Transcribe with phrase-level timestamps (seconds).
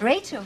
[0.00, 0.42] Rachel?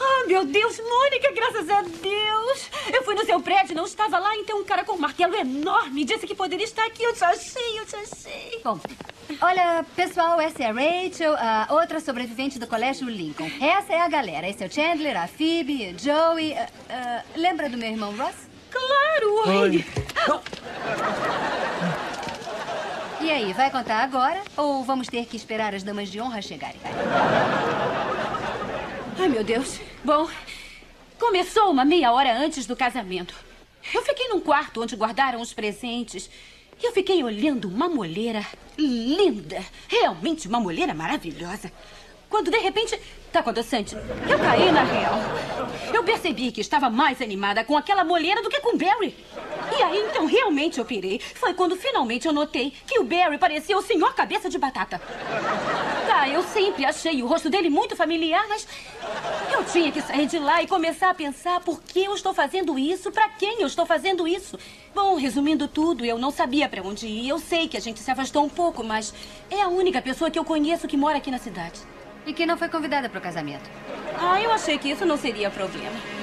[0.00, 2.70] Oh, meu Deus, Mônica, graças a Deus.
[2.92, 6.04] Eu fui no seu prédio, não estava lá, então um cara com um martelo enorme
[6.04, 7.02] disse que poderia estar aqui.
[7.02, 8.60] Eu te achei, eu te achei.
[8.64, 8.80] Bom,
[9.40, 13.48] olha, pessoal, essa é a Rachel, a outra sobrevivente do colégio Lincoln.
[13.60, 14.48] Essa é a galera.
[14.48, 16.54] Esse é o Chandler, a Phoebe, Joey.
[16.54, 18.34] ah, ah, lembra do meu irmão Ross?
[18.70, 19.84] Claro, oi.
[23.20, 26.80] E aí, vai contar agora ou vamos ter que esperar as damas de honra chegarem?
[29.22, 29.78] Ai, meu Deus.
[30.02, 30.28] Bom,
[31.16, 33.32] começou uma meia hora antes do casamento.
[33.94, 36.28] Eu fiquei num quarto onde guardaram os presentes.
[36.82, 38.44] E eu fiquei olhando uma moleira
[38.76, 39.64] linda.
[39.86, 41.70] Realmente uma moleira maravilhosa.
[42.28, 42.98] Quando de repente.
[43.32, 43.96] Tá com adoçante?
[44.28, 45.14] Eu caí na real.
[45.94, 49.16] Eu percebi que estava mais animada com aquela moleira do que com Barry.
[49.74, 51.18] E aí então realmente eu pirei.
[51.18, 55.00] Foi quando finalmente eu notei que o Barry parecia o senhor cabeça de batata.
[56.06, 58.68] Tá, eu sempre achei o rosto dele muito familiar, mas
[59.50, 62.78] eu tinha que sair de lá e começar a pensar por que eu estou fazendo
[62.78, 64.58] isso, pra quem eu estou fazendo isso.
[64.94, 67.30] Bom, resumindo tudo, eu não sabia pra onde ir.
[67.30, 69.14] Eu sei que a gente se afastou um pouco, mas
[69.50, 71.80] é a única pessoa que eu conheço que mora aqui na cidade.
[72.26, 73.68] E que não foi convidada para o casamento.
[74.18, 76.21] Ah, eu achei que isso não seria problema.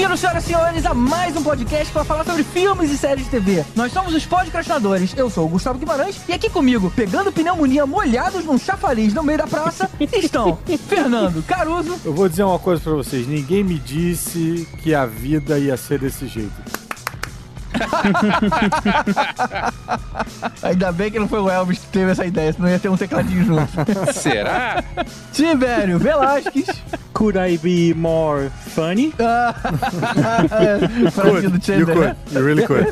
[0.00, 3.30] Bem-vindos, senhoras e senhores, a mais um podcast para falar sobre filmes e séries de
[3.32, 3.66] TV.
[3.76, 5.12] Nós somos os podcastinadores.
[5.14, 9.36] Eu sou o Gustavo Guimarães e aqui comigo, pegando pneumonia molhados num chafariz no meio
[9.36, 12.00] da praça, estão Fernando Caruso.
[12.02, 15.98] Eu vou dizer uma coisa pra vocês: ninguém me disse que a vida ia ser
[15.98, 16.89] desse jeito.
[20.62, 22.96] Ainda bem que não foi o Elvis que teve essa ideia, senão ia ter um
[22.96, 23.66] tecladinho junto.
[24.12, 24.82] Será?
[25.32, 26.66] Tibério Velasquez.
[27.12, 29.12] Could I be more funny?
[31.12, 32.16] Francinho do you could.
[32.32, 32.86] You really could.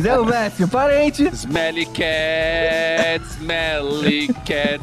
[0.00, 1.30] Zé Lécio, parente.
[1.34, 4.80] Smelly cat, smelly cat.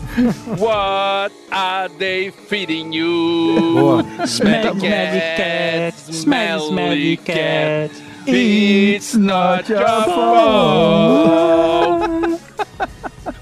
[0.58, 3.76] What are they feeding you?
[3.76, 4.04] Boa.
[4.26, 7.92] Smelly Smelly cat, cat, smelly smelly cat.
[7.92, 8.02] cat.
[8.28, 11.42] It's not your fault.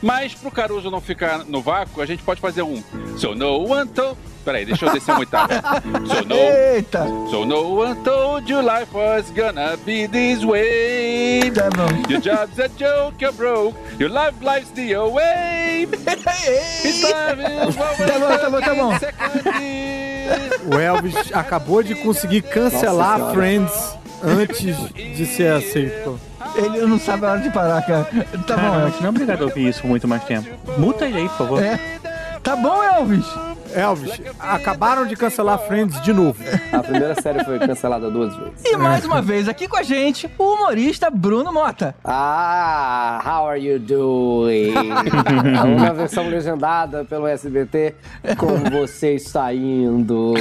[0.01, 2.81] Mas pro Caruso não ficar no vácuo, a gente pode fazer um.
[3.17, 4.17] So no one told.
[4.45, 5.51] Peraí, deixa eu descer um oitavo.
[6.07, 11.51] So no, Eita, so no one told you life was gonna be this way.
[11.51, 11.89] tá bom.
[12.09, 13.77] Your job's a joke, you're broke.
[13.99, 15.87] Your life life's the away.
[15.91, 18.93] It's time is what Tá bom, tá bom, tá bom.
[20.73, 26.19] O Elvis acabou de conseguir cancelar Nossa Friends antes de ser aceito.
[26.55, 28.05] Ele não sabe a hora de parar, cara.
[28.47, 28.99] Tá Cara, bom, Elvis.
[28.99, 30.47] não é obrigado a ouvir isso por muito mais tempo.
[30.77, 31.63] Muta ele aí, por favor.
[31.63, 31.79] É.
[32.41, 33.25] Tá bom, Elvis.
[33.73, 36.41] Elvis, acabaram de cancelar Friends de novo.
[36.71, 38.53] A primeira série foi cancelada duas vezes.
[38.65, 41.95] E mais uma vez aqui com a gente, o humorista Bruno Mota.
[42.03, 44.73] Ah, how are you doing?
[45.77, 47.95] Uma versão legendada pelo SBT.
[48.37, 50.33] Como você está indo?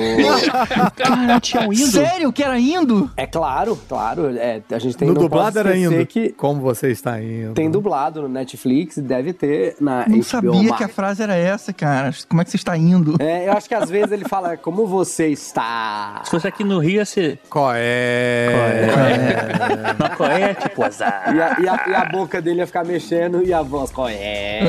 [0.96, 1.86] Cara, tinham ido.
[1.86, 3.10] Sério que era indo?
[3.16, 4.28] É claro, claro.
[4.36, 6.06] É, a gente tem no não dublado era indo.
[6.06, 7.54] que Como você está indo?
[7.54, 11.72] tem dublado no Netflix deve ter na Não HBO sabia que a frase era essa,
[11.72, 12.10] cara.
[12.28, 13.16] Como é que você está indo?
[13.18, 16.20] É, eu acho que às vezes ele fala como você está.
[16.24, 17.38] Se fosse aqui no Rio, ia ser.
[17.50, 18.48] Qual é?
[19.98, 20.54] Não, qual é?
[20.54, 21.34] Tipo, azar.
[21.34, 24.08] E a, e a- e a boca dele ia ficar mexendo e a voz qual
[24.08, 24.60] é?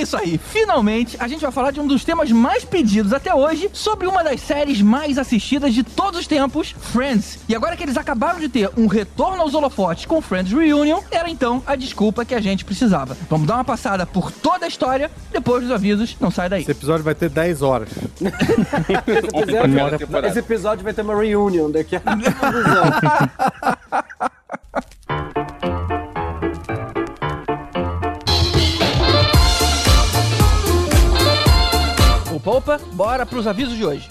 [0.00, 0.38] É isso aí.
[0.38, 4.24] Finalmente, a gente vai falar de um dos temas mais pedidos até hoje sobre uma
[4.24, 7.38] das séries mais assistidas de todos os tempos, Friends.
[7.46, 11.28] E agora que eles acabaram de ter um retorno aos holofotes com Friends Reunion, era
[11.28, 13.14] então a desculpa que a gente precisava.
[13.28, 16.62] Vamos dar uma passada por toda a história, depois dos avisos, não sai daí.
[16.62, 17.90] Esse episódio vai ter 10 horas.
[19.62, 20.28] Primeira temporada.
[20.28, 22.00] Esse episódio vai ter uma reunion daqui a
[32.48, 34.08] opa, bora pros avisos de hoje.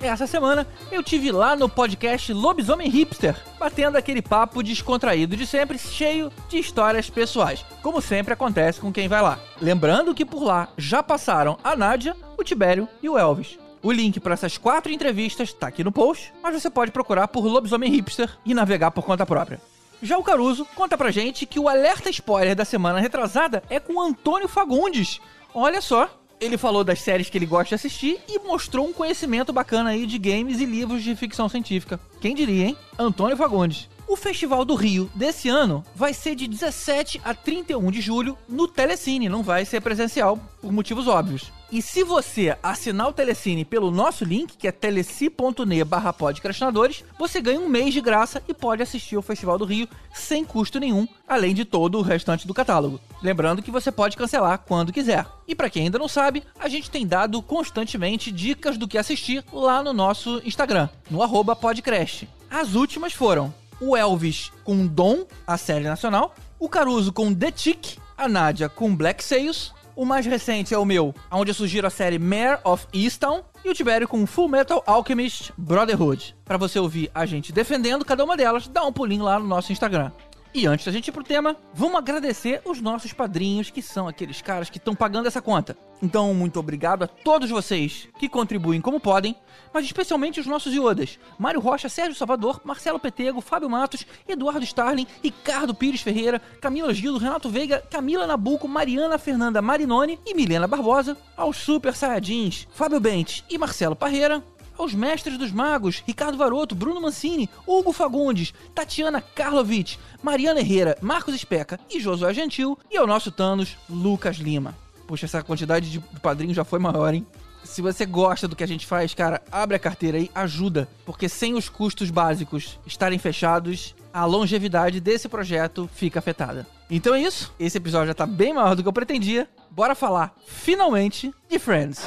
[0.00, 5.78] Essa semana eu tive lá no podcast Lobisomem Hipster, batendo aquele papo descontraído de sempre,
[5.78, 9.38] cheio de histórias pessoais, como sempre acontece com quem vai lá.
[9.60, 13.58] Lembrando que por lá já passaram a Nádia, o Tibério e o Elvis.
[13.82, 17.44] O link para essas quatro entrevistas tá aqui no post, mas você pode procurar por
[17.44, 19.60] Lobisomem Hipster e navegar por conta própria.
[20.02, 24.00] Já o Caruso conta pra gente que o alerta spoiler da semana retrasada é com
[24.00, 25.20] Antônio Fagundes.
[25.54, 29.52] Olha só, ele falou das séries que ele gosta de assistir e mostrou um conhecimento
[29.52, 31.98] bacana aí de games e livros de ficção científica.
[32.20, 32.76] Quem diria, hein?
[32.98, 33.88] Antônio Fagundes.
[34.08, 38.68] O Festival do Rio desse ano vai ser de 17 a 31 de julho no
[38.68, 41.50] Telecine, não vai ser presencial por motivos óbvios.
[41.70, 47.40] E se você assinar o Telecine pelo nosso link, que é teleci.ne barra podcastinadores, você
[47.40, 51.08] ganha um mês de graça e pode assistir ao Festival do Rio sem custo nenhum,
[51.26, 53.00] além de todo o restante do catálogo.
[53.20, 55.26] Lembrando que você pode cancelar quando quiser.
[55.48, 59.44] E para quem ainda não sabe, a gente tem dado constantemente dicas do que assistir
[59.52, 62.28] lá no nosso Instagram, no arroba podcrast.
[62.48, 67.98] As últimas foram o Elvis com Dom, a série nacional, o Caruso com The Tick,
[68.16, 71.90] a Nádia com Black Sails, o mais recente é o meu, onde eu sugiro a
[71.90, 76.36] série Mare of Easttown, e o Tibério com Full Metal Alchemist Brotherhood.
[76.44, 79.72] Para você ouvir a gente defendendo cada uma delas, dá um pulinho lá no nosso
[79.72, 80.12] Instagram.
[80.56, 84.40] E antes da gente ir pro tema, vamos agradecer os nossos padrinhos, que são aqueles
[84.40, 85.76] caras que estão pagando essa conta.
[86.02, 89.36] Então, muito obrigado a todos vocês que contribuem como podem,
[89.70, 95.06] mas especialmente os nossos iodas: Mário Rocha, Sérgio Salvador, Marcelo Petego, Fábio Matos, Eduardo Starling,
[95.22, 101.18] Ricardo Pires Ferreira, Camila Gildo, Renato Veiga, Camila Nabuco, Mariana Fernanda Marinoni e Milena Barbosa,
[101.36, 104.42] aos Super Saiyajins, Fábio Bentes e Marcelo Parreira,
[104.78, 111.34] aos mestres dos magos, Ricardo Varoto, Bruno Mancini, Hugo Fagundes, Tatiana Karlovic, Mariana Herrera, Marcos
[111.34, 114.74] Especa e Josué Gentil, e ao nosso Thanos, Lucas Lima.
[115.06, 117.26] Puxa, essa quantidade de padrinhos já foi maior, hein?
[117.66, 120.88] Se você gosta do que a gente faz, cara, abre a carteira aí, ajuda.
[121.04, 126.66] Porque sem os custos básicos estarem fechados, a longevidade desse projeto fica afetada.
[126.88, 127.52] Então é isso.
[127.58, 129.48] Esse episódio já tá bem maior do que eu pretendia.
[129.70, 132.06] Bora falar, finalmente, de Friends.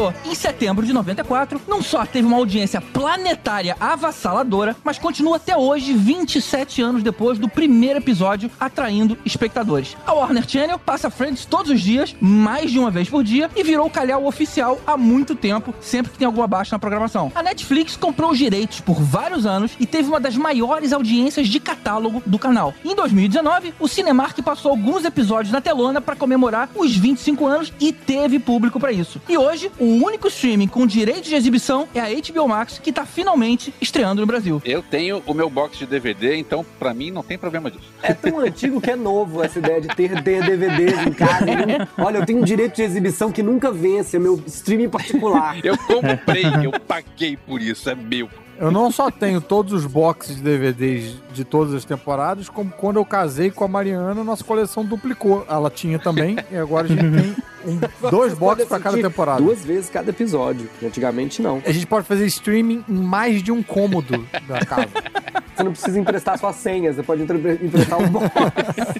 [0.00, 5.56] Estreou em setembro de 94, não só teve uma audiência planetária avassaladora, mas continua até
[5.56, 9.96] hoje, 27 anos depois do primeiro episódio, atraindo espectadores.
[10.06, 13.64] A Warner Channel passa Friends todos os dias, mais de uma vez por dia, e
[13.64, 17.32] virou o calhau oficial há muito tempo, sempre que tem alguma baixa na programação.
[17.34, 21.58] A Netflix comprou os direitos por vários anos e teve uma das maiores audiências de
[21.58, 22.72] catálogo do canal.
[22.84, 27.92] Em 2019, o Cinemark passou alguns episódios na telona para comemorar os 25 anos e
[27.92, 29.20] teve público para isso.
[29.28, 33.04] E hoje, o único streaming com direitos de exibição é a HBO Max, que tá
[33.04, 34.60] finalmente estreando no Brasil.
[34.64, 37.84] Eu tenho o meu box de DVD, então pra mim não tem problema disso.
[38.02, 41.44] É tão antigo que é novo essa ideia de ter, ter DVDs em casa.
[41.44, 41.88] né?
[41.98, 45.58] Olha, eu tenho um direito de exibição que nunca vence, é meu streaming particular.
[45.64, 48.28] Eu comprei, eu paguei por isso, é meu.
[48.60, 52.96] Eu não só tenho todos os boxes de DVDs de todas as temporadas, como quando
[52.96, 55.46] eu casei com a Mariana, nossa coleção duplicou.
[55.48, 57.78] Ela tinha também, e agora a gente tem um-
[58.10, 59.40] dois boxes pra cada temporada.
[59.42, 60.68] Duas vezes cada episódio.
[60.82, 61.62] Antigamente não.
[61.64, 64.88] A gente pode fazer streaming em mais de um cômodo da casa.
[65.60, 68.30] Você não precisa emprestar suas senhas, você pode emprestar um box.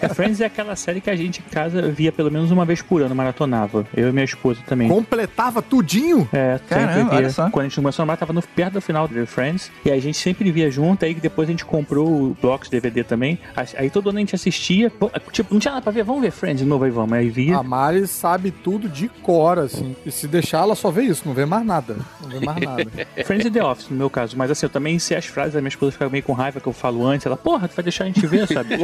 [0.02, 2.82] É, Friends é aquela série que a gente em casa via pelo menos uma vez
[2.82, 3.86] por ano, maratonava.
[3.96, 4.86] Eu e minha esposa também.
[4.86, 6.28] Completava tudinho?
[6.30, 7.18] É, Caramba, sempre via.
[7.18, 7.48] olha só.
[7.48, 9.70] Quando a gente começou a namorar, tava no, perto do final de Friends.
[9.86, 11.02] E a gente sempre via junto.
[11.02, 13.38] Aí depois a gente comprou o box DVD também.
[13.78, 14.92] Aí- todo ano a gente assistia.
[15.32, 16.02] Tipo, não tinha nada pra ver.
[16.04, 17.14] Vamos ver Friends de novo aí, vamos.
[17.14, 17.56] Aí via.
[17.56, 19.94] A Mari sabe tudo de cor, assim.
[20.04, 21.96] E se deixar, ela só vê isso, não vê mais nada.
[22.22, 22.86] Não vê mais nada.
[23.24, 24.36] Friends e The Office, no meu caso.
[24.36, 26.66] Mas assim, eu também sei as frases, a minha esposa fica meio com raiva que
[26.66, 27.26] eu falo antes.
[27.26, 28.74] Ela, porra, tu vai deixar a gente ver, sabe?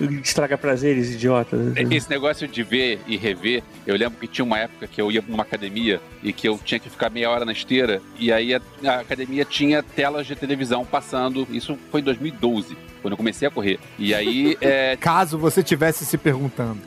[0.22, 1.76] Estraga prazeres, idiotas.
[1.90, 5.22] Esse negócio de ver e rever, eu lembro que tinha uma época que eu ia
[5.26, 8.60] numa academia e que eu tinha que ficar meia hora na esteira, e aí a,
[8.84, 11.46] a academia tinha telas de televisão passando.
[11.50, 13.78] Isso foi em 2012, quando eu comecei a correr.
[13.98, 16.80] E aí é, Caso você tivesse se perguntando.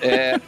[0.00, 0.38] é,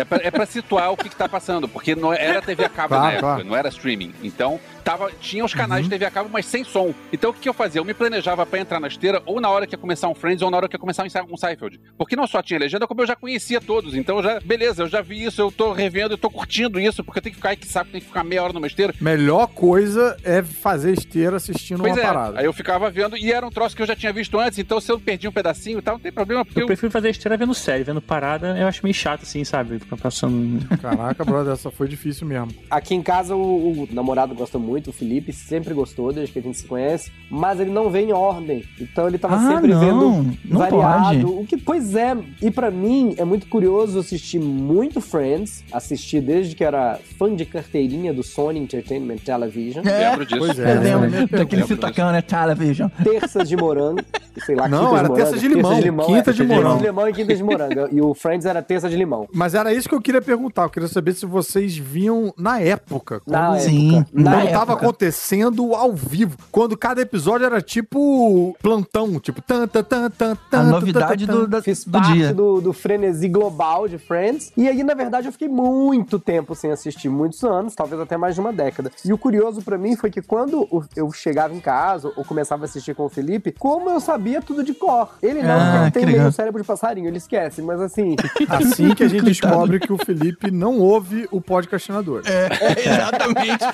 [0.00, 2.68] é, pra, é pra situar o que, que tá passando, porque não era TV a
[2.68, 3.44] cabo Claro, na época, claro.
[3.44, 4.14] não era streaming.
[4.22, 6.94] Então, tava, tinha os canais de TV a cabo, mas sem som.
[7.12, 7.80] Então, o que, que eu fazia?
[7.80, 10.42] Eu me planejava pra entrar na esteira ou na hora que ia começar um Friends
[10.42, 11.80] ou na hora que ia começar um um Seinfeld.
[11.98, 13.96] Porque não só tinha legenda, como eu já conhecia todos.
[13.96, 17.18] Então, já, beleza, eu já vi isso, eu tô revendo, eu tô curtindo isso, porque
[17.18, 18.94] eu tenho que ficar, aí que sabe, tem que ficar meia hora numa esteira.
[19.00, 22.38] Melhor coisa é fazer esteira assistindo Pois uma é, parada.
[22.38, 24.80] aí eu ficava vendo, e era um troço que eu já tinha visto antes, então
[24.80, 27.10] se eu perdi um pedacinho e tal, não tem problema, porque Eu eu, prefiro fazer
[27.10, 29.80] esteira vendo série, vendo parada, eu acho meio chato, assim, sabe?
[29.80, 30.64] Ficar passando.
[30.78, 32.52] Caraca, brother, essa foi difícil mesmo.
[32.70, 36.42] Aqui em casa o, o namorado gosta muito, o Felipe sempre gostou desde que a
[36.42, 38.64] gente se conhece, mas ele não vê em ordem.
[38.80, 41.20] Então ele tava Ah, sempre não, vendo não variado.
[41.20, 41.24] pode.
[41.24, 46.54] O que, pois é, e pra mim é muito curioso assistir muito Friends, assistir desde
[46.54, 50.38] que era fã de carteirinha do Sony Entertainment Television, Lembro disso.
[50.40, 51.26] Pois é, Eu lembro né?
[51.30, 52.20] daquele Lembro fitacão, né?
[52.22, 52.88] Television.
[53.02, 54.00] terças de morango,
[54.44, 55.72] sei lá, Não, era terça de limão,
[56.06, 56.78] quinta é, de terça morango.
[56.78, 57.88] de limão e quinta de morango.
[57.92, 59.26] E o Friends era terça de limão.
[59.32, 60.64] Mas era isso que eu queria perguntar.
[60.64, 63.20] Eu queria saber se vocês viam na época.
[63.26, 64.10] Na Sim, época.
[64.12, 66.36] na Na quando tava acontecendo ao vivo.
[66.50, 69.18] Quando cada episódio era tipo plantão.
[69.20, 72.34] Tipo, tan, tan, tan, tan, tan, A novidade tan, do, da- Fiz do parte dia.
[72.34, 74.52] do, do frenesi global de Friends.
[74.56, 78.34] E aí, na verdade, eu fiquei muito tempo sem assistir, muitos anos, talvez até mais
[78.34, 78.90] de uma década.
[79.04, 82.66] E o curioso pra mim foi que quando eu chegava em casa ou começava a
[82.66, 85.08] assistir com o Felipe, como eu sabia tudo de cor.
[85.22, 86.32] Ele não, Ah, ele tem meio legal.
[86.32, 88.16] cérebro de passarinho, ele esquece, mas assim,
[88.48, 92.22] Assim que a gente descobre que o Felipe não ouve o podcastinador.
[92.86, 93.64] Exatamente.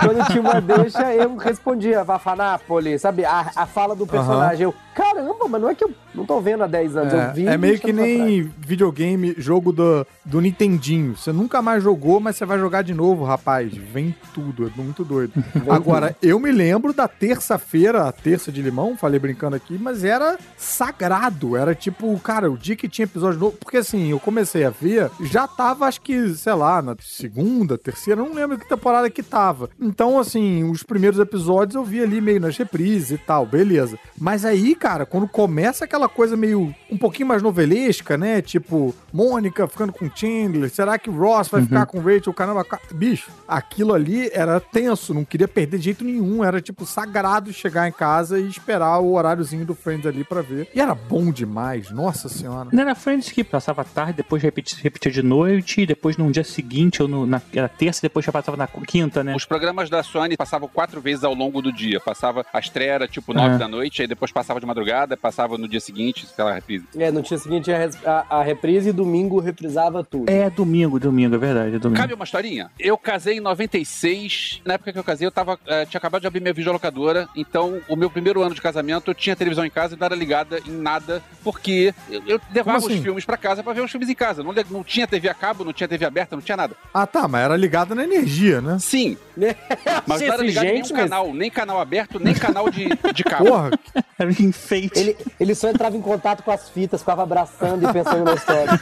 [0.00, 3.24] quando tinha uma deixa, eu respondia, Vafanápolis, sabe?
[3.24, 4.64] A, a fala do personagem.
[4.64, 7.46] Eu, caramba, mas não é que eu não tô vendo há 10 anos, eu vi.
[7.46, 8.24] É, é meio 20 que anos atrás.
[8.24, 11.14] nem videogame, jogo do, do Nintendinho.
[11.14, 13.74] Você nunca mais jogou, mas você vai jogar de novo, rapaz.
[13.76, 15.34] Vem tudo, é muito doido.
[15.68, 20.38] Agora, eu me lembro da terça-feira, a terça de limão, falei brincando aqui, mas era
[20.56, 21.56] sagrado.
[21.56, 23.58] Era tipo, cara, o dia que tinha episódio novo.
[23.58, 28.22] Porque assim, eu comecei a ver, já tava, acho que, sei lá, na segunda, terceira,
[28.22, 29.68] não lembro que temporada que tava.
[29.78, 33.98] Então, assim, os primeiros episódios eu vi ali meio nas reprises e tal, beleza.
[34.18, 38.40] Mas aí, cara, quando começa aquela coisa meio um pouquinho mais novelesca, né?
[38.40, 42.32] Tipo, Mônica ficando com Chandler, será que Ross vai ficar com Rachel?
[42.32, 46.44] Caramba, ca- bicho, aquilo ali era tenso, não queria perder de jeito nenhum.
[46.44, 50.68] Era tipo sagrado chegar em casa e esperar o horáriozinho do Friends ali pra ver.
[50.74, 52.68] E era bom demais, nossa senhora.
[52.72, 56.44] Não era Friends que passava tarde, depois repetia, repetia de noite, e depois no dia
[56.44, 59.34] seguinte, ou no, na era terça, depois já passava na quinta, né?
[59.34, 61.98] Os programas da Sony passavam quatro vezes ao longo do dia.
[61.98, 63.58] Passava a estreia era tipo nove É.
[63.58, 66.84] da noite, aí depois passava de madrugada, passava no dia seguinte, lá, reprise.
[66.96, 70.28] É, no dia seguinte a, a- a reprise e domingo reprisava tudo.
[70.30, 72.00] É domingo, domingo, é verdade, é domingo.
[72.00, 72.70] Cabe uma historinha?
[72.78, 74.60] Eu casei em 96.
[74.64, 77.28] Na época que eu casei, eu tava, eh, tinha acabado de abrir minha videolocadora.
[77.34, 80.14] Então, o meu primeiro ano de casamento, eu tinha televisão em casa e não era
[80.14, 83.02] ligada em nada, porque eu, eu levava Como os assim?
[83.02, 84.42] filmes pra casa pra ver os filmes em casa.
[84.42, 86.74] Não, não tinha TV a cabo, não tinha TV aberta, não tinha nada.
[86.92, 88.78] Ah, tá, mas era ligado na energia, né?
[88.78, 89.16] Sim,
[90.06, 93.24] mas não era ligado em nenhum mas- canal, nem canal aberto, nem canal de, de
[93.24, 93.46] cabo.
[93.46, 93.70] Porra,
[94.18, 94.30] Era
[94.66, 94.98] enfeite.
[94.98, 98.80] Ele, ele só entrava em contato com as fitas, ficava abraçando e pensando na história.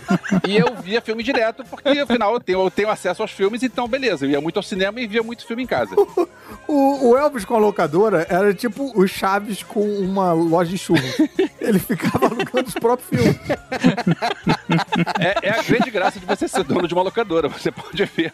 [0.49, 3.87] E eu via filme direto, porque afinal eu tenho, eu tenho acesso aos filmes, então
[3.87, 4.25] beleza.
[4.25, 5.95] Eu ia muito ao cinema e via muito filme em casa.
[6.67, 11.19] o, o Elvis com a locadora era tipo o Chaves com uma loja de churros.
[11.61, 13.39] Ele ficava alugando os próprios filmes.
[15.19, 17.49] É, é a grande graça de você ser dono de uma locadora.
[17.49, 18.33] Você pode ver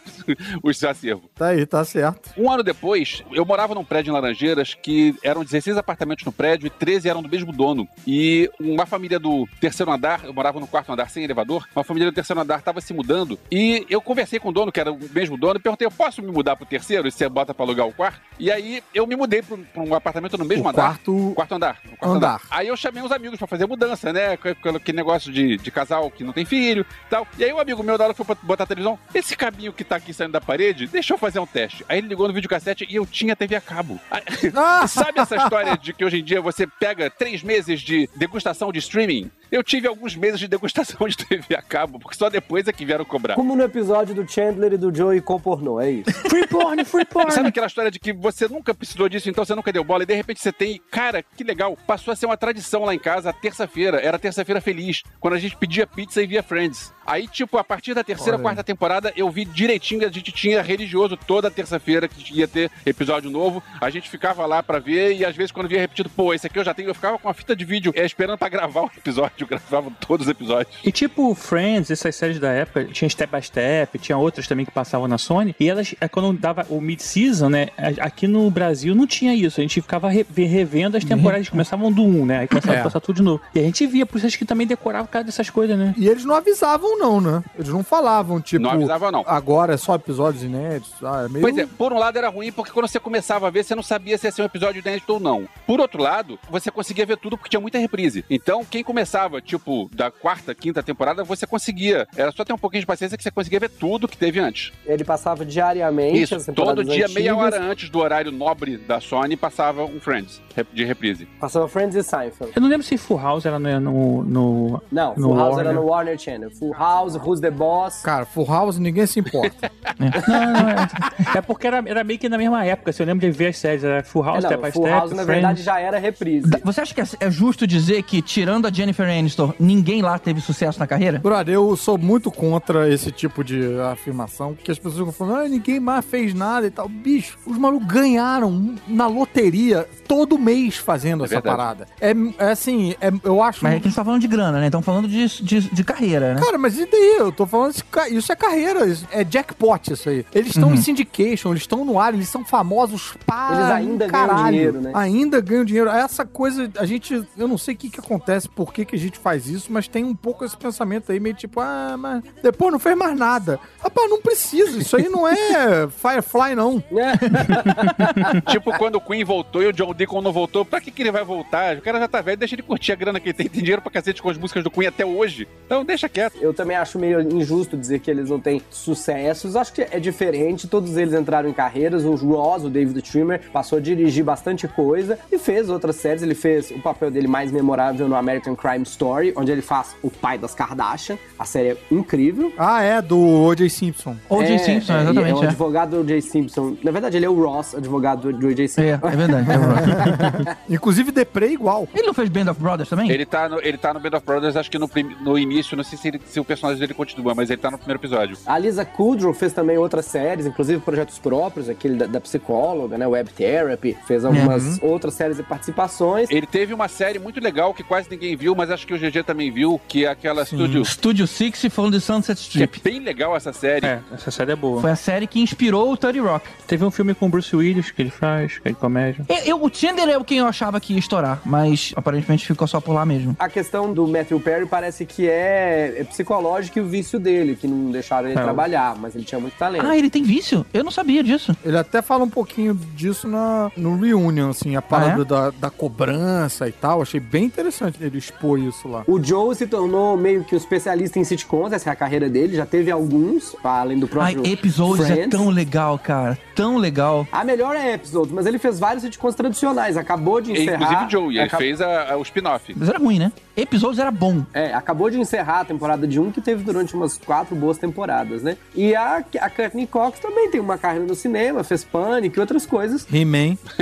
[0.63, 1.29] os seus acervos.
[1.35, 2.31] Tá aí, tá certo.
[2.37, 6.67] Um ano depois, eu morava num prédio em Laranjeiras que eram 16 apartamentos no prédio
[6.67, 7.87] e 13 eram do mesmo dono.
[8.05, 12.09] E uma família do terceiro andar, eu morava no quarto andar sem elevador, uma família
[12.11, 14.99] do terceiro andar estava se mudando e eu conversei com o dono, que era o
[15.13, 17.87] mesmo dono, e perguntei: eu posso me mudar pro terceiro e você bota pra alugar
[17.87, 18.19] o quarto?
[18.39, 20.81] E aí eu me mudei pra um- pra um apartamento no mesmo O andar.
[20.81, 21.77] quarto- Quarto andar.
[21.85, 22.41] o quarto Andar.
[22.51, 24.33] Aí eu chamei uns amigos pra fazer mudança, né?
[24.33, 27.25] Aquele negócio de, de casal que não tem filho e tal.
[27.37, 29.71] E aí um amigo meu, da hora que foi pra botar a televisão, esse cabinho
[29.71, 31.85] que tá aqui saindo da parede, deixa eu fazer um teste.
[31.87, 33.99] Aí ele ligou no videocassete e eu tinha TV a cabo.
[34.09, 34.21] Aí-
[34.55, 34.87] Ah!
[34.87, 38.79] Sabe essa história de que hoje em dia você pega três meses de degustação de
[38.79, 39.29] streaming?
[39.51, 42.83] Eu tive alguns meses de degustação de TV a cabo, porque só depois é que
[42.83, 43.35] vieram cobrar.
[43.35, 46.11] Como no episódio do Chandler e do Joey com pornô, é isso.
[46.27, 47.31] Free porn, free porn.
[47.31, 50.05] Sabe aquela história de que você nunca precisou disso, então você nunca deu bola, e
[50.07, 50.81] de repente você tem.
[50.89, 51.77] Cara, que legal.
[51.85, 53.99] Passou a ser uma tradição lá em casa, a terça-feira.
[53.99, 56.91] Era terça-feira feliz, quando a gente pedia pizza e via Friends.
[57.05, 60.61] Aí, tipo, a partir da terceira, Olha quarta temporada, eu vi direitinho, a gente tinha
[60.61, 63.61] religioso toda terça-feira que ia ter episódio novo.
[63.81, 66.57] A gente ficava lá pra ver, e às vezes quando via repetido, pô, esse aqui
[66.57, 68.91] eu já tenho, eu ficava com a fita de vídeo é, esperando pra gravar o
[68.97, 69.31] episódio.
[69.41, 70.75] Eu gravava todos os episódios.
[70.83, 74.71] E tipo, Friends, essas séries da época, tinha Step by Step, tinha outras também que
[74.71, 77.67] passavam na Sony, e elas, é, quando dava o mid-season, né,
[77.99, 81.91] aqui no Brasil não tinha isso, a gente ficava re- ve- revendo as temporadas, começavam
[81.91, 82.79] do 1, né, aí começava É.
[82.79, 83.41] a passar tudo de novo.
[83.53, 85.93] E a gente via, por isso acho que também decorava cada dessas coisas, né.
[85.97, 87.43] E eles não avisavam, não, né?
[87.55, 88.61] Eles não falavam, tipo.
[88.63, 89.23] Não avisava, não.
[89.27, 90.93] Agora é só episódios inéditos.
[91.03, 91.41] Ah, é meio.
[91.41, 93.83] Pois é, por um lado era ruim, porque quando você começava a ver, você não
[93.83, 95.47] sabia se ia ser um episódio inédito ou não.
[95.65, 98.23] Por outro lado, você conseguia ver tudo porque tinha muita reprise.
[98.29, 102.07] Então, quem começava, tipo, da quarta, quinta temporada, você conseguia.
[102.15, 104.71] Era só ter um pouquinho de paciência que você conseguia ver tudo que teve antes.
[104.85, 107.53] Ele passava diariamente Isso, as todo dia, meia antigas.
[107.53, 110.41] hora antes do horário nobre da Sony, passava um Friends
[110.73, 111.25] de reprise.
[111.39, 112.51] Passava Friends e Seinfeld.
[112.55, 113.79] Eu não lembro se Full House era no.
[113.79, 115.73] no, no Não, No Full House era Warner.
[115.73, 116.51] no Warner Channel.
[116.51, 118.01] Full House, Who's the Boss.
[118.01, 119.71] Cara, Full House ninguém se importa.
[119.97, 120.07] não,
[120.53, 122.91] não, é, é porque era, era meio que na mesma época.
[122.91, 124.83] Se eu lembro de ver as séries, era Full É, House, não, Step by Full
[124.83, 124.99] Step.
[124.99, 125.27] House, na Friends.
[125.27, 126.49] verdade, já era reprise.
[126.63, 130.41] Você acha que é- é justo dizer que, tirando a Jennifer Aniston, ninguém lá teve
[130.41, 131.19] sucesso na carreira?
[131.19, 135.47] Brother, eu sou muito contra esse tipo de afirmação, porque as pessoas ficam falando, ah,
[135.49, 136.87] ninguém mais fez nada e tal.
[136.89, 141.57] Bicho, os malucos ganharam na loteria todo mês fazendo É essa verdade.
[141.57, 141.87] parada.
[141.99, 143.63] É, é assim, é- eu acho...
[143.63, 144.65] Mas é que a gente tá falando de grana, né?
[144.67, 146.41] Estamos falando de, de, de carreira, né?
[146.41, 147.15] Cara, mas e daí?
[147.19, 147.73] Eu tô falando,
[148.09, 150.25] isso, é carreira, isso é jackpot isso aí.
[150.33, 154.27] Eles estão em syndication, eles estão no ar, eles são famosos para Eles ainda ganham
[154.27, 154.51] caralho.
[154.51, 154.91] dinheiro, né?
[154.93, 155.89] Ainda ganham dinheiro.
[155.89, 158.99] Essa coisa, a gente, eu não sei o que que acontece, por que que a
[158.99, 162.71] gente faz isso, mas tem um pouco esse pensamento aí, meio tipo, ah, mas depois
[162.71, 163.59] não fez mais nada.
[163.79, 166.83] Rapaz, não precisa, isso aí não é Firefly, não.
[168.49, 171.11] tipo quando o Queen voltou e o John Deacon não voltou, pra que, que ele
[171.11, 171.77] vai voltar?
[171.77, 173.47] O cara já tá velho, deixa ele curtir a grana que ele tem.
[173.47, 175.47] Tem dinheiro pra cacete com as músicas do Queen até hoje.
[175.65, 176.37] Então deixa quieto.
[176.41, 179.55] Eu também acho meio injusto dizer que eles não têm sucessos.
[179.55, 180.67] Acho que é diferente.
[180.67, 182.03] Todos eles entraram em carreiras.
[182.03, 186.23] O Ross, o David Trimmer, passou a dirigir bastante coisa e fez outras séries.
[186.23, 190.09] Ele fez o papel dele mais memorável no American Crime Story, onde ele faz o
[190.09, 191.17] pai das Kardashian.
[191.37, 192.51] A série é incrível.
[192.57, 193.69] Ah, é, do O.J.
[193.69, 194.15] Simpson.
[194.29, 194.53] O.J.
[194.53, 195.39] É, Simpson, é, É exatamente.
[195.39, 196.21] o É, advogado do O.J.
[196.21, 196.75] Simpson.
[196.83, 198.67] Na verdade, ele é o Ross, advogado do O.J.
[198.67, 198.81] Simpson.
[199.07, 199.51] é, é verdade.
[199.51, 200.57] é verdade.
[200.69, 201.87] Inclusive, Depre é igual.
[201.93, 203.09] Ele não fez Band of Brothers também?
[203.09, 205.75] Ele tá no, ele tá no Band of Brothers, acho que no, prim- no início,
[205.75, 208.37] não sei se, ele- se o personagem dele continua, mas ele tá no primeiro episódio.
[208.45, 213.07] A Lisa Kudrow fez também outras séries, inclusive projetos próprios, aquele da, da psicóloga, né?
[213.07, 213.97] Web Therapy.
[214.05, 216.29] Fez algumas outras séries e participações.
[216.29, 219.23] Ele teve uma série muito legal que quase ninguém viu, mas acho que o GG
[219.23, 220.83] também viu, que é aquela Studio.
[220.85, 222.81] Studio Six falando de Sunset Que é Strip.
[222.83, 223.85] bem legal essa série.
[223.85, 224.81] É, essa série é boa.
[224.81, 226.47] Foi a série que inspirou o 30 Rock.
[226.67, 229.25] Teve um filme com o Bruce Willis que ele faz, que é de comédia.
[229.27, 232.67] Eu, eu- o Tinder é o quem eu achava que ia estourar, mas aparentemente ficou
[232.67, 233.35] só por lá mesmo.
[233.39, 237.67] A questão do Matthew Perry parece que é, é psicológico e o vício dele, que
[237.67, 239.85] não deixaram ele É, trabalhar, mas ele tinha muito talento.
[239.85, 240.65] Ah, ele tem vício?
[240.73, 241.55] Eu não sabia disso.
[241.63, 245.25] Ele até fala um pouquinho disso na, no Reunion, assim, a parada Ah, é?
[245.25, 247.01] da, da cobrança e tal.
[247.01, 249.03] Achei bem interessante ele expor isso lá.
[249.07, 252.55] O Joe se tornou meio que um especialista em sitcoms, essa é a carreira dele,
[252.55, 255.29] já teve alguns, além do Ai, próprio episódios é Friends.
[255.31, 256.37] tão legal, cara.
[256.55, 257.27] Tão legal.
[257.31, 260.75] A melhor é Episodes, mas ele fez vários sitcoms tradicionais, acabou de encerrar...
[260.75, 262.73] Inclusive o Joey, ele acab- fez a- a- o spin-off.
[262.75, 263.31] Mas era ruim, né?
[263.55, 264.45] Episódios era bom.
[264.53, 268.41] É, acabou de encerrar a temporada de um que teve durante umas quatro boas temporadas,
[268.43, 268.57] né?
[268.73, 272.65] E a, a Courtney Cox também tem uma carreira no cinema, fez Panic e outras
[272.65, 273.05] coisas.
[273.11, 273.57] He-Man.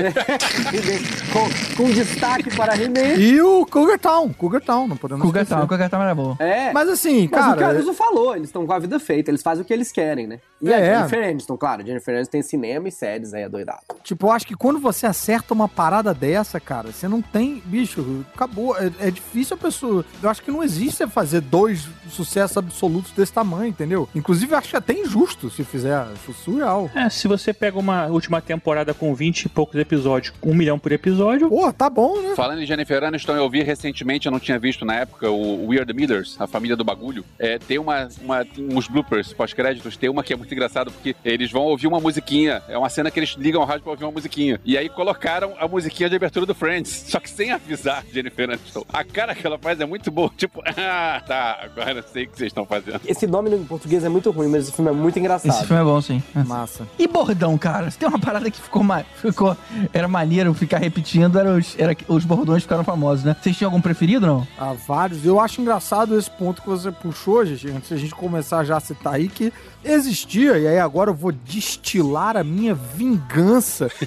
[1.32, 3.16] com, com destaque para He-Man.
[3.18, 4.34] E o Cougar Town.
[4.34, 5.60] Cougar Town, não podemos Cougar esquecer.
[5.60, 6.36] Town, Cougar Town era boa.
[6.40, 6.72] É.
[6.74, 7.60] Mas assim, Mas o cara...
[7.60, 10.40] Caruso falou, eles estão com a vida feita, eles fazem o que eles querem, né?
[10.62, 10.94] E É.
[10.96, 13.80] a Jennifer Aniston, claro, Jennifer Aniston tem cinema e séries aí, adoidado.
[14.04, 17.62] Tipo, eu acho que quando você acerta uma parada dessa, cara, você não tem.
[17.66, 18.76] Bicho, acabou.
[18.78, 20.06] É, é difícil pessoa.
[20.22, 24.10] Eu acho que não existe você fazer dois sucessos absolutos desse tamanho, entendeu?
[24.16, 25.96] Inclusive, eu acho até injusto se fizer.
[25.96, 26.90] Acho surreal.
[26.96, 30.92] É, se você pega uma última temporada com 20 e poucos episódios, um milhão por
[30.92, 32.36] episódio, Pô, tá bom, né?
[32.36, 35.78] Falando em Jennifer Aniston, eu vi recentemente, eu não tinha visto na época, o We
[35.78, 37.26] Are The Millers, a família do bagulho.
[37.38, 41.52] É, tem uma, uma, uns bloopers pós-créditos, tem uma que é muito engraçado, porque eles
[41.52, 44.12] vão ouvir uma musiquinha, é uma cena que eles ligam ao rádio pra ouvir uma
[44.12, 44.60] musiquinha.
[44.66, 48.86] E aí colocaram a musiquinha de abertura do Friends, só que sem avisar Jennifer Aniston.
[48.92, 52.30] A cara que ela faz é muito boa, tipo, ah, tá, agora eu sei o
[52.30, 53.02] que vocês estão fazendo.
[53.06, 55.66] Esse nome em português é muito ruim, mas esse filme é muito Esse engraçado.
[55.68, 56.22] filme é bom, sim.
[56.46, 56.88] Massa.
[56.98, 57.90] E bordão, cara?
[57.92, 59.56] Se tem uma parada que ficou, ma- ficou
[59.94, 63.36] era maneiro ficar repetindo, era os, era que os bordões ficaram famosos, né?
[63.42, 64.48] Vocês tinham algum preferido, não?
[64.58, 65.26] Há vários.
[65.26, 68.80] Eu acho engraçado esse ponto que você puxou, gente, antes da gente começar já a
[68.80, 69.52] citar aí, que
[69.84, 73.90] existia, e aí agora eu vou destilar a minha vingança.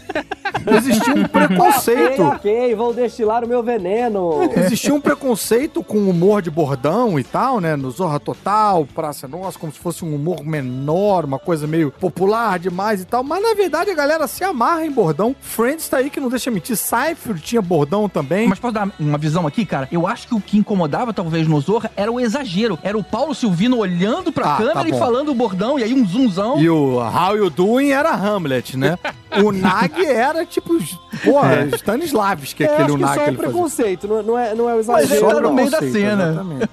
[0.76, 2.22] Existia um preconceito.
[2.22, 4.40] Ok, ok, vou destilar o meu veneno.
[4.56, 5.22] Existia um preconceito
[5.86, 7.76] com humor de bordão e tal, né?
[7.76, 12.58] No Zorra Total, Praça Nossa, como se fosse um humor menor, uma coisa meio popular
[12.58, 13.22] demais e tal.
[13.22, 15.34] Mas na verdade a galera se amarra em bordão.
[15.40, 16.76] Friends tá aí que não deixa mentir.
[16.76, 18.48] Seinfeld tinha bordão também.
[18.48, 19.88] Mas posso dar uma visão aqui, cara?
[19.90, 22.78] Eu acho que o que incomodava, talvez, no Zorra era o exagero.
[22.82, 25.94] Era o Paulo Silvino olhando pra Ah, câmera tá e falando o bordão, e aí
[25.94, 26.60] um zoomzão.
[26.60, 28.98] E o How You Doing era Hamlet, né?
[29.44, 30.76] o Nag era tipo,
[31.24, 34.74] porra, Stanislavski, É, aquele acho que Nag que é preconceito, não, não é, não é
[34.74, 35.14] o Mas exagero.
[35.14, 36.24] ele tá no meio da cena.
[36.30, 36.70] exatamente.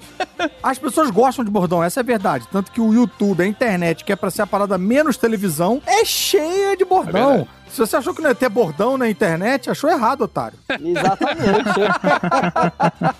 [0.64, 2.48] As pessoas gostam de bordão, essa é a verdade.
[2.52, 6.04] Tanto que o YouTube, a internet, que é pra ser a parada menos televisão, é
[6.06, 7.12] cheia de É bordão.
[7.30, 7.50] verdade.
[7.71, 10.58] Se você achou que não ia ter bordão na internet, achou errado, otário.
[10.69, 11.79] Exatamente.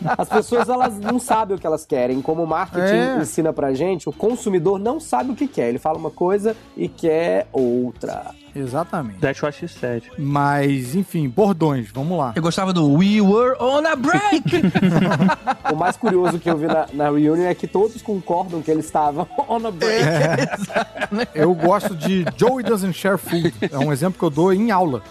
[0.18, 2.22] As pessoas elas não sabem o que elas querem.
[2.22, 3.18] Como o marketing É.
[3.22, 5.70] ensina pra gente, o consumidor não sabe o que quer.
[5.70, 8.32] Ele fala uma coisa e quer outra.
[8.56, 9.20] Exatamente.
[9.20, 10.04] That's what she said.
[10.18, 12.34] Mas, enfim, bordões, vamos lá.
[12.36, 14.44] Eu gostava do We Were on a Break.
[15.72, 18.86] O mais curioso que eu vi na, na reunion é que todos concordam que eles
[18.86, 20.04] estavam on a break.
[21.36, 23.54] Eu gosto de Joey Doesn't Share Food.
[23.72, 25.02] É um exemplo que eu dou em aula.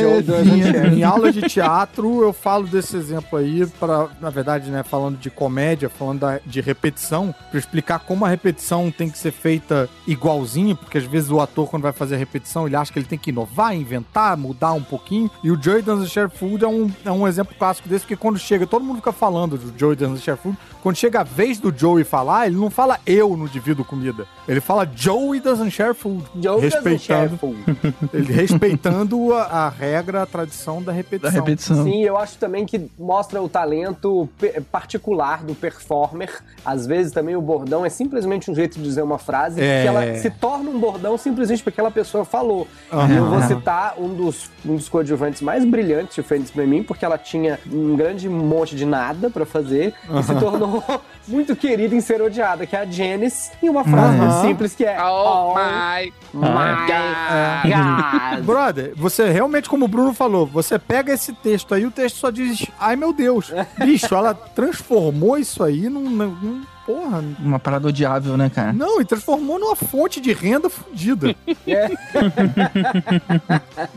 [0.00, 0.94] Joe doesn't share.
[0.94, 5.30] Em aula de teatro, eu falo desse exemplo aí para, na verdade, né, falando de
[5.30, 10.76] comédia, falando da- de repetição, para explicar como a repetição tem que ser feita igualzinho,
[10.76, 13.18] porque às vezes o ator quando vai fazer a repetição, ele acha que ele tem
[13.18, 15.30] que inovar, inventar, mudar um pouquinho.
[15.42, 18.66] E o Joey Share Food é um, é um exemplo clássico desse, porque quando chega,
[18.66, 22.46] todo mundo fica falando do Joey Share Food, quando chega a vez do Joey falar,
[22.46, 24.26] ele não fala eu não divido comida.
[24.48, 26.24] Ele fala Joey Doesn't Share Food.
[26.40, 27.94] Joe doesn't share respeitando, food.
[28.12, 28.32] ele
[28.66, 31.30] respeitando a, a regra, a tradição da da repetição.
[31.32, 31.84] repetição.
[31.84, 34.28] Sim, eu acho também que mostra o talento
[34.70, 36.30] particular do performer.
[36.64, 39.82] Às vezes também o bordão é simplesmente um jeito de dizer uma frase É.
[39.82, 42.68] que ela se torna um bordão simplesmente porque aquela pessoa falou.
[42.92, 43.12] Aham.
[43.12, 46.82] E eu vou citar um dos, um dos coadjuvantes mais brilhantes de Friends pra mim,
[46.82, 50.82] porque ela tinha um grande monte de nada pra fazer e se tornou
[51.26, 54.42] muito querida em ser odiada, que é a Janice, em uma frase muito Aham.
[54.42, 58.44] simples que é Oh my my God.
[58.52, 62.30] Brother, você realmente, como o Bruno falou, você pega esse texto aí, o texto só
[62.30, 63.50] diz, ai meu Deus.
[63.78, 66.08] Bicho, ela transformou isso aí num.
[66.08, 67.22] num porra.
[67.38, 68.72] Uma parada odiável, né, cara?
[68.72, 71.34] Não, e transformou numa fonte de renda fodida.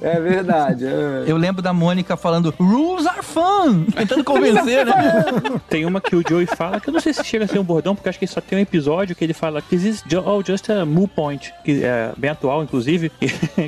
[0.01, 0.85] É verdade.
[0.85, 1.23] é.
[1.27, 3.85] Eu lembro da Mônica falando Rules are fun!
[3.95, 5.23] Tentando convencer, né?
[5.69, 7.63] Tem uma que o Joey fala, que eu não sei se chega a ser um
[7.63, 10.43] bordão, porque acho que só tem um episódio que ele fala This is ju- oh,
[10.43, 13.09] just a moo point, que é bem atual, inclusive.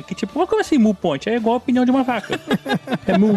[0.06, 1.28] que tipo, como assim moo point?
[1.28, 2.38] É igual a opinião de uma vaca.
[3.06, 3.34] É moo.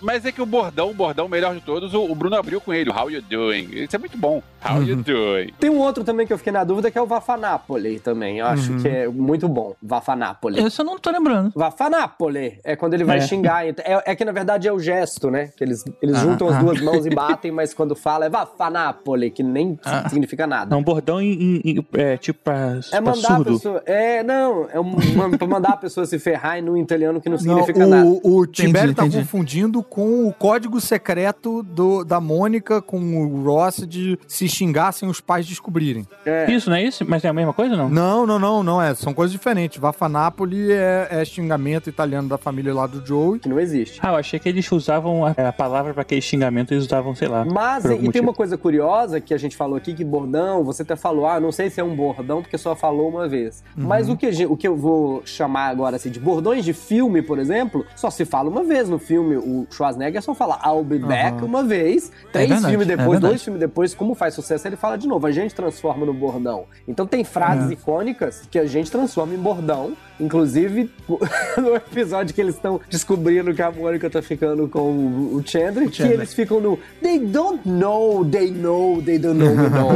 [0.00, 2.72] Mas é que o bordão, o bordão melhor de todos, o, o Bruno abriu com
[2.72, 2.90] ele.
[2.90, 3.68] How you doing?
[3.72, 4.42] Isso é muito bom.
[4.72, 5.52] How you doing?
[5.58, 8.38] Tem um outro também que eu fiquei na dúvida, que é o Vafanapoli também.
[8.38, 9.74] Eu acho que é muito bom.
[9.82, 10.60] Vafanapoli.
[10.60, 11.52] Esse eu não tô lembrando.
[11.54, 13.20] Vafanapoli é quando ele vai É.
[13.20, 13.66] xingar.
[13.68, 15.50] Então, É, é que na verdade é o gesto, né?
[15.56, 16.58] Que eles, eles Ah, juntam as ah.
[16.62, 20.08] duas mãos e batem, mas quando fala é Vafanapoli, que nem Ah.
[20.08, 20.74] significa nada.
[20.74, 23.52] É um bordão em, em- em- é, tipo pra, É pra mandar a surdo.
[23.52, 23.82] pessoa.
[23.86, 24.96] É, não, é um,
[25.38, 28.04] pra mandar a pessoa se ferrar no italiano que não Não, significa nada.
[28.06, 29.18] o, o Tibério tá entendi.
[29.22, 35.08] confundindo com o código secreto do, da Mônica com o Ross de se xingar sem
[35.08, 36.06] os pais descobrirem.
[36.24, 36.50] É.
[36.50, 37.04] Isso, não é isso?
[37.06, 37.88] Mas é a mesma coisa, não?
[37.88, 38.94] Não, não, não, não é.
[38.94, 39.78] São coisas diferentes.
[39.78, 43.40] Vafanapoli é, é xingamento italiano da família lá do Joey.
[43.40, 44.00] Que não existe.
[44.02, 47.28] Ah, eu achei que eles usavam a, a palavra pra aquele xingamento, eles usavam, sei
[47.28, 47.44] lá.
[47.44, 50.96] Mas, e tem uma coisa curiosa que a gente falou aqui, que bordão, você até
[50.96, 53.62] falou, ah, não sei se é um bordão, porque só falou uma vez.
[53.76, 53.86] Uhum.
[53.86, 57.38] Mas o que, o que eu vou chamar agora, assim, de bordões de filme, por
[57.38, 59.36] exemplo, só se fala uma vez no filme.
[59.36, 62.10] O Schwarzenegger só fala I'll be back uma vez.
[62.32, 63.32] Três verdade, filmes é depois, verdade.
[63.32, 65.26] dois filmes depois, como faz sucesso, ele fala de novo.
[65.26, 66.64] A gente transforma no bordão.
[66.86, 67.24] Então tem É.
[67.24, 69.94] frases icônicas que a gente transforma em bordão.
[70.18, 70.90] Inclusive,
[71.58, 75.90] no episódio que eles estão descobrindo que a Mônica tá ficando com o o Chandler,
[75.90, 79.90] que eles ficam no They don't know, they know, they don't know, we know.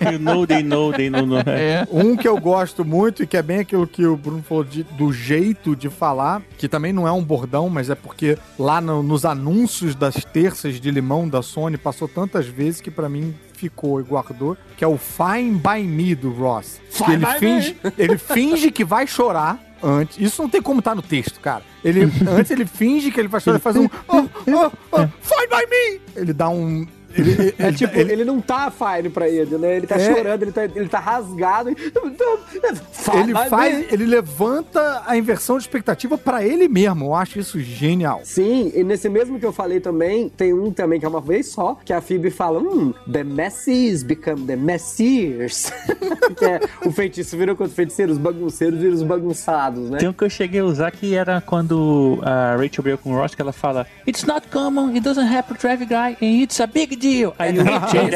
[0.12, 1.26] You know, they know, they know.
[1.26, 1.38] know.
[1.46, 1.86] É.
[1.92, 4.82] Um que eu gosto muito e que é bem aquilo que o Bruno falou de-
[4.84, 9.02] do jeito de falar, que também não é um bordão, mas é porque lá no-
[9.02, 14.00] nos anúncios das terças de limão da Sony passou tantas vezes que pra mim ficou
[14.00, 16.80] e guardou, que é o Fine by Me do Ross.
[16.92, 20.18] que ele finge, ele finge que vai chorar antes.
[20.18, 21.62] Isso não tem como estar no texto, cara.
[21.84, 25.46] Ele antes ele finge que ele vai chorar, ele faz um oh, oh, oh, Fine
[25.48, 26.00] by Me.
[26.16, 29.76] Ele dá um ele, É ele- tipo, ele- ele, não tá fine pra ele, né?
[29.76, 30.14] Ele tá É.
[30.14, 31.70] chorando, ele tá, ele tá rasgado.
[31.70, 37.06] ele faz, ele levanta a inversão de expectativa pra ele mesmo.
[37.06, 38.20] Eu acho isso genial.
[38.24, 41.48] Sim, e nesse mesmo que eu falei também, tem um também que é uma vez
[41.48, 45.72] só, que a Phoebe fala, hum, the messies become the messiers.
[46.36, 49.98] que é, o feitiço virou contra o feiticeiro, os bagunceiros viram os bagunçados, né?
[49.98, 53.16] Tem um que eu cheguei a usar que era quando a Rachel brigou com o
[53.16, 56.60] Ross, que ela fala It's not common, it doesn't happen to every guy, and it's
[56.60, 57.34] a big deal.
[57.38, 57.64] Aí o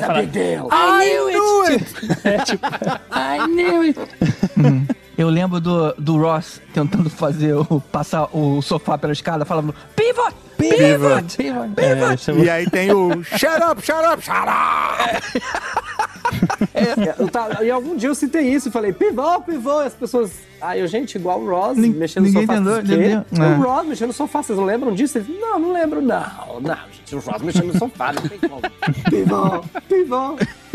[0.02, 0.68] fala deal.
[0.70, 1.84] I knew it!
[2.24, 2.66] É tipo,
[3.10, 3.98] I knew it!
[5.16, 7.80] Eu lembro do, do Ross tentando fazer o.
[7.92, 10.34] passar o sofá pela escada, falando pivot!
[10.58, 11.36] Pivot!
[11.36, 11.72] Pivot!
[11.80, 15.32] É, isso é E aí tem o shut up, shut up, shut up.
[16.74, 19.94] É, eu tava- e algum dia eu citei isso e falei, pivô, pivô, e as
[19.94, 20.32] pessoas.
[20.60, 22.54] Aí eu, gente, igual o Ross mexendo no ninguém sofá.
[22.58, 22.94] entendeu, quê?
[22.94, 23.24] entendeu?
[23.38, 23.54] O É.
[23.56, 25.22] Ross mexendo no sofá, vocês não lembram disso?
[25.40, 26.60] Não, não lembro, não.
[26.60, 28.60] Não, gente, o Ross mexendo no sofá, não tem como.
[29.10, 30.36] pivô, pivô.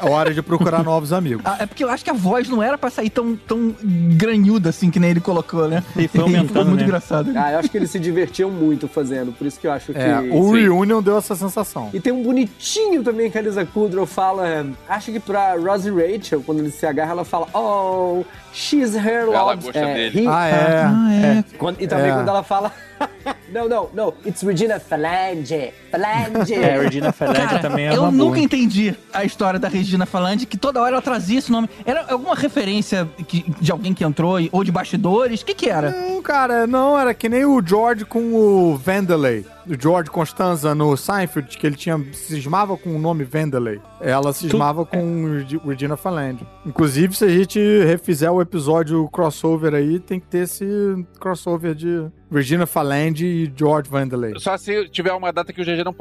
[0.00, 1.42] É hora de procurar novos amigos.
[1.44, 3.74] Ah, é porque eu acho que a voz não era pra sair tão, tão
[4.16, 5.82] granhuda assim que nem ele colocou, né?
[5.96, 6.84] E foi aumentando, Ficou muito né?
[6.84, 7.32] engraçado.
[7.34, 9.98] Ah, eu acho que eles se divertiam muito fazendo, por isso que eu acho que.
[9.98, 11.90] É, o Reunion deu essa sensação.
[11.92, 16.42] E tem um bonitinho também que a Lisa Kudrow fala, acho que pra Rosie Rachel,
[16.42, 20.22] quando eles se agarram, ela fala, oh, she's her Ela gosta dele.
[20.24, 20.82] he- Ah, é.
[20.84, 21.44] Ah, é.
[21.58, 22.14] Quando- e também É.
[22.14, 22.72] quando ela fala,
[23.52, 26.54] não, não, não, it's Regina Falange, Falange.
[26.54, 28.38] É, Regina Falange Cara, também é eu uma nunca boa.
[28.38, 31.68] entendi a história da Regina Falandi, que toda hora ela trazia esse nome.
[31.84, 35.40] Era alguma referência que- de alguém que entrou, ou de bastidores?
[35.42, 35.90] O que que era?
[35.90, 39.44] Não, cara, não, era que nem o George com o Vanderlei.
[39.66, 43.80] O George Constanza no Seinfeld, que ele tinha cismava com o nome Vanderlei.
[44.00, 46.46] Ela cismava com Regi- Regina Falange.
[46.66, 50.66] Inclusive, se a gente refizer o episódio crossover aí, tem que ter esse
[51.18, 54.34] crossover de Regina Falange e George Vanderlei.
[54.38, 55.94] Só se tiver uma data que o GG não.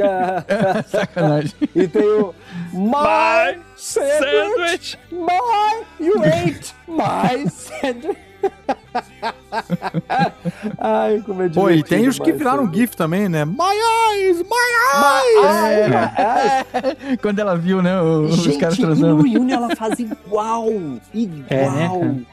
[0.00, 1.52] Ah, Sacanagem.
[1.74, 2.32] e tem o
[2.72, 8.18] My Sandwich, My, you ate My Sandwich.
[10.78, 12.70] Ai, como é Pô, e tem os que viraram.
[12.72, 13.44] GIF também, né?
[13.44, 13.54] My
[14.14, 15.88] eyes, my My eyes!
[15.88, 17.18] my eyes.
[17.22, 19.22] Quando ela viu, né, o- os Gente, caras no transando.
[19.22, 20.68] Reunion ela faz igual.
[21.14, 21.38] Igual.
[21.48, 21.84] É, né?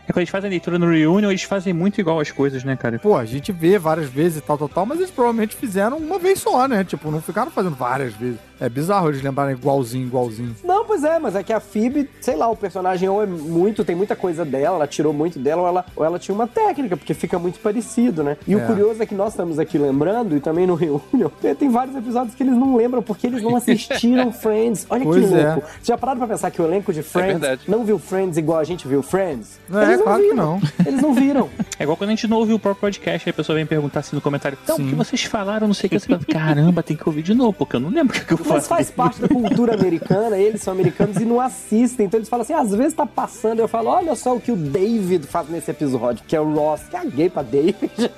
[0.08, 2.76] É quando eles fazem a leitura no Reunion, eles fazem muito igual as coisas, né,
[2.76, 3.00] cara?
[3.00, 6.20] Pô, a gente vê várias vezes e tal, tal, tal, mas eles provavelmente fizeram uma
[6.20, 6.84] vez só, né?
[6.84, 8.38] Tipo, não ficaram fazendo várias vezes.
[8.60, 10.56] É bizarro eles lembrarem igualzinho, igualzinho.
[10.64, 13.84] Não, pois é, mas é que a Phoebe, sei lá, o personagem ou é muito,
[13.84, 16.96] tem muita coisa dela, ela tirou muito dela, ou ela, ou ela tinha uma técnica,
[16.98, 18.38] porque fica muito parecido, né?
[18.48, 18.66] E o É.
[18.66, 22.42] curioso é que nós estamos aqui lembrando, e também no Reunion, tem vários episódios que
[22.44, 24.88] eles não lembram porque eles não assistiram Friends.
[24.90, 25.54] Olha Pois que é.
[25.54, 25.68] louco.
[25.68, 27.62] Você já pararam pra pensar que o elenco de Friends verdade.
[27.68, 29.60] não viu Friends igual a gente viu Friends?
[29.72, 30.36] É, eles claro que viram.
[30.46, 30.62] não.
[30.86, 31.50] Eles não viram.
[31.78, 34.00] É igual quando a gente não ouve o próprio podcast, aí a pessoa vem perguntar
[34.00, 34.88] assim no comentário, então, o Sim.
[34.92, 37.52] que vocês falaram, não sei o que, você fala, caramba, tem que ouvir de novo,
[37.52, 38.62] porque eu não lembro o que, que eu Mas falei.
[38.64, 42.06] faz parte da cultura americana, eles são americanos e não assistem.
[42.06, 44.56] Então eles falam assim: às vezes tá passando, eu falo, olha só o que o
[44.56, 46.82] David faz nesse episódio, que é o Ross.
[46.92, 47.76] Caguei pra David.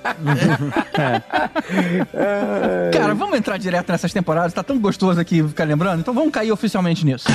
[2.91, 4.53] Cara, vamos entrar direto nessas temporadas.
[4.53, 5.99] Tá tão gostoso aqui ficar lembrando.
[6.01, 7.27] Então vamos cair oficialmente nisso.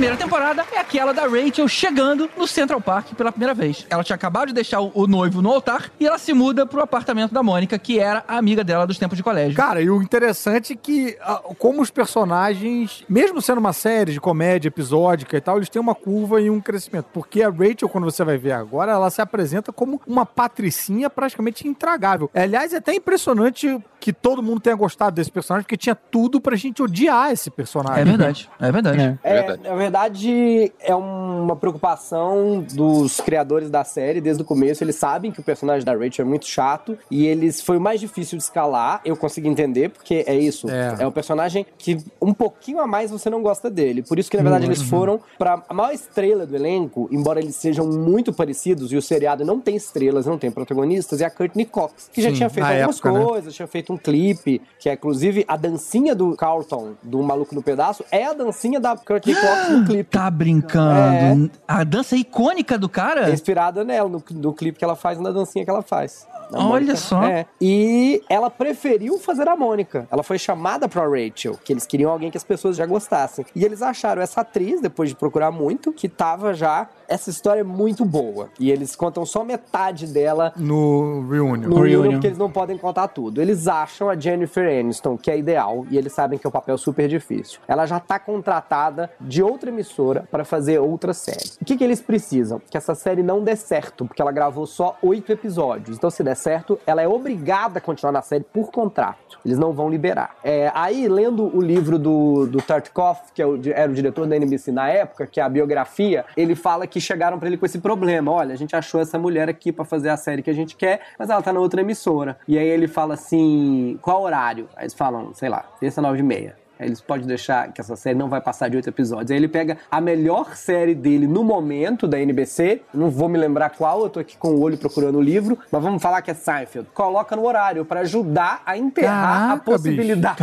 [0.00, 3.86] Primeira temporada é aquela da Rachel chegando no Central Park pela primeira vez.
[3.90, 6.80] Ela tinha acabado de deixar o, o noivo no altar e ela se muda pro
[6.80, 9.54] apartamento da Mônica, que era a amiga dela dos tempos de colégio.
[9.54, 11.18] Cara, e o interessante é que,
[11.58, 15.94] como os personagens, mesmo sendo uma série de comédia episódica e tal, eles têm uma
[15.94, 17.08] curva e um crescimento.
[17.12, 21.68] Porque a Rachel, quando você vai ver agora, ela se apresenta como uma patricinha praticamente
[21.68, 22.30] intragável.
[22.34, 26.56] Aliás, é até impressionante que todo mundo tenha gostado desse personagem, porque tinha tudo pra
[26.56, 28.00] gente odiar esse personagem.
[28.00, 29.00] É verdade, é verdade.
[29.00, 29.18] É.
[29.22, 29.62] É, Verdade.
[29.62, 34.82] na verdade, é uma preocupação dos criadores da série desde o começo.
[34.82, 38.00] Eles sabem que o personagem da Rachel é muito chato e eles foi o mais
[38.00, 39.00] difícil de escalar.
[39.04, 40.68] Eu consegui entender, porque é isso.
[40.70, 40.96] É.
[41.00, 44.02] É, o personagem que um pouquinho a mais você não gosta dele.
[44.02, 47.56] Por isso que, na verdade, eles foram pra a maior estrela do elenco, embora eles
[47.56, 51.66] sejam muito parecidos e o seriado não tem estrelas, não tem protagonistas, é a Courtney
[51.66, 53.24] Cox, que já Sim, tinha feito algumas época, né?
[53.24, 57.62] coisas, tinha feito um clipe, que é inclusive a dancinha do Carlton, do Maluco no
[57.62, 60.10] Pedaço, é a dancinha da Courtney Cox no clipe.
[60.10, 61.50] Tá brincando.
[61.66, 63.30] A dança icônica do É cara?
[63.30, 66.26] inspirada nela, no, no clipe que ela faz, na dancinha que ela faz.
[66.52, 66.96] Olha Mônica.
[66.96, 67.22] só.
[67.24, 67.46] É.
[67.60, 70.06] E ela preferiu fazer a Mônica.
[70.10, 73.44] Ela foi chamada pra Rachel, que eles queriam alguém que as pessoas já gostassem.
[73.54, 76.88] E eles acharam essa atriz, depois de procurar muito, que tava já.
[77.08, 78.48] Essa história é muito boa.
[78.58, 81.68] E eles contam só metade dela No Reunion.
[81.68, 81.82] no Reunion.
[82.02, 83.40] Reunion, porque eles não podem contar tudo.
[83.42, 86.78] Eles acham a Jennifer Aniston, que é ideal, e eles sabem que é um papel
[86.78, 87.60] super difícil.
[87.66, 91.50] Ela já tá contratada de outra emissora para fazer outra série.
[91.60, 92.60] O que, que eles precisam?
[92.70, 95.96] Que essa série não dê certo, porque ela gravou só oito episódios.
[95.96, 99.38] Então, se der certo, ela é obrigada a continuar na série por contrato.
[99.44, 100.36] Eles não vão liberar.
[100.42, 104.36] É, aí, lendo o livro do, do Tartikoff, que é o era o diretor da
[104.36, 107.78] NBC na época, que é a biografia, ele fala que chegaram pra ele com esse
[107.78, 108.30] problema.
[108.30, 111.00] Olha, a gente achou essa mulher aqui pra fazer a série que a gente quer,
[111.18, 112.38] mas ela tá na outra emissora.
[112.48, 114.68] E aí ele fala assim: qual horário?
[114.76, 116.59] Aí eles falam, sei lá, terça nove e meia.
[116.80, 119.30] Eles podem deixar que essa série não vai passar de oito episódios.
[119.30, 122.82] Aí ele pega a melhor série dele no momento da NBC.
[122.92, 125.82] Não vou me lembrar qual, eu tô aqui com o olho procurando o livro, mas
[125.82, 126.88] vamos falar que é Seinfeld.
[126.94, 130.36] Coloca no horário pra ajudar a enterrar Caraca, a possibilidade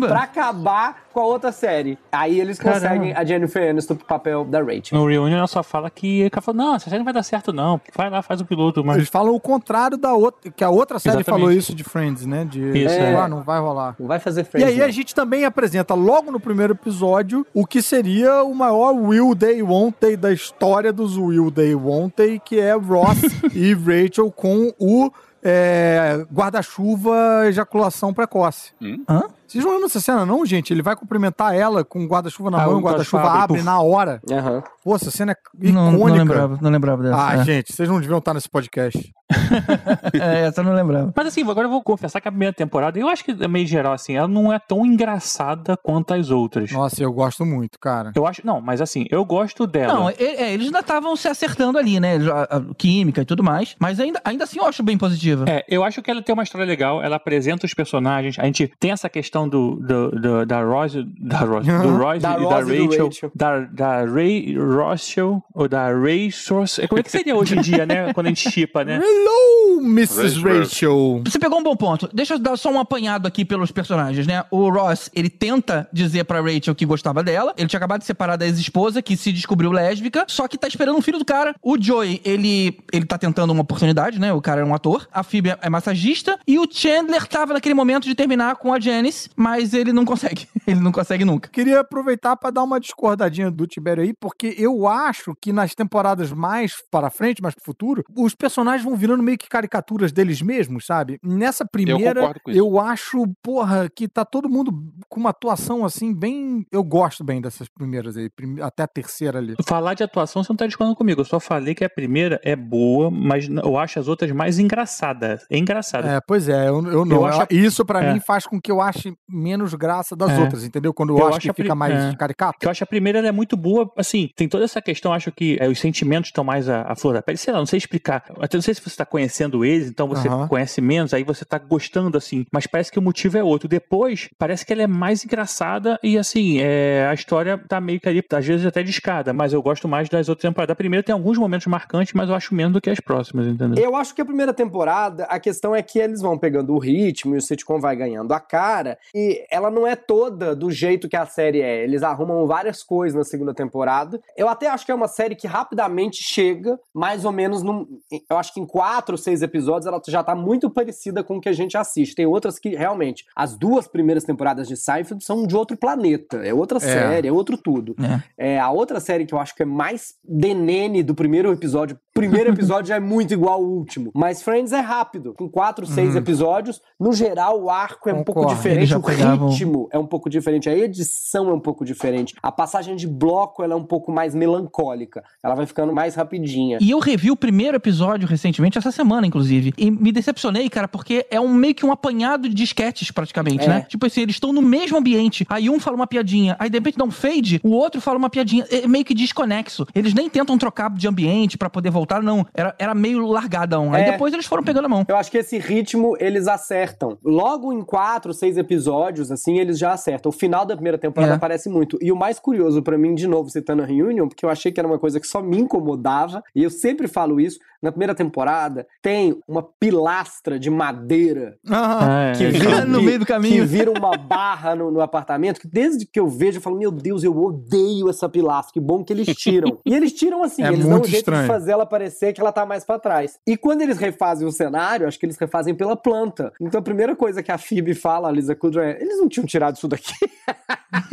[0.00, 1.98] pra acabar com a outra série.
[2.10, 2.80] Aí eles Caramba.
[2.80, 4.98] conseguem a Jennifer Aniston pro papel da Rachel.
[4.98, 6.22] No Reunion ela só fala que.
[6.32, 7.80] Ela falou, não, essa série não vai dar certo, não.
[7.94, 8.96] Vai lá, faz o piloto, mas.
[8.96, 11.40] Eles falam o contrário da outra, que a outra série Exatamente.
[11.40, 12.44] falou isso de Friends, né?
[12.44, 13.14] De, Isso, é.
[13.14, 13.94] ah, não vai rolar.
[13.98, 14.68] Não vai fazer E Friends.
[14.68, 14.86] aí não.
[14.86, 19.62] a gente também apresenta logo no primeiro episódio o que seria o maior Will They
[19.62, 23.20] Won't da história dos Will They Won't que é Ross
[23.54, 25.10] e Rachel com o
[25.42, 28.72] é, guarda-chuva ejaculação precoce.
[28.80, 29.02] Hum?
[29.08, 29.24] Hã?
[29.52, 30.72] Vocês não lembram dessa cena não, gente?
[30.72, 33.62] Ele vai cumprimentar ela com o guarda-chuva na Ah, mão, o o guarda-chuva abre abre,
[33.62, 34.20] na hora.
[34.30, 34.62] Aham.
[34.82, 35.36] Pô, essa cena é
[35.70, 36.08] Não, icônica.
[36.08, 37.26] não lembrava, não lembrava dessa.
[37.28, 37.44] Ah, é.
[37.44, 39.12] gente, vocês não deviam estar nesse podcast.
[40.14, 41.12] É, essa eu não lembrava.
[41.16, 43.66] Mas assim, agora eu vou confessar que a primeira temporada, eu acho que é meio
[43.66, 46.70] geral, assim, ela não é tão engraçada quanto as outras.
[46.70, 48.12] Nossa, eu gosto muito, cara.
[48.14, 48.44] Eu acho.
[48.44, 49.94] Não, mas assim, eu gosto dela.
[49.94, 52.16] Não, é, é, eles ainda estavam se acertando ali, né?
[52.30, 53.74] A, a química e tudo mais.
[53.78, 55.44] Mas ainda, ainda assim eu acho bem positiva.
[55.48, 58.70] É, eu acho que ela tem uma história legal, ela apresenta os personagens, a gente
[58.78, 62.56] tem essa questão do, do, do- da Rose, da Rose, do Royce Da e da
[62.60, 63.32] Rose do Rachel, Rachel.
[63.34, 67.84] da, da Ray Rochelle, ou da Ray Source, como é que seria hoje em dia,
[67.86, 69.00] né, quando a gente chipa, né?
[69.02, 70.40] Hello, Mrs.
[70.42, 71.22] Rachel.
[71.24, 72.08] Você pegou um bom ponto.
[72.12, 74.44] Deixa eu dar só um apanhado aqui pelos personagens, né?
[74.50, 77.52] O Ross, ele tenta dizer pra Rachel que gostava dela.
[77.56, 80.96] Ele tinha acabado de separar da ex-esposa, que se descobriu lésbica, só que tá esperando
[80.96, 81.54] um filho do cara.
[81.62, 84.32] O Joey, ele, ele tá tentando uma oportunidade, né?
[84.32, 85.08] O cara é um ator.
[85.12, 86.38] A Phoebe é- é massagista.
[86.46, 90.46] E o Chandler tava naquele momento de terminar com a Janice, mas ele não consegue.
[90.66, 91.48] ele não consegue nunca.
[91.48, 96.32] Queria aproveitar pra dar uma discordadinha do Tibério aí, porque eu acho que nas temporadas
[96.32, 100.86] mais para frente, mais pro futuro, os personagens vão virando meio que caricaturas deles mesmos,
[100.86, 101.18] sabe?
[101.22, 102.58] Nessa primeira, isso.
[102.58, 104.72] eu acho, porra, que tá todo mundo
[105.08, 106.66] com uma atuação assim, bem.
[106.70, 109.54] Eu gosto bem dessas primeiras aí, até a terceira ali.
[109.66, 112.56] Falar de atuação, você não tá discordando comigo, eu só falei que a primeira é
[112.56, 115.44] boa, mas eu acho as outras mais engraçadas.
[115.50, 116.08] É engraçada.
[116.08, 117.16] É, pois é, eu, eu não.
[117.16, 118.12] Eu acho Isso pra é.
[118.12, 120.40] mim faz com que eu ache menos graça das É.
[120.40, 120.92] outras, entendeu?
[120.92, 122.16] Quando eu, Eu acho, acho que fica mais é.
[122.16, 122.58] caricato.
[122.62, 125.30] Eu acho que a primeira ela é muito boa, assim, tem toda essa questão, acho
[125.32, 127.78] que é, os sentimentos estão mais à, à flor da pele, sei lá, não sei
[127.78, 128.24] explicar.
[128.40, 131.58] Até não sei se você tá conhecendo eles, então você conhece menos, aí você tá
[131.58, 133.68] gostando, assim, mas parece que o motivo é outro.
[133.68, 138.08] Depois, parece que ela é mais engraçada e, assim, é, a história tá meio que
[138.08, 140.72] ali, às vezes até de escada, mas eu gosto mais das outras temporadas.
[140.72, 143.82] A primeira tem alguns momentos marcantes, mas eu acho menos do que as próximas, entendeu?
[143.82, 147.34] Eu acho que a primeira temporada, a questão é que eles vão pegando o ritmo
[147.34, 148.98] e o sitcom vai ganhando a cara.
[149.14, 151.84] E ela não é toda do jeito que a série é.
[151.84, 154.20] Eles arrumam várias coisas na segunda temporada.
[154.36, 157.86] Eu até acho que é uma série que rapidamente chega, mais ou menos num.
[158.30, 161.48] Eu acho que em quatro, seis episódios ela já tá muito parecida com o que
[161.48, 162.14] a gente assiste.
[162.14, 163.24] Tem outras que realmente.
[163.36, 166.38] As duas primeiras temporadas de Seinfeld são de outro planeta.
[166.38, 167.94] É outra série, é outro tudo.
[168.36, 171.98] É, a outra série que eu acho que é mais denene do primeiro episódio.
[172.14, 174.10] Primeiro episódio já é muito igual ao último.
[174.14, 175.34] Mas Friends é rápido.
[175.34, 176.80] Com quatro, seis episódios.
[176.98, 178.56] No geral, o arco é um pouco Concordo.
[178.56, 178.91] Diferente.
[178.92, 180.68] Já O pegavam- ritmo é um pouco diferente.
[180.68, 182.34] A edição é um pouco diferente.
[182.42, 185.22] A passagem de bloco ela é um pouco mais melancólica.
[185.42, 186.78] Ela vai ficando mais rapidinha.
[186.80, 189.72] E eu revi o primeiro episódio recentemente, essa semana, inclusive.
[189.76, 193.68] E me decepcionei, cara, porque é um meio que um apanhado de esquetes, praticamente, É.
[193.68, 193.86] né?
[193.88, 195.46] Tipo assim, eles estão no mesmo ambiente.
[195.48, 198.30] Aí um fala uma piadinha, aí de repente dá um fade, o outro fala uma
[198.30, 198.64] piadinha.
[198.70, 199.86] É meio que desconexo.
[199.94, 202.46] Eles nem tentam trocar de ambiente pra poder voltar, não.
[202.54, 203.92] Era, era meio largadão.
[203.92, 204.10] Aí É.
[204.12, 205.04] depois eles foram pegando a mão.
[205.08, 207.18] Eu acho que esse ritmo eles acertam.
[207.24, 208.81] Logo em quatro, seis episódios,
[209.30, 210.30] assim, eles já acertam.
[210.30, 211.36] O final da primeira temporada É.
[211.36, 211.98] aparece muito.
[212.00, 214.80] E o mais curioso pra mim, de novo, citando a Reunion, porque eu achei que
[214.80, 218.86] era uma coisa que só me incomodava, e eu sempre falo isso, na primeira temporada
[219.02, 222.30] tem uma pilastra de madeira Aham.
[222.30, 223.62] É, que é, vira, No meio do caminho.
[223.62, 226.90] Que vira uma barra no, no apartamento, que desde que eu vejo, eu falo, meu
[226.90, 229.78] Deus, eu odeio essa pilastra, que bom que eles tiram.
[229.84, 231.42] e eles tiram assim, É eles dão um jeito estranho.
[231.42, 233.38] de fazer ela parecer que ela tá mais pra trás.
[233.46, 236.52] E quando eles refazem o cenário, acho que eles refazem pela planta.
[236.60, 239.46] Então a primeira coisa que a Phoebe fala, a Lisa Kudrow, é, eles não tinham
[239.46, 240.12] tirado isso daqui.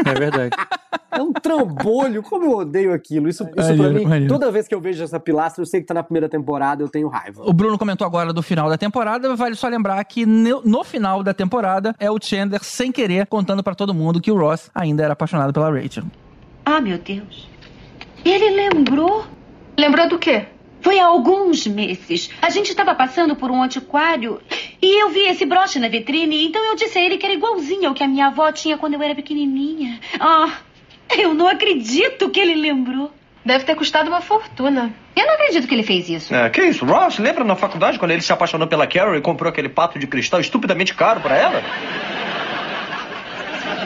[0.06, 0.50] é verdade.
[1.12, 3.28] É um trambolho, como eu odeio aquilo.
[3.28, 4.28] Isso, isso pra mim, maneiro.
[4.28, 6.90] toda vez que eu vejo essa pilastra, eu sei que tá na primeira temporada, eu
[6.90, 7.44] tenho raiva.
[7.46, 11.24] O Bruno comentou agora do final da temporada, vale só lembrar que no, no final
[11.24, 15.04] da temporada é o Chandler, sem querer, contando pra todo mundo que o Ross ainda
[15.04, 16.04] era apaixonado pela Rachel.
[16.66, 17.50] Ah, meu Deus.
[18.24, 19.26] Ele lembrou?
[19.78, 20.46] Lembrou do quê?
[20.82, 22.30] Foi há alguns meses.
[22.42, 24.40] A gente estava passando por um antiquário
[24.82, 26.46] e eu vi esse broche na vitrine.
[26.46, 28.94] Então eu disse a ele que era igualzinho ao que a minha avó tinha quando
[28.94, 30.00] eu era pequenininha.
[30.20, 30.60] Ah,
[31.18, 33.12] eu não acredito que ele lembrou.
[33.44, 34.94] Deve ter custado uma fortuna.
[35.16, 36.36] Eu não acredito que ele fez isso.
[36.36, 37.18] É, que isso, Ross?
[37.20, 40.40] Lembra na faculdade quando ele se apaixonou pela Carol e comprou aquele pato de cristal
[40.40, 41.64] estupidamente caro pra ela?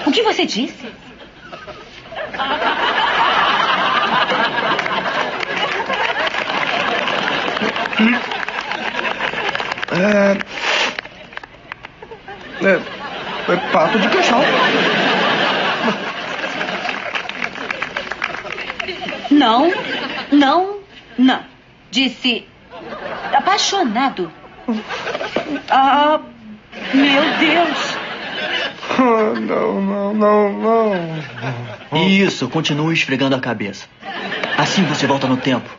[0.05, 0.91] O que você disse?
[9.91, 10.37] É.
[12.65, 12.81] É.
[13.51, 14.41] É pato de cristal.
[19.31, 19.71] Não,
[20.31, 20.79] não,
[21.17, 21.39] não.
[21.91, 22.47] Disse
[23.33, 24.31] apaixonado.
[25.69, 26.19] Ah,
[26.93, 27.97] meu Deus.
[28.99, 32.07] Oh, não, não, não, não.
[32.07, 33.85] Isso, continue esfregando a cabeça.
[34.57, 35.69] Assim você volta no tempo.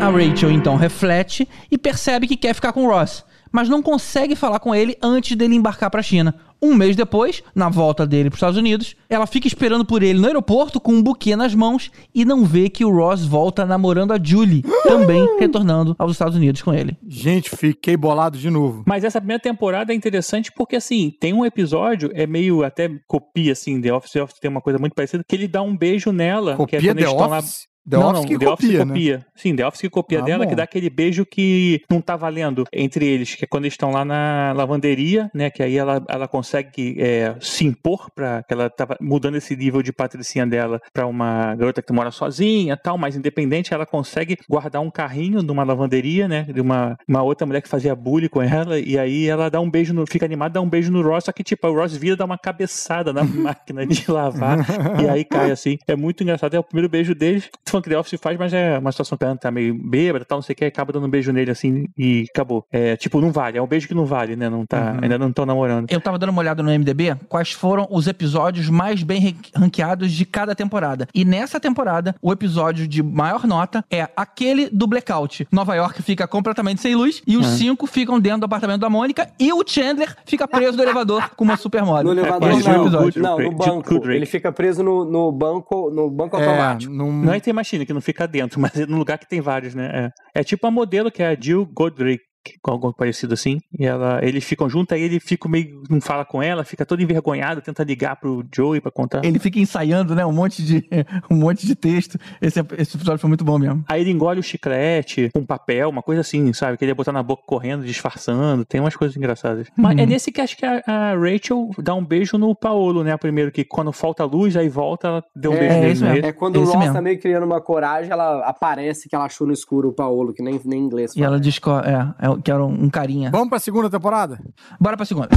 [0.00, 4.36] A Rachel então reflete e percebe que quer ficar com o Ross, mas não consegue
[4.36, 6.34] falar com ele antes dele embarcar pra China.
[6.60, 10.26] Um mês depois, na volta dele pros Estados Unidos, ela fica esperando por ele no
[10.26, 14.18] aeroporto com um buquê nas mãos e não vê que o Ross volta namorando a
[14.22, 16.96] Julie, também retornando aos Estados Unidos com ele.
[17.06, 18.82] Gente, fiquei bolado de novo.
[18.86, 23.52] Mas essa primeira temporada é interessante porque, assim, tem um episódio, é meio até copia,
[23.52, 26.10] assim, The Office, The Office tem uma coisa muito parecida, que ele dá um beijo
[26.12, 26.52] nela.
[26.52, 27.66] que Copia é quando The eles estão lá- Office?
[27.88, 28.92] The não, Office não, que The Office copia, né?
[28.92, 29.26] copia.
[29.34, 30.50] Sim, The Office que copia Ah, dela, bom.
[30.50, 33.90] que dá aquele beijo que não tá valendo entre eles, que é quando eles estão
[33.90, 35.50] lá na lavanderia, né?
[35.50, 39.82] Que aí ela, ela consegue é, se impor para que ela tava mudando esse nível
[39.82, 44.82] de patricinha dela pra uma garota que mora sozinha, tal, mais independente, ela consegue guardar
[44.82, 46.42] um carrinho numa lavanderia, né?
[46.42, 49.70] De uma, uma outra mulher que fazia bullying com ela, e aí ela dá um
[49.70, 52.16] beijo no, fica animada, dá um beijo no Ross, só que tipo, o Ross vira
[52.16, 54.58] dá uma cabeçada na máquina de lavar
[55.02, 55.78] e aí cai assim.
[55.86, 57.48] É muito engraçado, é o primeiro beijo deles.
[57.76, 60.38] Falando que The Office faz, mas é uma situação que ela tá meio bêbada, tal,
[60.38, 62.64] não sei o que, acaba dando um beijo nele assim e acabou.
[62.72, 64.48] É tipo, não vale, é um beijo que não vale, né?
[64.48, 64.98] Não tá, Uhum.
[65.02, 65.90] ainda não estão namorando.
[65.90, 70.10] Eu tava dando uma olhada no MDB, quais foram os episódios mais bem ran- ranqueados
[70.12, 71.06] de cada temporada.
[71.14, 75.46] E nessa temporada, o episódio de maior nota é aquele do Blackout.
[75.52, 77.50] Nova York fica completamente sem luz e os É.
[77.56, 81.44] cinco ficam dentro do apartamento da Mônica e o Chandler fica preso no elevador com
[81.44, 82.04] uma supermodel.
[82.04, 83.22] No elevador Esse foi o não, episódio.
[83.22, 84.10] não, no banco.
[84.10, 86.92] Ele fica preso no, no banco, no banco É, automático.
[86.92, 89.74] Não é tem machine que não fica dentro, mas é num lugar que tem vários,
[89.74, 90.12] né?
[90.34, 92.22] É, é tipo a modelo que é a Jill Godric.
[92.62, 96.24] Com algo parecido assim, e ela, eles ficam juntos, aí ele fica meio, não fala
[96.24, 99.24] com ela, fica todo envergonhado, tenta ligar pro Joey pra contar.
[99.24, 100.24] Ele fica ensaiando, né?
[100.24, 100.86] Um monte de,
[101.30, 102.18] um monte de texto.
[102.40, 103.84] Esse, esse episódio foi muito bom mesmo.
[103.88, 106.76] Aí ele engole o chiclete, um papel, uma coisa assim, sabe?
[106.76, 108.64] Que ele ia botar na boca correndo, disfarçando.
[108.64, 109.68] Tem umas coisas engraçadas.
[109.76, 110.02] Mas Uhum.
[110.02, 113.16] é nesse que acho que a, a Rachel dá um beijo no Paolo, né?
[113.16, 116.22] Primeiro, que quando falta luz, aí volta, ela deu um beijo nele.
[116.22, 119.46] não É quando o Ross tá meio criando uma coragem, ela aparece que ela achou
[119.46, 122.50] no escuro o Paolo, que nem, nem inglês E ela diz que é, é, que
[122.50, 123.30] era um carinha.
[123.30, 124.38] Vamos pra segunda temporada?
[124.80, 125.28] Bora pra segunda.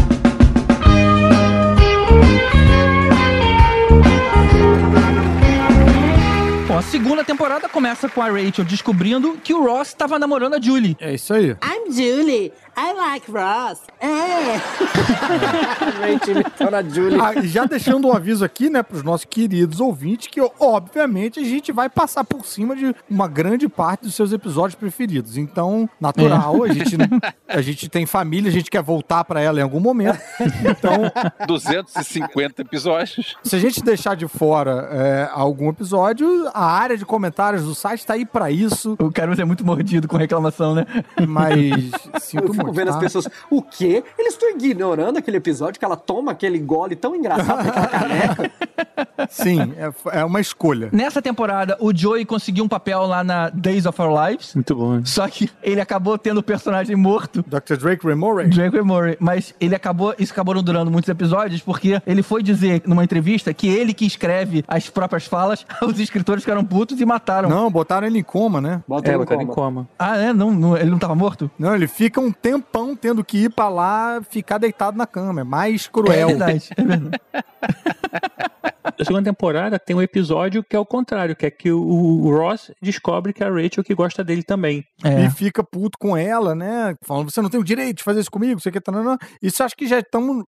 [6.68, 10.62] Bom, a segunda temporada começa com a Rachel descobrindo que o Ross estava namorando a
[10.62, 10.95] Julie.
[11.00, 11.50] É isso aí.
[11.64, 12.54] I'm Julie.
[12.82, 13.82] I like Ross.
[14.00, 14.56] É.
[16.32, 17.20] Imitando a Julie.
[17.20, 21.44] Ah, e já deixando um aviso aqui, né, pros nossos queridos ouvintes, que obviamente a
[21.44, 25.36] gente vai passar por cima de uma grande parte dos seus episódios preferidos.
[25.38, 26.70] Então, natural, É.
[26.70, 26.98] a, gente,
[27.48, 30.20] a gente tem família, a gente quer voltar pra ela em algum momento.
[30.64, 31.12] Então,
[31.48, 33.36] 250 episódios.
[33.44, 38.06] se a gente deixar de fora é, algum episódio, a área de comentários do site
[38.06, 38.96] tá aí pra isso.
[39.00, 40.86] O cara é muito mordido com reclamação, né?
[41.28, 42.96] Mas sinto Eu fico vendo tá?
[42.96, 44.04] as pessoas, o quê?
[44.18, 48.52] Eles estão ignorando aquele episódio que ela toma aquele gole tão engraçado daquela caneca.
[49.30, 50.90] Sim, é, é uma escolha.
[50.92, 54.56] Nessa temporada, o Joey conseguiu um papel lá na Days of Our Lives.
[54.56, 55.02] Muito bom.
[55.06, 57.44] Só que ele acabou tendo o personagem morto.
[57.48, 57.78] Dr.
[57.78, 58.48] Drake Remore.
[58.48, 59.18] Drake Remore.
[59.20, 60.14] Mas ele acabou.
[60.18, 64.06] Isso acabou não durando muitos episódios, porque ele foi dizer numa entrevista que ele que
[64.06, 67.50] escreve as próprias falas, os escritores ficaram putos e mataram.
[67.50, 68.82] Não, botaram ele em coma, né?
[68.88, 69.88] Bota É, botaram em coma.
[69.98, 70.34] Ah, é?
[70.34, 71.50] Não, não, ele não tava morto?
[71.58, 75.41] Não, ele fica um tempão tendo que ir pra lá ficar deitado na cama.
[75.41, 76.30] É mais cruel.
[76.30, 77.22] É verdade, é verdade.
[78.84, 82.72] A segunda temporada tem um episódio que é o contrário, que é que o, Ross
[82.82, 84.84] descobre que é a Rachel que gosta dele também.
[85.04, 85.26] É.
[85.26, 86.96] E fica puto com ela, né?
[87.04, 88.92] Falando, você não tem o direito de fazer isso comigo, você que tá.
[89.42, 90.44] Isso acho que já estamos.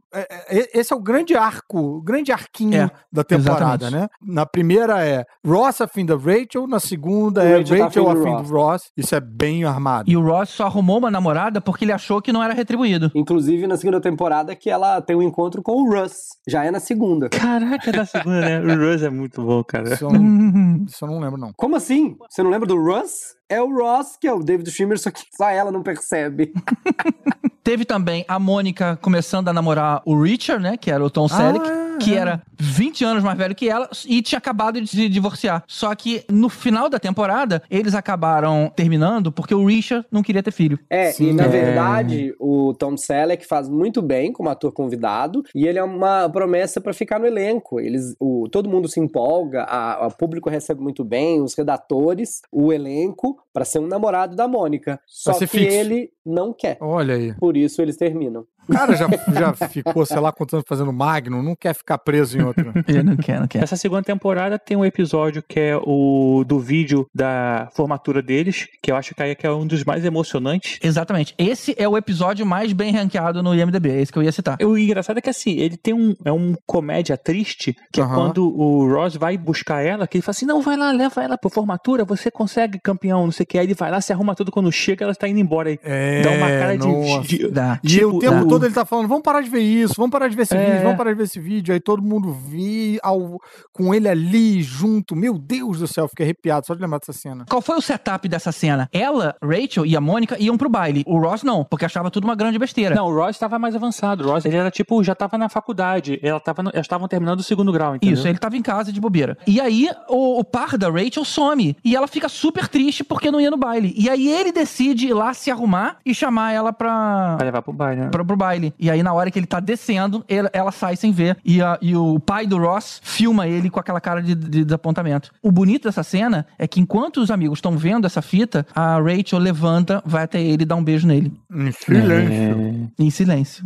[0.49, 4.01] esse é o grande arco, o grande arquinho É, da temporada, exatamente.
[4.01, 4.07] né?
[4.21, 8.29] Na primeira é Ross afim da Rachel, na segunda é Rachel tá Rachel afim do
[8.31, 8.47] Ross.
[8.47, 8.91] do Ross.
[8.97, 10.09] Isso é bem armado.
[10.09, 13.11] E o Ross só arrumou uma namorada porque ele achou que não era retribuído.
[13.15, 16.15] Inclusive, na segunda temporada, que ela tem um encontro com o Russ.
[16.47, 17.29] Já é na segunda.
[17.29, 18.59] Caraca, é da segunda, né?
[18.59, 19.93] O Ross é muito bom, cara.
[19.93, 21.53] Isso eu não, isso eu não lembro, não.
[21.53, 22.17] Como assim?
[22.29, 23.35] Você não lembra do Russ?
[23.51, 26.53] É o Ross, que é o David Schwimmer, só que só ela não percebe.
[27.63, 30.77] Teve também a Mônica começando a namorar o Richard, né?
[30.77, 31.63] Que era o Tom Selleck,
[31.99, 35.63] que era 20 anos mais velho que ela e tinha acabado de se divorciar.
[35.67, 40.51] Só que no final da temporada, eles acabaram terminando porque o Richard não queria ter
[40.51, 40.79] filho.
[40.89, 41.29] É, Sim.
[41.29, 41.47] e na É.
[41.49, 46.81] verdade, o Tom Selleck faz muito bem como ator convidado, e ele é uma promessa
[46.81, 47.79] pra ficar no elenco.
[47.79, 52.73] Eles, o, todo mundo se empolga, a- o público recebe muito bem, os redatores, o
[52.73, 54.99] elenco, pra ser um namorado da Mônica.
[55.05, 55.75] Só que fixo.
[55.75, 56.77] ele não quer.
[56.81, 57.33] Olha aí.
[57.35, 58.45] Por isso eles terminam.
[58.67, 62.37] O cara já, já ficou, sei lá, quantos anos fazendo Magnum, não quer ficar preso
[62.37, 62.71] em outro.
[62.87, 63.63] Eu não quero, não quero.
[63.63, 68.91] Essa segunda temporada tem um episódio que é o do vídeo da formatura deles, que
[68.91, 70.79] eu acho que aí que é um dos mais emocionantes.
[70.81, 71.33] Exatamente.
[71.37, 74.57] Esse é o episódio mais bem ranqueado no IMDB, é esse que eu ia citar.
[74.63, 76.15] O engraçado é que assim, ele tem um.
[76.23, 78.15] É um comédia triste, que é Aham.
[78.15, 81.37] quando o Ross vai buscar ela, que ele fala assim: não, vai lá, leva ela
[81.37, 83.57] pra formatura, você consegue campeão, não sei o que.
[83.57, 85.69] Aí ele vai lá, se arruma tudo, quando chega, ela tá indo embora.
[85.69, 86.87] Aí É, dá uma cara de.
[86.87, 87.27] nossa.
[87.27, 87.79] de- Dá.
[87.83, 90.11] E tipo, o tempo dá- todo ele tá falando, vamos parar de ver isso, vamos
[90.11, 90.65] parar de ver esse É.
[90.65, 91.73] vídeo, vamos parar de ver esse vídeo.
[91.73, 93.39] Aí todo mundo vê ao,
[93.73, 95.15] com ele ali, junto.
[95.15, 97.45] Meu Deus do céu, fiquei arrepiado só de lembrar dessa cena.
[97.49, 98.89] Qual foi o setup dessa cena?
[98.93, 101.03] Ela, Rachel e a Mônica iam pro baile.
[101.07, 102.95] O Ross não, porque achava tudo uma grande besteira.
[102.95, 104.23] Não, o Ross tava mais avançado.
[104.27, 106.19] O Ross, ele era tipo, já tava na faculdade.
[106.21, 108.13] Ela tava no- elas estavam terminando o segundo grau, entendeu?
[108.15, 109.37] Isso, ele tava em casa de bobeira.
[109.47, 111.75] E aí, o, o par da Rachel some.
[111.83, 113.93] E ela fica super triste porque não ia no baile.
[113.97, 117.35] E aí ele decide ir lá se arrumar e chamar ela pra.
[117.37, 118.09] Vai levar pro baile, né?
[118.09, 118.73] Pra, pro baile.
[118.79, 121.37] E aí, na hora que ele tá descendo, ele- ela sai sem ver.
[121.45, 125.29] E, a- e o pai do Ross filma ele com aquela cara de, de desapontamento.
[125.43, 129.39] O bonito dessa cena é que enquanto os amigos estão vendo essa fita, a Rachel
[129.39, 131.31] levanta, vai até ele e dá um beijo nele.
[131.51, 132.91] Em silêncio.
[132.99, 133.63] Em silêncio.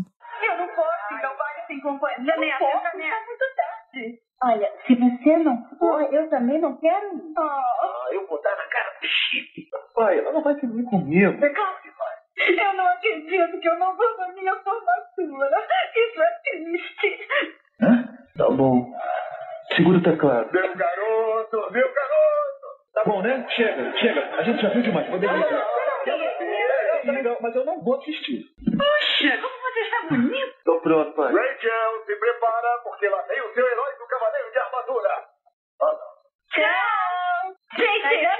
[0.49, 2.25] Eu não posso ir ao baile sem companhia.
[2.25, 3.09] Janete, Janete.
[3.09, 4.19] Tá muito tarde.
[4.43, 7.21] Olha, se você não for, eu também não quero ir.
[7.37, 9.69] Ah, eu vou dar na cara do Chip.
[9.95, 11.31] Pai, ela não vai querer comigo.
[11.39, 11.84] Calme, pai.
[12.37, 15.67] Eu não acredito que eu não vou na minha formatura.
[15.95, 17.27] Isso é triste.
[17.81, 18.03] Hã?
[18.37, 18.91] Tá bom.
[19.75, 20.51] Segura o teclado.
[20.51, 22.65] Meu garoto, meu garoto.
[22.93, 23.45] Tá bom, né?
[23.49, 24.35] Chega, chega.
[24.37, 25.09] A gente já viu demais.
[25.09, 25.67] Vou desligar.
[26.07, 28.43] É, tá legal, mas eu não vou assistir.
[28.63, 30.55] Puxa, como você está bonito.
[30.63, 31.33] Tô pronto, pai.
[31.33, 35.09] Rachel, se prepara, porque lá vem o seu herói do Cavaleiro de Armadura.
[36.51, 37.55] Tchau.
[37.77, 38.37] Gente,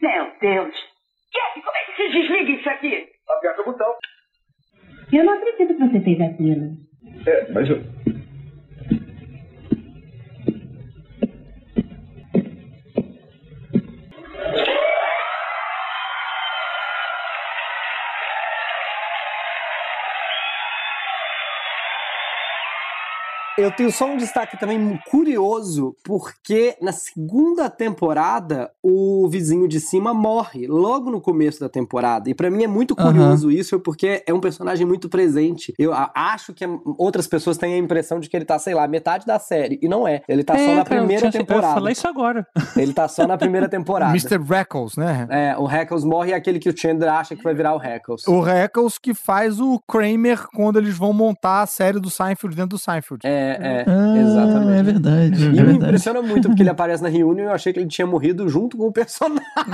[0.00, 0.91] meu Deus.
[1.32, 3.08] Jeff, como é que se desliga isso aqui?
[3.28, 3.94] Aperta o botão.
[5.12, 6.76] Eu não acredito que você fez aquilo.
[7.26, 7.76] É, mas eu...
[23.62, 30.12] Eu tenho só um destaque também curioso, porque na segunda temporada o vizinho de cima
[30.12, 32.28] morre logo no começo da temporada.
[32.28, 35.72] E pra mim é muito curioso isso, porque é um personagem muito presente.
[35.78, 36.64] Eu acho que
[36.98, 39.78] outras pessoas têm a impressão de que ele tá, sei lá, metade da série.
[39.80, 40.22] E não é.
[40.28, 41.74] Ele tá só É, na cara, eu primeira Eu temporada.
[41.74, 42.46] falar isso agora.
[42.76, 44.10] Ele tá só na primeira temporada.
[44.12, 44.38] Mr.
[44.42, 45.26] Reckles, né?
[45.30, 47.82] É, o Heckles morre e é aquele que o Chandler acha que vai virar o
[47.82, 48.26] Heckles.
[48.26, 52.70] O Reckles que faz o Kramer quando eles vão montar a série do Seinfeld dentro
[52.70, 53.20] do Seinfeld.
[53.26, 54.78] É, é, Ah, exatamente.
[54.78, 55.42] É verdade.
[55.42, 55.76] E é me verdade.
[55.84, 58.76] impressiona muito porque ele aparece na reunião e eu achei que ele tinha morrido junto
[58.76, 59.42] com o personagem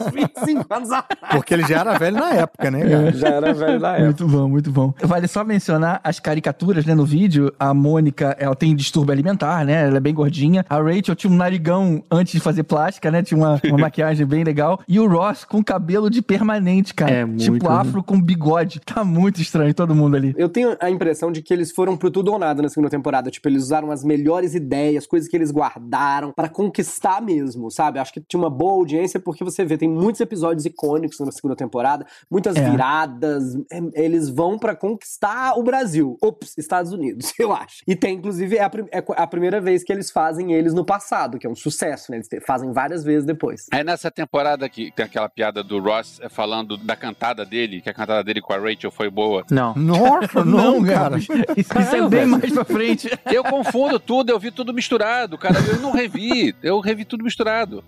[0.00, 0.12] uns
[0.44, 1.34] 25 anos atrás.
[1.34, 3.12] Porque ele já era velho na época, né, cara?
[3.12, 4.04] Já era velho na época.
[4.04, 4.94] Muito bom, muito bom.
[5.02, 7.52] Vale só mencionar as caricaturas, né, no vídeo.
[7.58, 9.86] A Mônica, ela tem distúrbio alimentar, né?
[9.86, 10.64] Ela é bem gordinha.
[10.68, 13.22] A Rachel tinha um narigão antes de fazer plástica, né?
[13.22, 14.80] Tinha uma, uma maquiagem bem legal.
[14.88, 17.12] E o Ross com cabelo de permanente, cara.
[17.12, 18.80] É, muito, tipo afro com bigode.
[18.84, 20.34] Tá muito estranho todo mundo ali.
[20.36, 23.15] Eu tenho a impressão de que eles foram pro tudo ou nada na segunda temporada.
[23.30, 27.98] Tipo, eles usaram as melhores ideias, coisas que eles guardaram pra conquistar mesmo, sabe?
[27.98, 31.56] Acho que tinha uma boa audiência porque você vê, tem muitos episódios icônicos na segunda
[31.56, 32.70] temporada, muitas É.
[32.70, 33.54] viradas.
[33.72, 36.16] é, Eles vão pra conquistar o Brasil.
[36.22, 37.82] Ops, Estados Unidos, eu acho.
[37.86, 40.84] E tem, inclusive, é a, prim- é a primeira vez que eles fazem eles no
[40.84, 42.18] passado, que é um sucesso, né?
[42.18, 43.66] Eles fazem várias vezes depois.
[43.72, 47.88] Aí nessa temporada que tem aquela piada do Ross eh, falando da cantada dele, que
[47.90, 49.44] a cantada dele com a Rachel foi boa.
[49.50, 49.74] Não.
[49.74, 51.18] Nossa, não, cara.
[51.18, 53.05] Isso, isso é bem mais pra frente.
[53.32, 55.56] Eu confundo tudo, eu vi tudo misturado, cara.
[55.68, 57.82] Eu não revi, eu revi tudo misturado.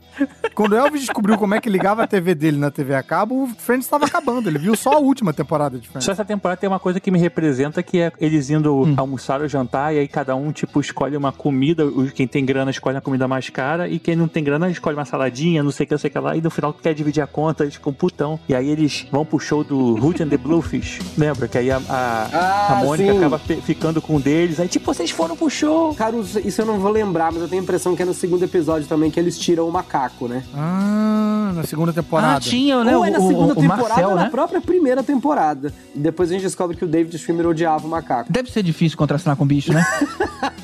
[0.55, 3.45] Quando o Elvis descobriu como é que ligava a TV dele na TV a cabo,
[3.45, 4.49] o Friends estava acabando.
[4.49, 6.05] Ele viu só a última temporada de Friends.
[6.05, 9.49] Só essa temporada tem uma coisa que me representa, que é eles indo almoçar ou
[9.49, 13.01] jantar, e aí cada um, tipo, escolhe uma comida, o- quem tem grana escolhe a
[13.01, 15.95] comida mais cara, e quem não tem grana escolhe uma saladinha, não sei o que,
[15.95, 18.39] não sei o que lá, e no final quer dividir a conta, eles ficam putão.
[18.49, 21.47] E aí eles vão pro show do Root and the Bluefish, lembra?
[21.49, 23.19] Que aí a, a, Ah, a Mônica sim.
[23.19, 25.95] acaba fi- ficando com um deles, aí tipo, vocês foram pro show.
[25.95, 28.43] Caruso, isso eu não vou lembrar, mas eu tenho a impressão que é no segundo
[28.43, 30.43] episódio também que eles tiram o macaco, né?
[30.53, 32.39] Ah, na segunda temporada.
[32.39, 32.97] Ah, tinha, né?
[32.97, 34.31] Ou é na o, segunda o, o temporada Marcel, ou na né?
[34.31, 35.73] própria primeira temporada.
[35.95, 38.33] Depois a gente descobre que o David Schwimmer odiava o macaco.
[38.33, 39.87] Deve ser difícil contracenar com bicho, né?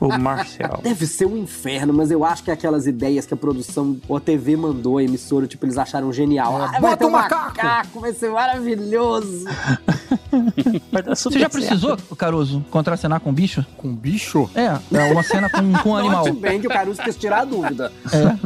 [0.00, 0.80] O Marcel.
[0.82, 4.16] Deve ser um inferno, mas eu acho que é aquelas ideias que a produção ou
[4.16, 6.56] a TV mandou, a emissora, tipo, eles acharam genial.
[6.56, 7.44] Ah, vai bota ter um macaco!
[7.48, 9.44] macaco, vai ser maravilhoso.
[10.90, 11.52] Vai dar super Você já certo.
[11.52, 13.64] precisou, Caruso, contracenar com bicho?
[13.80, 14.50] Com bicho?
[14.54, 16.26] É, é uma cena com, com um animal.
[16.26, 17.90] Note bem que o Caruso quis tirar a dúvida.
[18.12, 18.36] É.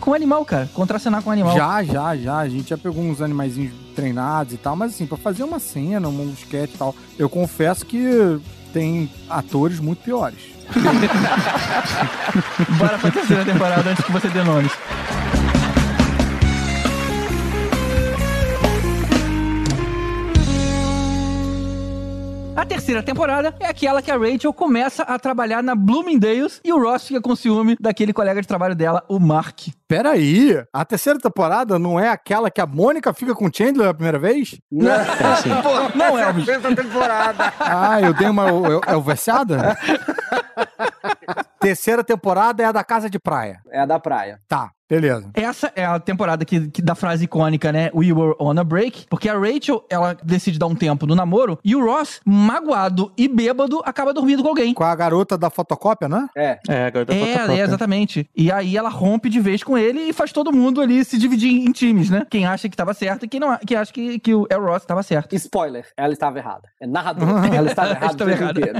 [0.00, 0.66] Com animal, cara.
[0.72, 1.54] Contracenar com animal.
[1.54, 2.38] Já, já, já.
[2.38, 6.08] A gente já pegou uns animaizinhos treinados e tal, mas assim, pra fazer uma cena,
[6.08, 8.40] um sketch e tal, eu confesso que
[8.72, 10.40] tem atores muito piores.
[12.78, 14.72] Bora pra terceira temporada antes que você dê nomes.
[22.54, 26.78] A terceira temporada é aquela que a Rachel começa a trabalhar na Bloomingdale's e o
[26.78, 29.68] Ross fica com ciúme daquele colega de trabalho dela, o Mark.
[29.88, 33.94] Peraí, a terceira temporada não é aquela que a Mônica fica com o Chandler a
[33.94, 34.58] primeira vez?
[34.70, 34.90] Não,
[35.62, 36.44] Pô, não é, Elvis.
[36.44, 37.52] Terceira temporada.
[37.58, 38.46] Ah, eu dei uma.
[38.86, 39.76] É o Versada?
[41.58, 43.60] terceira temporada é a da Casa de Praia.
[43.70, 44.38] É a da praia.
[44.48, 44.70] Tá,
[45.00, 45.30] beleza.
[45.34, 47.90] Essa é a temporada que, que da frase icônica, né?
[47.94, 49.06] We were on a break.
[49.08, 53.26] Porque a Rachel, ela decide dar um tempo no namoro e o Ross, magoado e
[53.26, 54.74] bêbado, acaba dormindo com alguém.
[54.74, 56.28] Com a garota da fotocópia, né?
[56.36, 56.58] É.
[56.68, 58.28] É, agora tá É, é, exatamente.
[58.36, 61.50] E aí ela rompe de vez com ele e faz todo mundo ali se dividir
[61.50, 62.26] em times, né?
[62.28, 64.84] Quem acha que tava certo e quem, não, quem acha que, que o El Ross
[64.84, 65.34] tava certo.
[65.34, 66.68] Spoiler, ela estava errada.
[66.78, 68.78] É narrador, ela estava errada o tempo inteiro.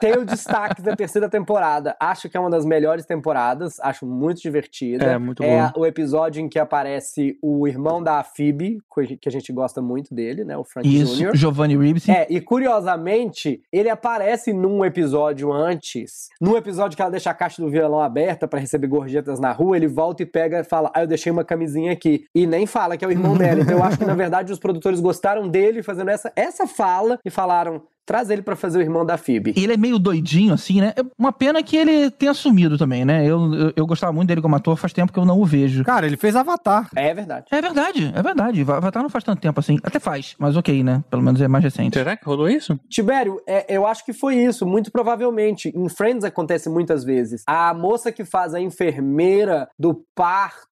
[0.00, 1.96] Tem o destaque da terceira temporada.
[2.00, 3.78] Acho que é uma das melhores temporadas.
[3.80, 5.04] Acho muito divertida.
[5.04, 8.78] É, muito É o episódio em que aparece o irmão da Phoebe,
[9.20, 10.56] que a gente gosta muito dele, né?
[10.56, 11.36] O Frank Isso, Jr.
[11.36, 12.10] Giovanni Ribisi.
[12.10, 16.28] É, e curiosamente, ele aparece num episódio antes.
[16.40, 19.76] Num episódio que ela deixa a caixa do violão aberta pra receber gorjetas na rua,
[19.76, 22.24] ele volta e pega e fala: Ah, eu deixei uma camisinha aqui.
[22.34, 23.60] E nem fala que é o irmão dela.
[23.60, 27.30] Então eu acho que, na verdade, os produtores gostaram dele fazendo essa, essa fala e
[27.30, 29.54] falaram: traz ele pra fazer o irmão da Phoebe.
[29.56, 30.92] Ele é meio doidinho, assim, né?
[30.96, 33.24] É uma pena que ele tenha sumido também, né?
[33.24, 35.84] Eu, eu, eu gostava muito dele como ator, faz tempo que eu não o vejo.
[35.84, 36.88] Cara, ele fez Avatar.
[36.94, 37.46] É verdade.
[37.50, 38.60] É verdade, é verdade.
[38.62, 39.78] Avatar não faz tanto tempo assim.
[39.82, 41.02] Até faz, mas ok, né?
[41.10, 41.94] Pelo menos é mais recente.
[41.94, 42.78] Será que rolou isso?
[42.88, 45.72] Tibério, é, eu acho que foi isso, muito provavelmente.
[45.74, 47.42] Em Friends acontece muitas vezes.
[47.46, 50.73] A moça que faz a enfermeira do parto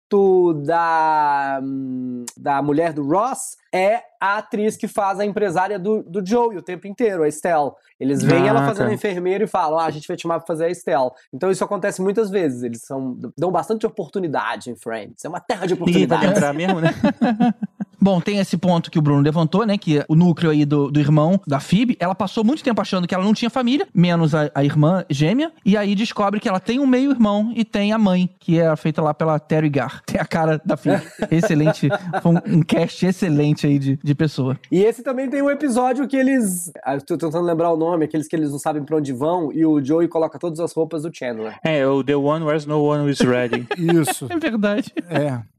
[0.65, 6.25] da, hum, da mulher do Ross é a atriz que faz a empresária do, do
[6.25, 7.73] Joey o tempo inteiro, a Estelle.
[7.99, 8.95] Eles veem Ah, ela fazendo tá.
[8.95, 11.11] enfermeira e falam: ah, a gente vai te chamar pra fazer a Estelle.
[11.33, 12.63] Então isso acontece muitas vezes.
[12.63, 15.25] Eles são, dão bastante oportunidade em Friends.
[15.25, 16.29] É uma terra de oportunidades.
[16.29, 16.95] lembrar mesmo, né?
[18.01, 19.78] Bom, tem esse ponto que o Bruno levantou, né?
[19.78, 23.14] Que o núcleo aí do, do irmão da Phoebe, ela passou muito tempo achando que
[23.14, 26.78] ela não tinha família, menos a, a irmã gêmea, e aí descobre que ela tem
[26.78, 30.03] um meio-irmão e tem a mãe, que é feita lá pela Terry Gar.
[30.07, 31.03] Tem a cara da Phoebe.
[31.30, 31.88] excelente.
[32.22, 34.59] Foi um, um cast excelente aí de, de pessoa.
[34.70, 36.70] E esse também tem um episódio que eles.
[36.84, 39.53] ah, eu tô tentando lembrar o nome, aqueles que eles não sabem pra onde vão,
[39.53, 41.59] e o Joey coloca todas as roupas do Chandler.
[41.62, 43.66] É, o The One Where's No One Is Ready.
[43.76, 44.26] Isso.
[44.30, 44.92] É verdade.
[45.09, 45.56] É.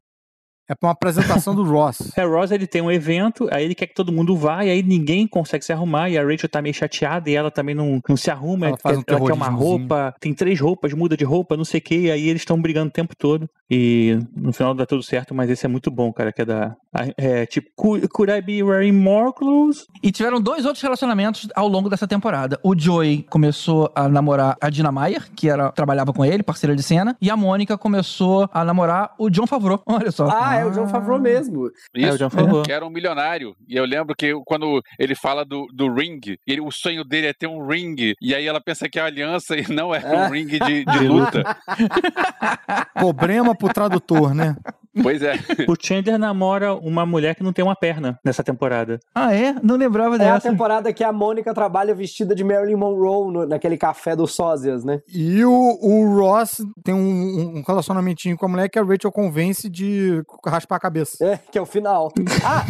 [0.70, 2.12] É pra uma apresentação do Ross.
[2.18, 4.70] É, o Ross ele tem um evento, aí ele quer que todo mundo vá, e
[4.70, 8.02] aí ninguém consegue se arrumar, e a Rachel tá meio chateada, e ela também não,
[8.08, 11.24] não se arruma, Ela faz um ela quer uma roupa, tem três roupas, muda de
[11.24, 14.52] roupa, não sei o que, e aí eles estão brigando o tempo todo, e no
[14.52, 16.76] final dá tudo certo, mas esse é muito bom, cara, que é da...
[17.18, 19.86] É tipo, could, I be wearing more clothes?
[20.02, 22.60] E tiveram dois outros relacionamentos ao longo dessa temporada.
[22.64, 26.84] O Joey começou a namorar a Dina Meyer, que era, trabalhava com ele, parceira de
[26.84, 29.82] cena, e a Mônica começou a namorar o John Favreau.
[29.86, 30.28] Olha só.
[30.32, 31.68] Ah, é o John Favreau mesmo.
[31.96, 32.64] É, o Isso, John Favreau.
[32.64, 33.56] que era um milionário.
[33.68, 37.34] E eu lembro que quando ele fala do, do ring, ele, o sonho dele é
[37.34, 38.14] ter um ring.
[38.22, 41.44] E aí ela pensa que é aliança e não é um ring de, de luta.
[42.94, 44.56] Problema pro tradutor, né?
[45.02, 45.36] Pois é.
[45.68, 49.00] O Chandler namora uma mulher que não tem uma perna nessa temporada.
[49.14, 49.56] Ah, é?
[49.62, 50.50] Não lembrava É a dessa.
[50.50, 55.02] temporada que a Mônica trabalha vestida de Marilyn Monroe no- naquele café dos sósias, né?
[55.14, 59.70] E o, o Ross tem um, um relacionamentinho com a mulher que a Rachel convence
[59.70, 61.18] de raspar a cabeça.
[61.24, 62.12] É, que é o final.
[62.46, 62.66] Ah,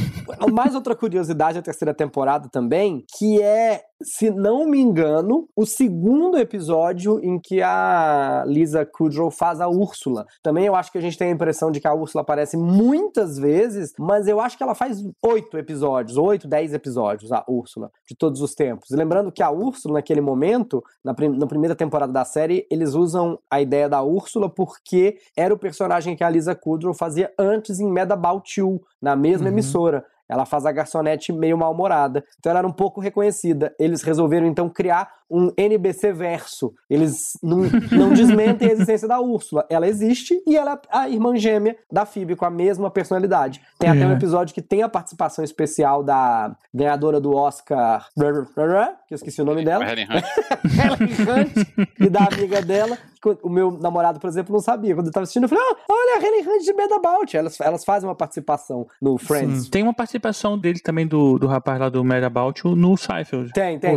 [0.52, 6.38] mais outra curiosidade da terceira temporada também, que é, se não me engano, o segundo
[6.38, 10.26] episódio em que a Lisa Kudrow faz a Úrsula.
[10.44, 13.38] Também eu acho que a gente tem a impressão de que a Úrsula aparece muitas
[13.40, 18.16] vezes, mas eu acho que ela faz oito episódios, oito, dez episódios, a Úrsula, de
[18.16, 18.92] todos os tempos.
[18.92, 22.94] E lembrando que a Úrsula, naquele momento, na, prim- na primeira temporada da série, eles
[22.94, 27.80] usam a ideia da Úrsula porque era o personagem que a Lisa Kudrow fazia antes
[27.80, 29.54] em Mad About You, na mesma Uhum.
[29.54, 30.06] emissora.
[30.30, 32.24] Ela faz a garçonete meio mal-humorada.
[32.40, 33.74] Então ela era um pouco reconhecida.
[33.80, 36.74] Eles resolveram então criar um NBC verso.
[36.90, 37.60] Eles não,
[37.92, 39.66] não desmentem a existência da Úrsula.
[39.70, 43.62] Ela existe e ela é a irmã gêmea da Phoebe com a mesma personalidade.
[43.78, 44.08] Tem até É.
[44.08, 49.46] um episódio que tem a participação especial da ganhadora do Oscar, que eu esqueci o
[49.46, 49.86] nome dela.
[49.90, 50.24] Helen Hunt.
[50.78, 52.98] Helen Hunt e da amiga dela,
[53.44, 54.96] o meu namorado, por exemplo, não sabia.
[54.96, 57.36] Quando eu tava assistindo, eu falei, ah, olha a Helen Hunt de Mad About.
[57.36, 59.70] Elas, elas fazem uma participação no Friends.
[59.70, 63.52] Tem uma participação dele também, do, do rapaz lá do Mad About You, no Seinfeld.
[63.54, 63.92] Tem, tem.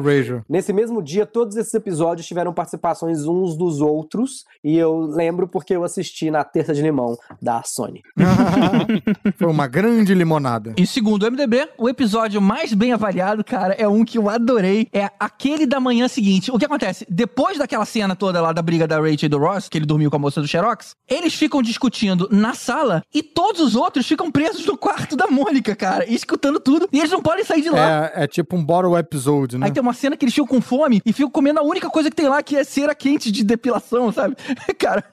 [0.48, 4.44] Nesse mesmo dia, todos esses episódios tiveram participações uns dos outros.
[4.62, 8.02] E eu lembro porque eu assisti na Terça de Limão da Sony.
[9.36, 10.74] Foi uma grande limonada.
[10.76, 14.86] E segundo o MDB, o episódio mais bem avaliado, cara, é um que eu adorei.
[14.92, 16.50] É aquele da manhã seguinte.
[16.50, 17.06] O que acontece?
[17.08, 20.10] Depois daquela cena toda lá da briga da Rachel e do Ross, que ele dormiu
[20.10, 24.30] com a moça do Xerox, eles ficam discutindo na sala e todos os outros ficam
[24.30, 26.88] presos no quarto da Mônica, cara, e escutando tudo.
[26.92, 28.10] E eles não podem sair de lá.
[28.14, 29.66] É, é tipo um bottle episode, né?
[29.66, 32.08] Aí tem uma cena que eles ficam com fome e ficam comendo a única coisa
[32.08, 34.36] que tem lá, que é cera quente de depilação, sabe?
[34.78, 35.04] Cara,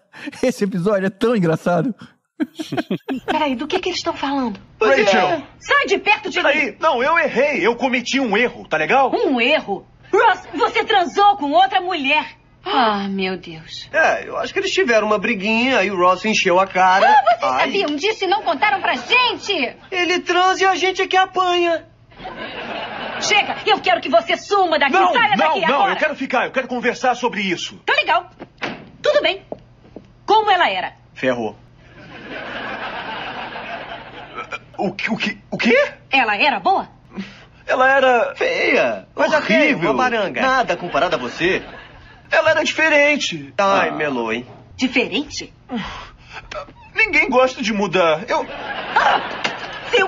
[0.43, 1.93] esse episódio é tão engraçado.
[3.25, 4.59] Peraí, do que, que eles estão falando?
[4.79, 5.41] Rachel!
[5.59, 6.43] Sai de perto de mim!
[6.43, 7.65] Peraí, não, eu errei.
[7.65, 9.11] Eu cometi um erro, tá legal?
[9.11, 9.87] Um erro?
[10.13, 12.37] Ross, você transou com outra mulher.
[12.63, 13.89] Ah, meu Deus.
[13.91, 17.09] É, eu acho que eles tiveram uma briguinha, aí o Ross encheu a cara.
[17.09, 19.75] Ah, vocês Ai, sabiam disso e não contaram pra gente?
[19.89, 21.87] Ele transa e a gente é que apanha.
[23.21, 25.91] Chega, eu quero que você suma daqui, Não, saia não, daqui não, agora.
[25.93, 27.77] eu quero ficar, eu quero conversar sobre isso.
[27.85, 28.29] Tá legal.
[29.01, 29.43] Tudo bem.
[30.25, 30.93] Como ela era?
[31.13, 31.57] Ferrou.
[34.77, 35.91] O, que- o, que- o quê?
[36.11, 36.87] Ela era boa?
[37.65, 38.35] Ela era.
[38.35, 39.91] Feia, mas horrível.
[39.91, 40.39] uma baranga.
[40.41, 41.63] Nada comparado a você.
[42.29, 43.53] Ela era diferente.
[43.57, 44.33] Ai, Ah.
[44.33, 44.45] hein?
[44.75, 45.51] Diferente?
[46.95, 48.23] Ninguém gosta de mudar.
[48.29, 48.45] Eu.
[49.91, 50.07] Seu.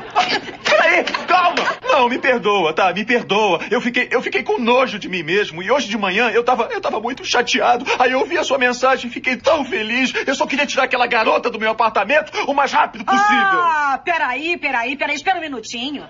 [0.63, 1.79] Peraí, calma!
[1.83, 2.93] Não, me perdoa, tá?
[2.93, 3.59] Me perdoa.
[3.69, 5.61] Eu fiquei, eu fiquei com nojo de mim mesmo.
[5.61, 7.85] E hoje de manhã eu tava, eu tava muito chateado.
[7.99, 10.13] Aí eu ouvi a sua mensagem e fiquei tão feliz.
[10.25, 13.59] Eu só queria tirar aquela garota do meu apartamento o mais rápido possível.
[13.61, 15.15] Ah, peraí, peraí, peraí.
[15.15, 16.07] Espera um minutinho.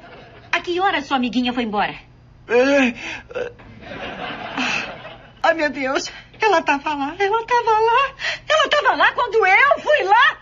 [0.51, 1.95] A que hora sua amiguinha foi embora?
[2.47, 2.93] É,
[5.41, 6.11] Ai, meu Deus.
[6.41, 8.13] Ela tava lá, ela tava lá.
[8.47, 10.37] Ela tava lá quando eu fui lá.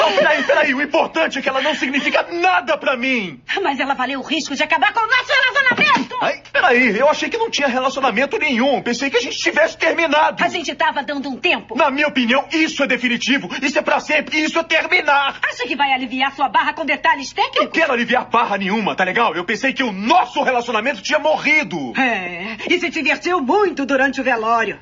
[0.00, 0.74] Não, peraí, peraí.
[0.74, 3.40] O importante é que ela não significa nada pra mim.
[3.62, 6.16] Mas ela valeu o risco de acabar com o nosso relacionamento.
[6.22, 8.82] Ai, peraí, eu achei que não tinha relacionamento nenhum.
[8.82, 10.42] Pensei que a gente tivesse terminado.
[10.42, 11.76] A gente tava dando um tempo.
[11.76, 13.48] Na minha opinião, isso é definitivo.
[13.62, 14.40] Isso é pra sempre.
[14.40, 15.38] Isso é terminar.
[15.42, 17.64] Acha que vai aliviar sua barra com detalhes técnicos?
[17.64, 19.34] Não quero aliviar barra nenhuma, tá legal?
[19.34, 21.92] Eu pensei que o nosso relacionamento tinha morrido.
[21.98, 24.78] É, e se divertiu muito durante o velório.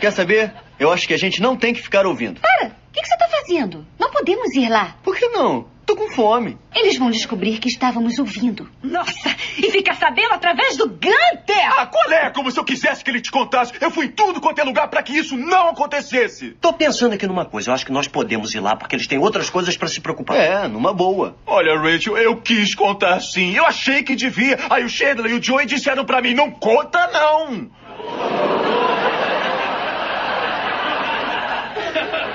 [0.00, 0.52] Quer saber?
[0.78, 2.40] Eu acho que a gente não tem que ficar ouvindo.
[2.40, 2.81] Para!
[2.92, 3.86] O que, que você tá fazendo?
[3.98, 4.94] Não podemos ir lá.
[5.02, 5.64] Por que não?
[5.86, 6.58] Tô com fome.
[6.74, 8.68] Eles vão descobrir que estávamos ouvindo.
[8.82, 9.34] Nossa!
[9.56, 11.72] E ficar sabendo através do Gunter!
[11.78, 12.28] Ah, qual é?
[12.28, 13.72] Como se eu quisesse que ele te contasse.
[13.80, 16.50] Eu fui em tudo quanto é lugar pra que isso não acontecesse.
[16.60, 17.70] Tô pensando aqui numa coisa.
[17.70, 20.36] Eu acho que nós podemos ir lá porque eles têm outras coisas pra se preocupar.
[20.36, 21.34] É, numa boa.
[21.46, 23.56] Olha, Rachel, eu quis contar sim.
[23.56, 24.58] Eu achei que devia.
[24.68, 27.70] Aí o Chandler e o Joey disseram pra mim, não conta não.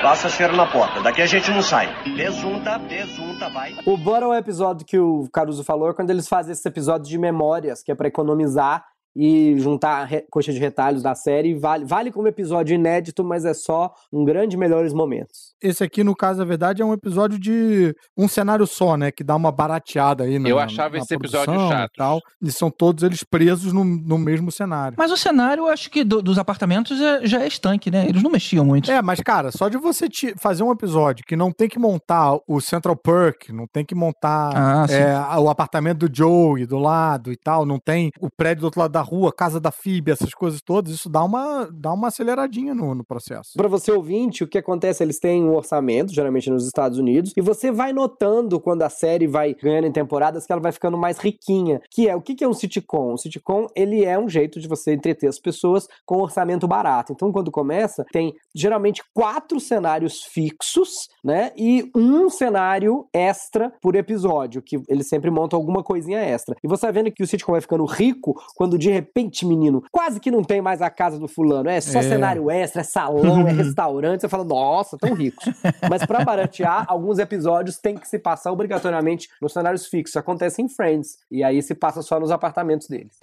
[0.01, 1.01] Passa cheiro na porta.
[1.01, 1.87] Daqui a gente não sai.
[2.15, 3.75] Besunta, besunta, vai.
[3.85, 7.09] O bora é o episódio que o Caruso falou é quando eles fazem esse episódio
[7.09, 8.85] de memórias, que é pra economizar
[9.15, 11.55] e juntar coxa de retalhos da série.
[11.55, 15.46] Vale, vale como episódio inédito, mas é só um grande melhores momentos.
[15.61, 19.11] Esse aqui, no caso, na verdade, é um episódio de um cenário só, né?
[19.11, 21.91] Que dá uma barateada aí na Eu achava na esse episódio produção chato.
[21.93, 24.95] E, tal, e são todos eles presos no, no mesmo cenário.
[24.97, 28.05] Mas o cenário, eu acho que do- dos apartamentos é- já é estanque, né?
[28.07, 28.91] Eles não mexiam muito.
[28.91, 32.37] É, mas, cara, só de você ti- fazer um episódio que não tem que montar
[32.47, 36.77] o Central Perk, não tem que montar Ah, é, a- o apartamento do Joey do
[36.77, 40.11] lado e tal, não tem o prédio do outro lado da rua, casa da Phoebe,
[40.11, 43.51] essas coisas todas, isso dá uma, dá uma aceleradinha no, no processo.
[43.55, 45.03] Pra você ouvinte, o que acontece?
[45.03, 49.27] Eles têm um orçamento, geralmente nos Estados Unidos, e você vai notando quando a série
[49.27, 51.81] vai ganhando em temporadas que ela vai ficando mais riquinha.
[51.89, 53.13] Que é, o que é um sitcom?
[53.13, 57.13] Um sitcom, ele é um jeito de você entreter as pessoas com orçamento barato.
[57.13, 61.51] Então, quando começa, tem geralmente quatro cenários fixos, né?
[61.57, 66.55] E um cenário extra por episódio, que eles sempre montam alguma coisinha extra.
[66.63, 70.19] E você vai vendo que o sitcom vai ficando rico quando de repente, menino, quase
[70.19, 71.69] que não tem mais a casa do fulano.
[71.69, 72.03] É só É.
[72.03, 74.21] cenário extra, é salão, é restaurante.
[74.21, 75.15] Você fala, nossa, tão
[75.45, 75.61] ricos.
[75.89, 80.17] Mas pra baratear, alguns episódios tem que se passar obrigatoriamente nos cenários fixos.
[80.17, 81.19] Acontece em Friends.
[81.29, 83.17] E aí se passa só nos apartamentos deles.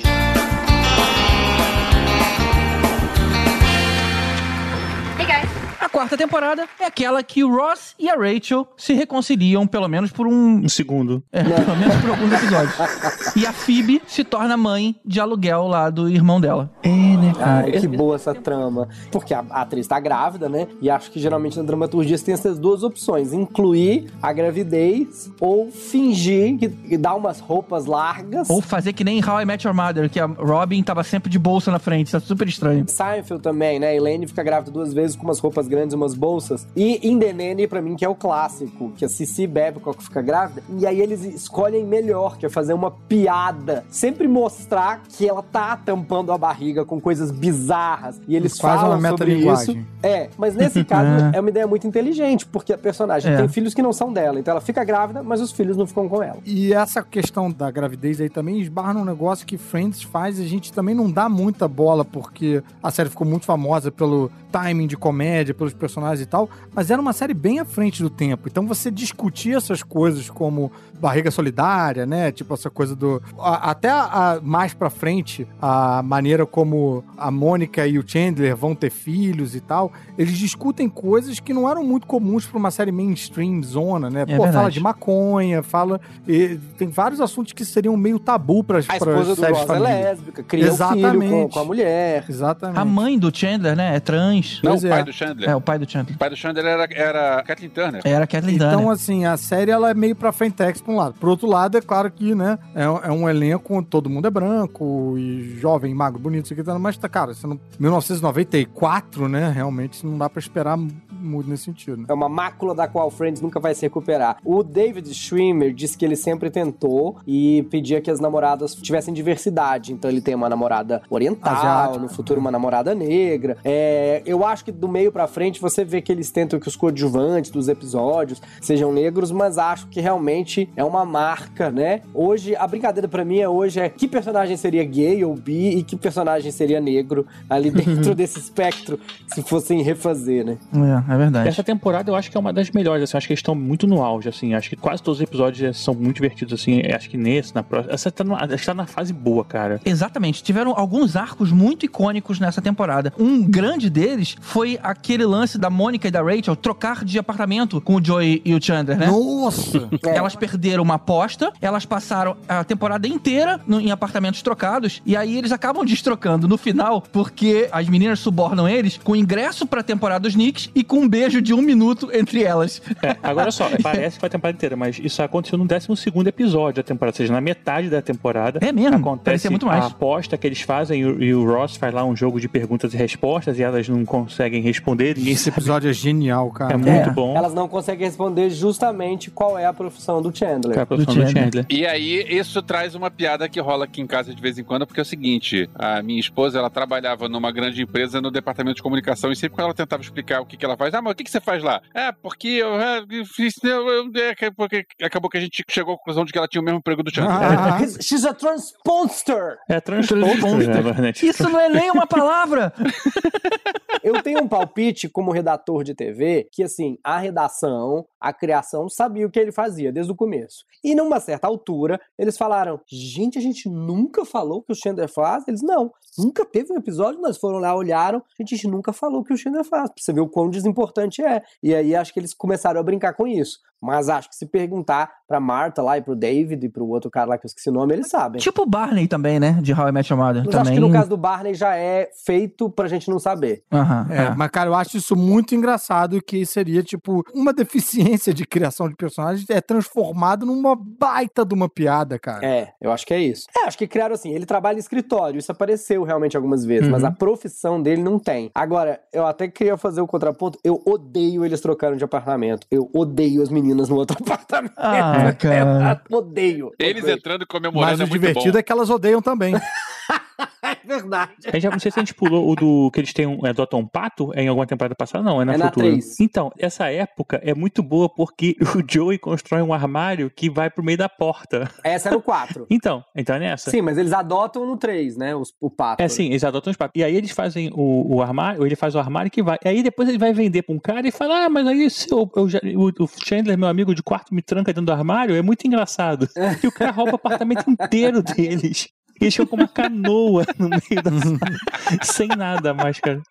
[6.04, 10.12] Quarta quarta temporada é aquela que o Ross e a Rachel se reconciliam, pelo menos
[10.12, 10.64] por um.
[10.64, 11.22] Um segundo.
[11.32, 13.36] É, pelo menos por alguns episódios.
[13.36, 16.70] E a Phoebe se torna mãe de aluguel lá do irmão dela.
[16.82, 18.88] É, né, Ai, que boa essa trama.
[19.10, 20.66] Porque a a atriz tá grávida, né?
[20.80, 25.70] E acho que geralmente na dramaturgia você tem essas duas opções: incluir a gravidez ou
[25.70, 28.50] fingir que, que dá umas roupas largas.
[28.50, 31.38] Ou fazer que nem How I Met Your Mother, que a Robin tava sempre de
[31.38, 32.10] bolsa na frente.
[32.10, 32.84] Tá super estranho.
[32.88, 33.94] Seinfeld também, né?
[33.94, 36.66] Elaine fica grávida duas vezes com umas roupas grandes umas bolsas.
[36.76, 40.20] E In The Nanny, pra mim, que é o clássico, que a Cici Babcock fica
[40.22, 40.62] grávida.
[40.78, 43.84] E aí eles escolhem melhor, que é fazer uma piada.
[43.88, 48.20] Sempre mostrar que ela tá tampando a barriga com coisas bizarras.
[48.28, 49.76] E eles Quase falam uma sobre isso.
[50.02, 53.36] É, mas nesse caso é uma ideia muito inteligente, porque a personagem É.
[53.36, 54.38] tem filhos que não são dela.
[54.38, 56.38] Então ela fica grávida, mas os filhos não ficam com ela.
[56.44, 60.46] E essa questão da gravidez aí também esbarra num negócio que Friends faz e a
[60.46, 64.96] gente também não dá muita bola, porque a série ficou muito famosa pelo timing de
[64.96, 68.48] comédia, pelos personagens e tal, mas era uma série bem à frente do tempo.
[68.48, 72.32] Então você discutir essas coisas como barriga solidária, né?
[72.32, 73.20] Tipo essa coisa do.
[73.38, 74.02] a- até a-
[74.36, 79.54] a- mais pra frente, a maneira como a Mônica e o Chandler vão ter filhos
[79.54, 84.08] e tal, eles discutem coisas que não eram muito comuns pra uma série mainstream zona,
[84.08, 84.24] né?
[84.24, 86.00] Pô, fala de maconha, fala.
[86.26, 89.78] e tem vários assuntos que seriam meio tabu para A esposa do séries Ross é
[89.78, 92.24] lésbica, cria um filho com, com a mulher.
[92.28, 92.78] Exatamente.
[92.78, 93.96] A mãe do Chandler, né?
[93.96, 94.60] É trans.
[94.62, 94.90] Não, Pois o é.
[94.90, 95.50] pai do Chandler.
[95.50, 96.14] É, o pai do Chandler.
[96.16, 98.02] O pai do Chandler era, era Kathleen Turner.
[98.04, 98.90] Era Kathleen Então, Turner.
[98.90, 101.14] assim, a série ela é meio pra frentex pra um lado.
[101.18, 104.30] Por outro lado, é claro que, né, é, é um elenco onde todo mundo é
[104.30, 110.04] branco e jovem, magro, bonito, isso aqui, mas, tá, cara, você não, 1994, né, realmente
[110.06, 110.78] não dá pra esperar
[111.24, 111.98] muito nesse sentido.
[111.98, 112.04] Né?
[112.08, 114.36] É uma mácula da qual Friends nunca vai se recuperar.
[114.44, 119.92] O David Schwimmer disse que ele sempre tentou e pedia que as namoradas tivessem diversidade.
[119.92, 121.98] Então ele tem uma namorada oriental, Asiática.
[121.98, 123.56] no futuro uma namorada negra.
[123.64, 126.76] É, eu acho que do meio pra frente você vê que eles tentam que os
[126.76, 132.02] coadjuvantes dos episódios sejam negros, mas acho que realmente é uma marca, né?
[132.12, 135.82] Hoje, a brincadeira pra mim é hoje é que personagem seria gay ou bi e
[135.82, 140.58] que personagem seria negro ali dentro desse espectro, se fossem refazer, né?
[140.74, 141.48] É, é verdade.
[141.48, 143.54] Essa temporada eu acho que é uma das melhores, assim, eu acho que eles estão
[143.54, 147.08] muito no auge, assim, acho que quase todos os episódios são muito divertidos, assim, acho
[147.10, 149.80] que nesse, na próxima, essa tá, no, que tá na fase boa, cara.
[149.84, 150.42] Exatamente.
[150.42, 153.12] Tiveram alguns arcos muito icônicos nessa temporada.
[153.18, 157.96] Um grande deles foi aquele lance da Mônica e da Rachel trocar de apartamento com
[157.96, 159.06] o Joey e o Chandler, né?
[159.06, 159.88] Nossa!
[160.04, 165.36] Elas perderam uma aposta, elas passaram a temporada inteira no- em apartamentos trocados, e aí
[165.36, 170.34] eles acabam destrocando no final, porque as meninas subornam eles com ingresso pra temporada dos
[170.34, 172.80] Knicks e com um beijo de um minuto entre elas.
[173.02, 175.88] É, agora só, parece que foi a temporada inteira, mas isso aconteceu no 12
[176.26, 178.58] episódio da temporada, ou seja, na metade da temporada.
[178.62, 178.96] É mesmo?
[178.96, 179.84] Acontece muito mais.
[179.84, 182.96] a aposta que eles fazem e o, Ross faz lá um jogo de perguntas e
[182.96, 185.16] respostas e elas não conseguem responder.
[185.16, 186.74] Ninguém Esse episódio é genial, cara.
[186.74, 187.36] É muito bom.
[187.36, 190.74] Elas não conseguem responder justamente qual é a profissão do Chandler.
[190.74, 191.66] Qual é a profissão do Chandler.
[191.68, 194.86] E aí, isso traz uma piada que rola aqui em casa de vez em quando,
[194.86, 198.82] porque é o seguinte: a minha esposa, ela trabalhava numa grande empresa no departamento de
[198.82, 201.14] comunicação, e sempre quando ela tentava explicar o que, que ela faz, ah, mas o
[201.16, 201.80] que, que você faz lá?
[201.94, 203.04] É, porque eu é,
[203.34, 203.54] fiz.
[203.62, 206.48] eu- eu- é, que- porque acabou que a gente chegou à conclusão de que ela
[206.48, 207.80] tinha o mesmo emprego do Chandler.
[207.82, 209.58] He's- She's a transponster!
[209.68, 211.12] É transponster, né?
[211.22, 212.72] Isso não é nem uma palavra!
[214.02, 219.26] Eu tenho um palpite como redator de TV que, assim, a redação, a criação sabia
[219.26, 220.64] o que ele fazia desde o começo.
[220.82, 225.12] E numa certa altura, eles falaram: gente, a gente nunca falou o que o Chandler
[225.12, 225.46] faz.
[225.46, 227.20] Eles, não, nunca teve um episódio.
[227.20, 229.90] Nós foram lá, olharam, gente, a gente nunca falou o que o Chandler faz.
[229.90, 231.42] Pra você ver o quão desimportante é.
[231.62, 233.58] E aí acho que eles começaram a brincar com isso.
[233.84, 237.30] Mas acho que se perguntar pra Marta lá e pro David e pro outro cara
[237.30, 238.40] lá que eu esqueci o nome, eles sabem.
[238.40, 239.58] Tipo o Barney também, né?
[239.60, 240.42] De How I Met Your Mother.
[240.42, 240.72] Mas também.
[240.72, 243.62] acho que no caso do Barney já é feito pra gente não saber.
[243.70, 244.34] É, é.
[244.34, 248.94] mas, cara, eu acho isso muito engraçado que seria, tipo, uma deficiência de criação de
[248.94, 252.44] personagens é transformado numa baita de uma piada, cara.
[252.46, 253.46] É, eu acho que é isso.
[253.56, 257.02] É, acho que criaram assim, ele trabalha em escritório, isso apareceu realmente algumas vezes, mas
[257.02, 257.08] Uhum.
[257.08, 258.50] a profissão dele não tem.
[258.54, 262.66] Agora, eu até queria fazer o contraponto, eu odeio eles trocando de apartamento.
[262.70, 264.74] Eu odeio as meninas no outro apartamento.
[264.76, 266.02] Ah, cara.
[266.10, 266.72] Eu odeio.
[266.78, 267.16] Eles odeio.
[267.16, 268.58] entrando e comemorando Mas o é muito divertido bom.
[268.58, 269.54] é que elas odeiam também.
[270.66, 271.32] É verdade.
[271.46, 273.46] A gente já, não sei se a gente pulou o do que eles têm um,
[273.46, 275.86] é, adotam um pato em alguma temporada passada, não, é na É na futura.
[275.88, 276.18] três.
[276.18, 280.82] Então, essa época é muito boa porque o Joey constrói um armário que vai pro
[280.82, 281.70] meio da porta.
[281.84, 282.66] Essa é no 4.
[282.70, 283.70] Então, então é nessa.
[283.70, 285.34] Sim, mas eles adotam no 3, né?
[285.36, 286.02] Os, o pato.
[286.02, 286.92] É sim, eles adotam os patos.
[286.98, 289.58] E aí eles fazem o, o armário, ou ele faz o armário que vai.
[289.64, 292.10] E aí depois ele vai vender pra um cara e fala: Ah, mas aí se
[292.10, 295.36] eu, eu já- o, o Chandler, meu amigo de quarto, me tranca dentro do armário,
[295.36, 296.26] é muito engraçado.
[296.62, 298.88] E o cara rouba o apartamento inteiro deles.
[299.20, 301.10] E eles ficam com uma canoa no meio da
[302.04, 303.22] sem nada mais, cara.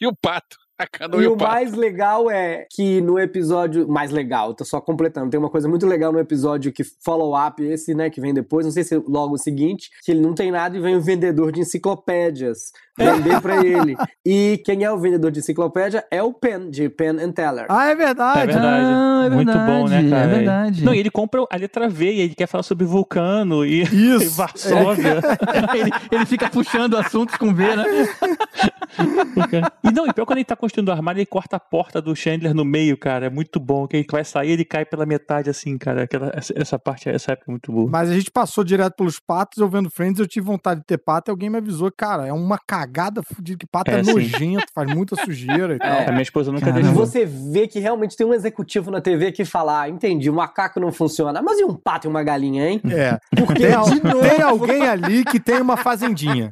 [0.00, 0.56] E o pato.
[1.20, 1.50] E o pato.
[1.52, 3.88] mais legal é que no episódio.
[3.88, 5.30] Mais legal, tô só completando.
[5.30, 8.72] Tem uma coisa muito legal no episódio que follow-up, esse, né, que vem depois, não
[8.72, 11.52] sei se é logo o seguinte, que ele não tem nada e vem o vendedor
[11.52, 13.96] de enciclopédias vender pra ele.
[14.24, 17.66] E quem é o vendedor de enciclopédia é o Penn, de Penn and Teller.
[17.68, 18.40] Ah, é verdade.
[18.40, 18.86] É verdade.
[18.86, 20.24] Ah, é Muito bom, né, cara?
[20.24, 20.84] é verdade.
[20.84, 24.24] Não, e ele compra a letra V e ele quer falar sobre Vulcano e, Isso.
[24.24, 25.20] e Varsóvia.
[25.74, 27.84] ele, ele fica puxando assuntos com V, né?
[29.82, 32.14] E não, e pior quando ele tá construindo o armário, ele corta a porta do
[32.14, 33.26] Chandler no meio, cara.
[33.26, 33.86] É muito bom.
[33.86, 36.04] Que ele vai sair, ele cai pela metade, assim, cara.
[36.04, 37.88] Aquela, essa, essa parte, essa época é muito boa.
[37.90, 40.98] Mas a gente passou direto pelos patos, eu vendo Friends, eu tive vontade de ter
[40.98, 44.66] pato e alguém me avisou, cara, é uma cagada fudida, que pato é, É, nojento,
[44.74, 46.00] faz muita sujeira e tal.
[46.08, 46.94] A minha esposa nunca E deixou.
[46.94, 50.80] você vê que realmente tem um executivo na TV que fala: ah, entendi, o macaco
[50.80, 51.40] não funciona.
[51.42, 52.80] Mas e um pato e uma galinha, hein?
[52.90, 53.18] É.
[53.36, 56.50] Porque, Tem, novo, tem alguém ali que tem uma fazendinha.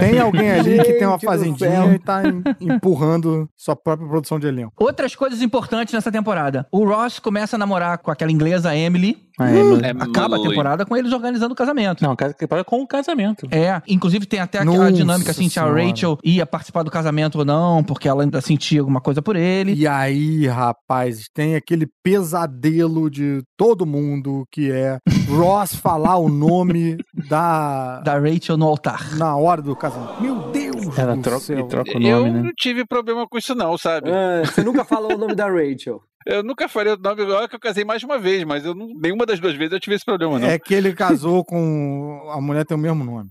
[0.00, 1.92] Tem alguém ali que tem uma fazendinha céu.
[1.92, 2.42] e tá em-
[2.74, 4.72] empurrando sua própria produção de elenco.
[4.78, 6.66] Outras coisas importantes nessa temporada.
[6.72, 9.16] O Ross começa a namorar com aquela inglesa Emily.
[9.42, 9.82] A Emily.
[9.98, 12.02] Acaba a temporada com eles organizando o casamento.
[12.02, 13.46] Não, temporada com o casamento.
[13.50, 15.64] É, inclusive tem até aquela Nossa dinâmica assim, se a.
[15.64, 19.74] Rachel ia participar do casamento ou não, porque ela ainda sentia alguma coisa por ele.
[19.74, 26.96] E aí, rapaz, tem aquele pesadelo de todo mundo que é Ross falar o nome
[27.28, 28.00] da.
[28.00, 29.16] Da Rachel no altar.
[29.16, 30.20] Na hora do casamento.
[30.22, 30.98] Meu Deus!
[30.98, 31.66] Ela do troca, céu.
[31.66, 32.42] troca o Eu nome, né?
[32.42, 34.10] não tive problema com isso, não, sabe?
[34.10, 36.00] Ah, você nunca falou o nome da Rachel.
[36.26, 38.74] Eu nunca falei o nome, olha que eu casei mais de uma vez, mas eu
[38.74, 40.46] não, nenhuma das duas vezes eu tive esse problema, não.
[40.48, 42.28] É que ele casou com.
[42.30, 43.30] A mulher tem o mesmo nome.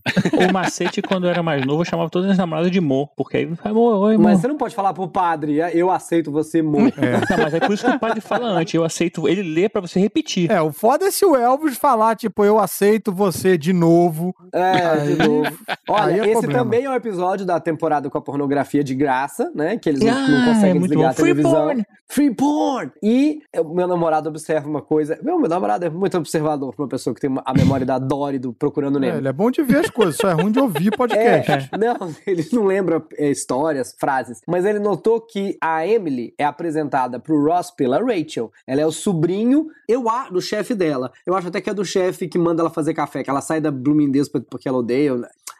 [0.50, 3.38] O macete, quando eu era mais novo, eu chamava todas as namoradas de Mo, porque
[3.38, 4.24] aí amor, oi, amor.
[4.24, 6.80] Mas você não pode falar pro padre, "Ah, eu aceito você, mo.
[7.30, 8.74] Não, mas é por isso que o padre fala antes.
[8.74, 9.28] Eu aceito.
[9.28, 10.50] Ele lê pra você repetir.
[10.52, 14.34] É, o foda é se o Elvis falar, tipo, eu aceito você de novo.
[14.52, 15.58] É, de novo.
[15.88, 16.60] Olha, é esse problema.
[16.64, 19.78] também é um episódio da temporada com a pornografia de graça, né?
[19.78, 21.10] Que eles não- Ah, não é conseguem muito desligar bom.
[21.10, 21.66] a Free televisão.
[21.66, 21.86] porn.
[22.12, 22.92] Free porn!
[23.04, 25.20] E o meu namorado observa uma coisa.
[25.22, 28.00] Meu, meu namorado é muito observador pra uma pessoa que tem uma- a memória da
[28.00, 29.18] Dory do Procurando É, Nemo.
[29.20, 31.70] ele é bom de ver as coisas, só é ruim de ouvir podcast.
[31.72, 36.46] É, não, ele não lembra é, histórias, frases, mas ele notou que a Emily é
[36.46, 38.52] apresentada pro Ross pela Rachel.
[38.66, 41.12] Ela é o sobrinho, eu a- do chefe dela.
[41.28, 43.62] Eu acho até que é do chefe que manda ela fazer café, que ela sai
[43.62, 45.16] da Bloomingdale's por- porque ela odeia.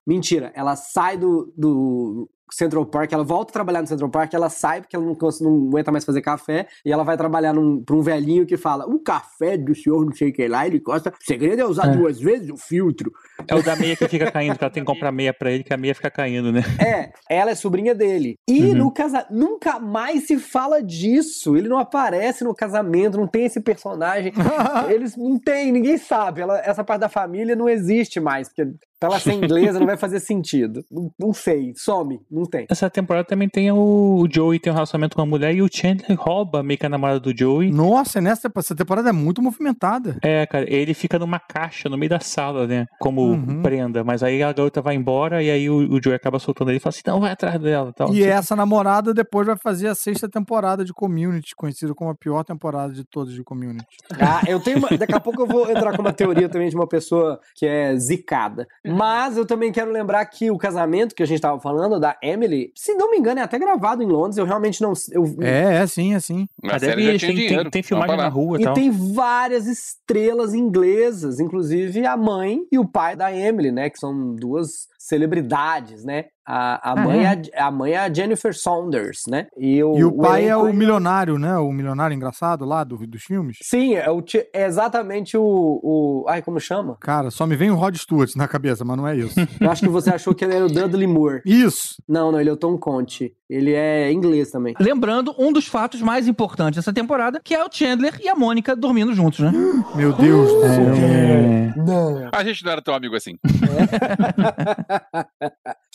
[0.08, 4.50] Mentira, ela sai do, do Central Park, ela volta a trabalhar no Central Park, ela
[4.50, 7.54] sai porque ela não, não aguenta mais fazer café, e ela vai trabalhar
[7.86, 10.80] pra um velhinho que fala: o café do senhor não sei o que lá, ele
[10.80, 11.10] gosta.
[11.12, 11.96] O segredo é usar É.
[11.96, 13.12] duas vezes o filtro.
[13.48, 15.64] É o da meia que fica caindo, que ela tem que comprar meia pra ele,
[15.64, 16.62] que a meia fica caindo, né?
[16.80, 18.36] É, ela é sobrinha dele.
[18.48, 18.74] E Uhum.
[18.76, 21.56] no casamento, nunca mais se fala disso.
[21.56, 24.34] Ele não aparece no casamento, não tem esse personagem.
[24.94, 26.42] Eles não tem, ninguém sabe.
[26.42, 28.68] Ela- essa parte da família não existe mais, porque
[29.00, 30.84] pra ela ser inglesa não vai fazer sentido.
[30.92, 32.66] Não, não sei, some, não tem.
[32.70, 33.78] Essa temporada também tem o,
[34.22, 36.90] o Joey tem um relacionamento com a mulher e o Chandler rouba meio que a
[36.90, 37.72] namorada do Joey.
[37.72, 40.18] Nossa, nessa essa temporada é muito movimentada.
[40.22, 42.86] É, cara, ele fica numa caixa no meio da sala, né?
[43.00, 43.62] Como Uhum.
[43.62, 44.04] prenda.
[44.04, 46.80] Mas aí a garota vai embora e aí o, o Joey acaba soltando ele e
[46.80, 47.94] fala assim: não, vai atrás dela.
[47.94, 48.14] Tal.
[48.14, 52.44] E essa namorada depois vai fazer a sexta temporada de Community, conhecida como a pior
[52.44, 53.86] temporada de todas de Community.
[54.20, 56.76] Ah, eu tenho uma, daqui a pouco eu vou entrar com uma teoria também de
[56.76, 58.68] uma pessoa que é zicada.
[58.96, 62.72] Mas eu também quero lembrar que o casamento que a gente tava falando da Emily,
[62.76, 64.38] se não me engano, é até gravado em Londres.
[64.38, 64.94] Eu realmente não.
[65.12, 66.48] Eu, É, é sim, é sim.
[66.64, 67.70] A série deve, já tinha tem, tem, dinheiro.
[67.72, 68.74] tem Vamos filmagem na rua e E tal.
[68.74, 73.90] tem várias estrelas inglesas, inclusive a mãe e o pai da Emily, né?
[73.90, 76.26] Que são duas celebridades, né?
[76.46, 77.42] A, a, Ah, mãe, é?
[77.58, 79.48] a, a mãe é a Jennifer Saunders, né?
[79.58, 81.56] E o, E o pai é o milionário, né?
[81.58, 83.58] O milionário engraçado lá do, dos filmes.
[83.62, 84.24] Sim, é, o,
[84.54, 86.26] é exatamente o, o.
[86.28, 86.98] Ai, como chama?
[87.00, 89.36] Cara, só me vem o Rod Stewart na cabeça, mas não é isso.
[89.62, 91.42] Eu acho que você achou que ele era o Dudley Moore.
[91.46, 91.96] Isso!
[92.08, 93.34] Não, não, ele é o Tom Conte.
[93.50, 94.76] Ele é inglês também.
[94.80, 98.76] Lembrando um dos fatos mais importantes dessa temporada, que é o Chandler e a Mônica
[98.76, 99.52] dormindo juntos, né?
[99.96, 100.94] Meu Deus do céu.
[100.94, 101.74] É.
[101.76, 102.30] Não.
[102.32, 103.38] A gente não era tão amigo assim.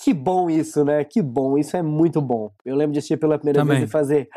[0.02, 1.02] Que bom isso, né?
[1.02, 1.57] Que bom.
[1.57, 2.50] Isso é muito bom.
[2.62, 3.78] Eu lembro de assistir pela primeira Também.
[3.78, 4.28] vez e fazer.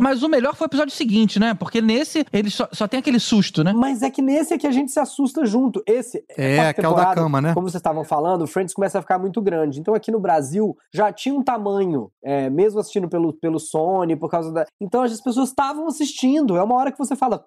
[0.00, 1.54] Mas o melhor foi o episódio seguinte, né?
[1.54, 3.72] Porque nesse ele só, só tem aquele susto, né?
[3.72, 5.82] Mas é que nesse é que a gente se assusta junto.
[5.86, 6.24] Esse.
[6.36, 7.54] É, é o da cama, né?
[7.54, 9.80] Como vocês estavam falando, o Friends começa a ficar muito grande.
[9.80, 14.30] Então aqui no Brasil já tinha um tamanho, é, mesmo assistindo pelo, pelo Sony, por
[14.30, 14.66] causa da.
[14.80, 16.56] Então as pessoas estavam assistindo.
[16.56, 17.44] É uma hora que você fala?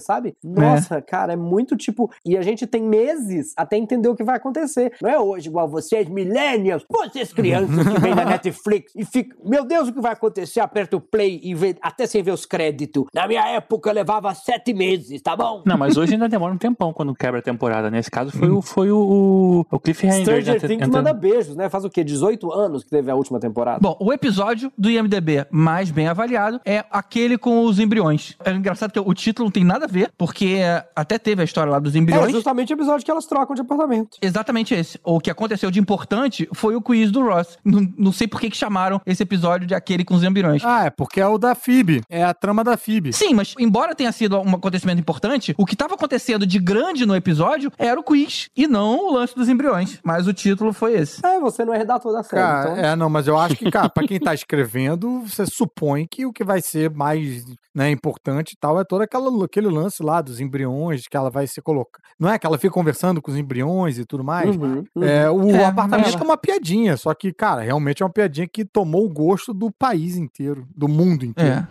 [0.00, 0.34] Sabe?
[0.42, 2.10] Nossa, cara, é muito tipo.
[2.24, 4.92] E a gente tem meses até entender o que vai acontecer.
[5.00, 9.36] Não é hoje igual vocês, millennials, vocês crianças que vêm da Netflix e fica.
[9.44, 10.60] Meu Deus, o que vai acontecer?
[10.60, 11.49] Aperta o play e
[11.82, 13.04] até sem ver os créditos.
[13.14, 15.62] Na minha época levava sete meses, tá bom?
[15.66, 17.90] Não, mas hoje ainda demora um tempão quando quebra a temporada.
[17.90, 20.20] Nesse caso foi, o, foi o, o Cliffhanger.
[20.22, 20.60] Stranger né?
[20.60, 21.68] Things Entra- manda beijos, né?
[21.68, 22.02] Faz o quê?
[22.04, 23.78] 18 anos que teve a última temporada?
[23.80, 28.36] Bom, o episódio do IMDB mais bem avaliado é aquele com os embriões.
[28.44, 31.44] É engraçado que o título não tem nada a ver, porque é, até teve a
[31.44, 32.32] história lá dos É embriões.
[32.32, 34.18] justamente o episódio que elas trocam de apartamento.
[34.22, 34.98] Exatamente esse.
[35.04, 37.58] O que aconteceu de importante foi o quiz do Ross.
[37.64, 40.62] Não, não sei por que que chamaram esse episódio de aquele com os embriões.
[40.64, 42.02] Ah, é porque é o da Phoebe.
[42.08, 43.12] É a trama da Phoebe.
[43.12, 47.16] Sim, mas embora tenha sido um acontecimento importante, o que estava acontecendo de grande no
[47.16, 49.98] episódio era o quiz e não o lance dos embriões.
[50.04, 51.24] Mas o título foi esse.
[51.24, 52.42] É, você não é redator da série.
[52.42, 52.84] Cara, então...
[52.84, 56.32] é, não, mas eu acho que, cara, pra quem tá escrevendo, você supõe que o
[56.32, 60.40] que vai ser mais né, importante e tal é todo aquela, aquele lance lá dos
[60.40, 62.02] embriões, que ela vai ser colocada.
[62.18, 64.54] Não é que ela fica conversando com os embriões e tudo mais?
[64.56, 65.04] Uhum, uhum.
[65.04, 68.46] É, o É, apartamento ela- é uma piadinha, só que, cara, realmente é uma piadinha
[68.48, 71.29] que tomou o gosto do país inteiro, do mundo inteiro.
[71.36, 71.62] É.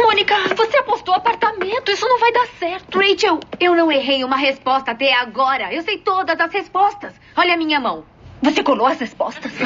[0.00, 1.90] Mônica, você apostou apartamento.
[1.90, 2.98] Isso não vai dar certo.
[2.98, 5.72] Rachel, eu não errei uma resposta até agora.
[5.72, 7.12] Eu sei todas as respostas.
[7.36, 8.04] Olha a minha mão.
[8.42, 9.52] Você colou as respostas?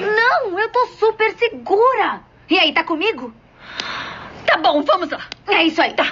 [0.00, 2.20] não, eu tô super segura.
[2.48, 3.32] E aí, tá comigo?
[4.46, 5.20] Tá bom, vamos lá.
[5.48, 6.06] É isso aí, tá.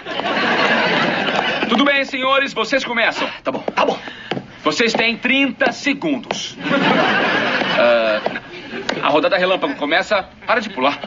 [1.69, 3.29] Tudo bem, senhores, vocês começam.
[3.43, 3.99] Tá bom, tá bom.
[4.63, 6.57] Vocês têm 30 segundos.
[7.79, 8.21] Ah,
[9.03, 10.29] a rodada relâmpago começa.
[10.47, 10.99] Para de pular.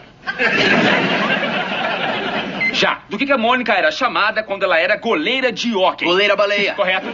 [2.74, 3.00] Já.
[3.10, 6.08] Do que, que a Mônica era chamada quando ela era goleira de hóquei?
[6.08, 6.74] Goleira baleia.
[6.74, 7.08] Correto.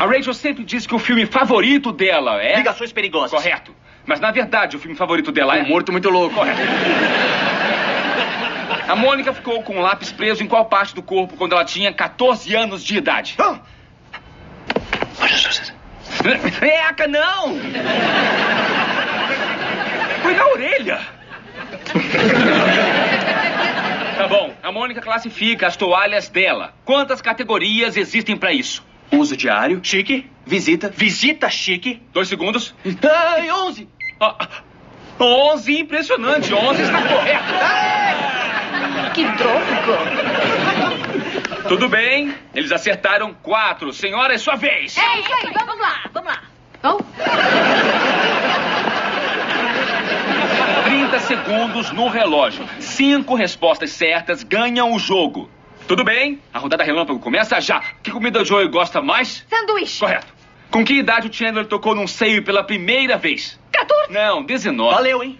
[0.00, 2.56] A Rachel sempre diz que o filme favorito dela é.
[2.56, 3.30] Ligações perigosas.
[3.30, 3.74] Correto.
[4.06, 5.62] Mas na verdade o filme favorito dela é.
[5.62, 6.34] Um morto muito louco.
[6.34, 6.60] Correto.
[8.88, 11.92] A Mônica ficou com um lápis preso em qual parte do corpo quando ela tinha
[11.92, 13.36] 14 anos de idade?
[16.62, 17.58] Eca, não!
[20.22, 21.00] Foi na orelha!
[24.16, 26.74] Tá bom, a Mônica classifica as toalhas dela.
[26.84, 28.84] Quantas categorias existem pra isso?
[29.10, 29.80] Uso diário.
[29.82, 30.30] Chique.
[30.46, 30.92] Visita.
[30.94, 32.02] Visita chique.
[32.12, 32.74] Dois segundos.
[32.84, 33.88] Ai, 11.
[34.20, 34.48] Ah,
[35.18, 36.52] 11, impressionante.
[36.52, 37.44] 11 está correto.
[39.14, 40.39] Que droga.
[41.70, 43.92] Tudo bem, eles acertaram quatro.
[43.92, 44.98] Senhora, é sua vez.
[44.98, 46.42] É isso aí, vamos lá, vamos lá.
[46.82, 47.02] Vamos?
[50.82, 52.68] 30 segundos no relógio.
[52.80, 55.48] Cinco respostas certas ganham o jogo.
[55.86, 56.40] Tudo bem?
[56.52, 57.80] A rodada relâmpago começa já.
[58.02, 59.46] Que comida o Joey gosta mais?
[59.48, 60.00] Sanduíche.
[60.00, 60.34] Correto.
[60.72, 63.60] Com que idade o Chandler tocou num seio pela primeira vez?
[63.70, 64.12] 14.
[64.12, 64.92] Não, 19.
[64.92, 65.38] Valeu, hein?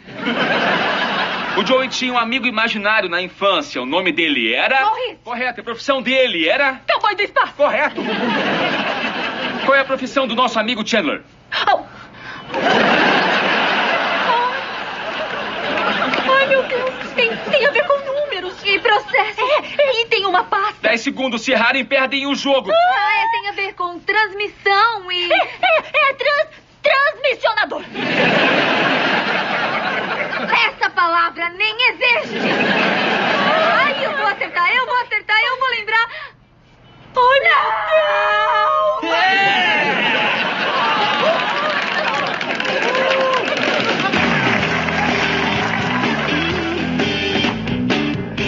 [1.57, 3.83] O Joey tinha um amigo imaginário na infância.
[3.83, 4.85] O nome dele era.
[4.87, 5.19] Morris.
[5.25, 5.61] Correto.
[5.61, 6.81] A profissão dele era.
[6.89, 7.53] Cowboy do espaço.
[7.55, 8.01] Correto.
[9.65, 11.23] Qual é a profissão do nosso amigo Chandler?
[11.73, 11.81] Oh.
[16.33, 16.91] Ai, meu Deus.
[17.15, 18.55] Tem, tem a ver com números.
[18.65, 19.41] E processo.
[19.79, 20.77] É, e tem uma pasta.
[20.83, 21.43] 10 segundos.
[21.43, 22.71] Se errarem, perdem o jogo.
[22.71, 25.33] Ah, é, tem a ver com transmissão e...
[25.33, 26.49] É, é, é trans,
[26.83, 27.83] transmissionador.
[30.53, 32.49] Essa palavra nem existe.
[33.49, 36.09] Ai, eu vou acertar, eu vou acertar, eu vou lembrar.
[37.13, 37.41] Deus!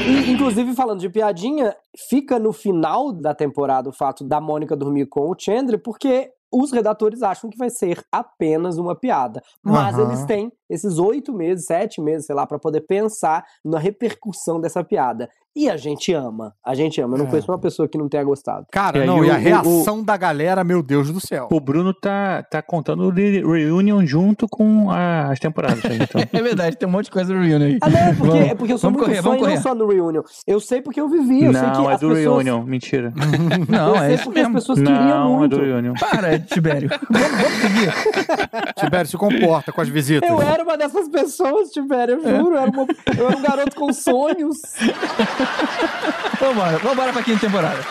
[0.07, 1.75] E, inclusive, falando de piadinha,
[2.09, 6.71] fica no final da temporada o fato da Mônica dormir com o Chandler, porque os
[6.71, 9.43] redatores acham que vai ser apenas uma piada.
[9.63, 10.05] Mas Aham.
[10.05, 14.85] eles têm esses oito meses, sete meses, sei lá, pra poder pensar na repercussão dessa
[14.85, 15.31] piada.
[15.55, 16.55] E a gente ama.
[16.65, 17.15] A gente ama.
[17.15, 17.29] Eu não É.
[17.29, 18.67] conheço uma pessoa que não tenha gostado.
[18.73, 21.49] Cara, É, não, e e a o- o- reação da galera, meu Deus do céu.
[21.53, 25.83] O Bruno tá, tá contando o re- Reunion junto com a- as temporadas.
[25.85, 26.23] né, Então.
[26.33, 27.79] É verdade, tem um monte de coisa no Reunion aí.
[27.83, 29.41] Ah, não, é porque, Vamos- é porque eu sou vamos muito correr, fã vamos e
[29.43, 29.63] não correr.
[29.63, 30.23] só no Reunion.
[30.47, 32.45] Eu sei porque eu vivi, eu sei que Não, é as do pessoas...
[32.45, 32.63] Reunion.
[32.65, 33.13] Mentira.
[33.69, 34.55] Não, eu é sei isso porque as mesmo.
[34.55, 35.57] pessoas queriam Não, é muito.
[35.59, 35.95] do Reunion.
[36.01, 36.89] Para, Tibério.
[37.11, 38.75] vamos, vamos seguir.
[38.79, 40.29] Tibério, se comporta com as visitas.
[40.31, 42.55] Eu era uma dessas pessoas, Tibério, eu juro.
[42.55, 42.87] Eu, era uma-
[43.19, 44.57] eu era um garoto com sonhos.
[46.41, 47.85] Vambora, vambora pra quinta temporada.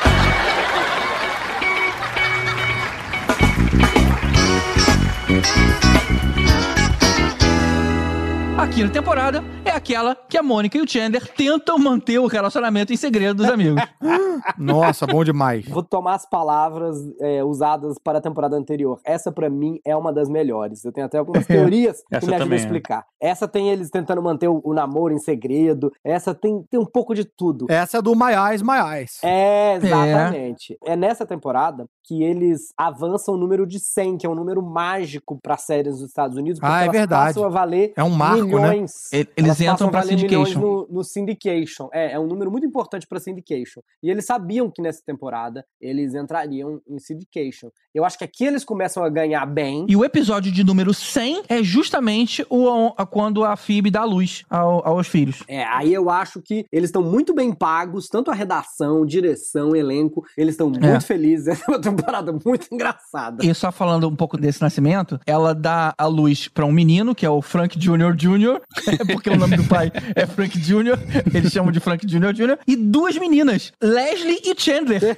[8.61, 12.93] A quinta temporada é aquela que a Mônica e o Chandler tentam manter o relacionamento
[12.93, 13.81] em segredo dos amigos.
[14.55, 15.67] Nossa, bom demais.
[15.67, 18.99] Vou tomar as palavras é, usadas para a temporada anterior.
[19.03, 20.85] Essa, pra mim, é uma das melhores.
[20.85, 22.55] Eu tenho até algumas teorias que me ajudam a é.
[22.55, 23.05] explicar.
[23.19, 25.91] Essa tem eles tentando manter o, o namoro em segredo.
[26.03, 27.65] Essa tem, tem um pouco de tudo.
[27.67, 29.19] Essa é do My Eyes, My Eyes.
[29.23, 30.77] É, exatamente.
[30.85, 30.95] É.
[30.95, 35.57] nessa temporada que eles avançam o número de 100, que é um número mágico para
[35.57, 37.27] séries dos Estados Unidos, porque Ah, é elas verdade.
[37.27, 38.50] passam a valer É um marco?
[38.55, 38.91] Milhões.
[39.13, 40.59] E- Eles entram passam a pra valer milhões syndication.
[40.59, 41.89] No, no syndication.
[41.93, 43.81] É, é um número muito importante para syndication.
[44.03, 47.69] E eles sabiam que nessa temporada eles entrariam em syndication.
[47.93, 49.85] Eu acho que aqui eles começam a ganhar bem.
[49.89, 54.43] E o episódio de número 100 é justamente o, a- quando a Phoebe dá luz
[54.49, 55.43] ao- aos filhos.
[55.47, 60.23] É, aí eu acho que eles estão muito bem pagos, tanto a redação, direção, elenco,
[60.37, 60.99] eles estão muito É.
[60.99, 61.47] felizes.
[61.61, 63.45] Essa é uma temporada muito engraçada.
[63.45, 67.25] E só falando um pouco desse nascimento, ela dá a luz pra um menino, que
[67.25, 68.15] é o Frank Jr.
[68.15, 68.40] Jr.,
[69.11, 70.97] porque o nome do pai é Frank Jr.,
[71.33, 72.33] eles chamam de Frank Jr.
[72.33, 75.01] Jr., e duas meninas, Leslie e Chandler.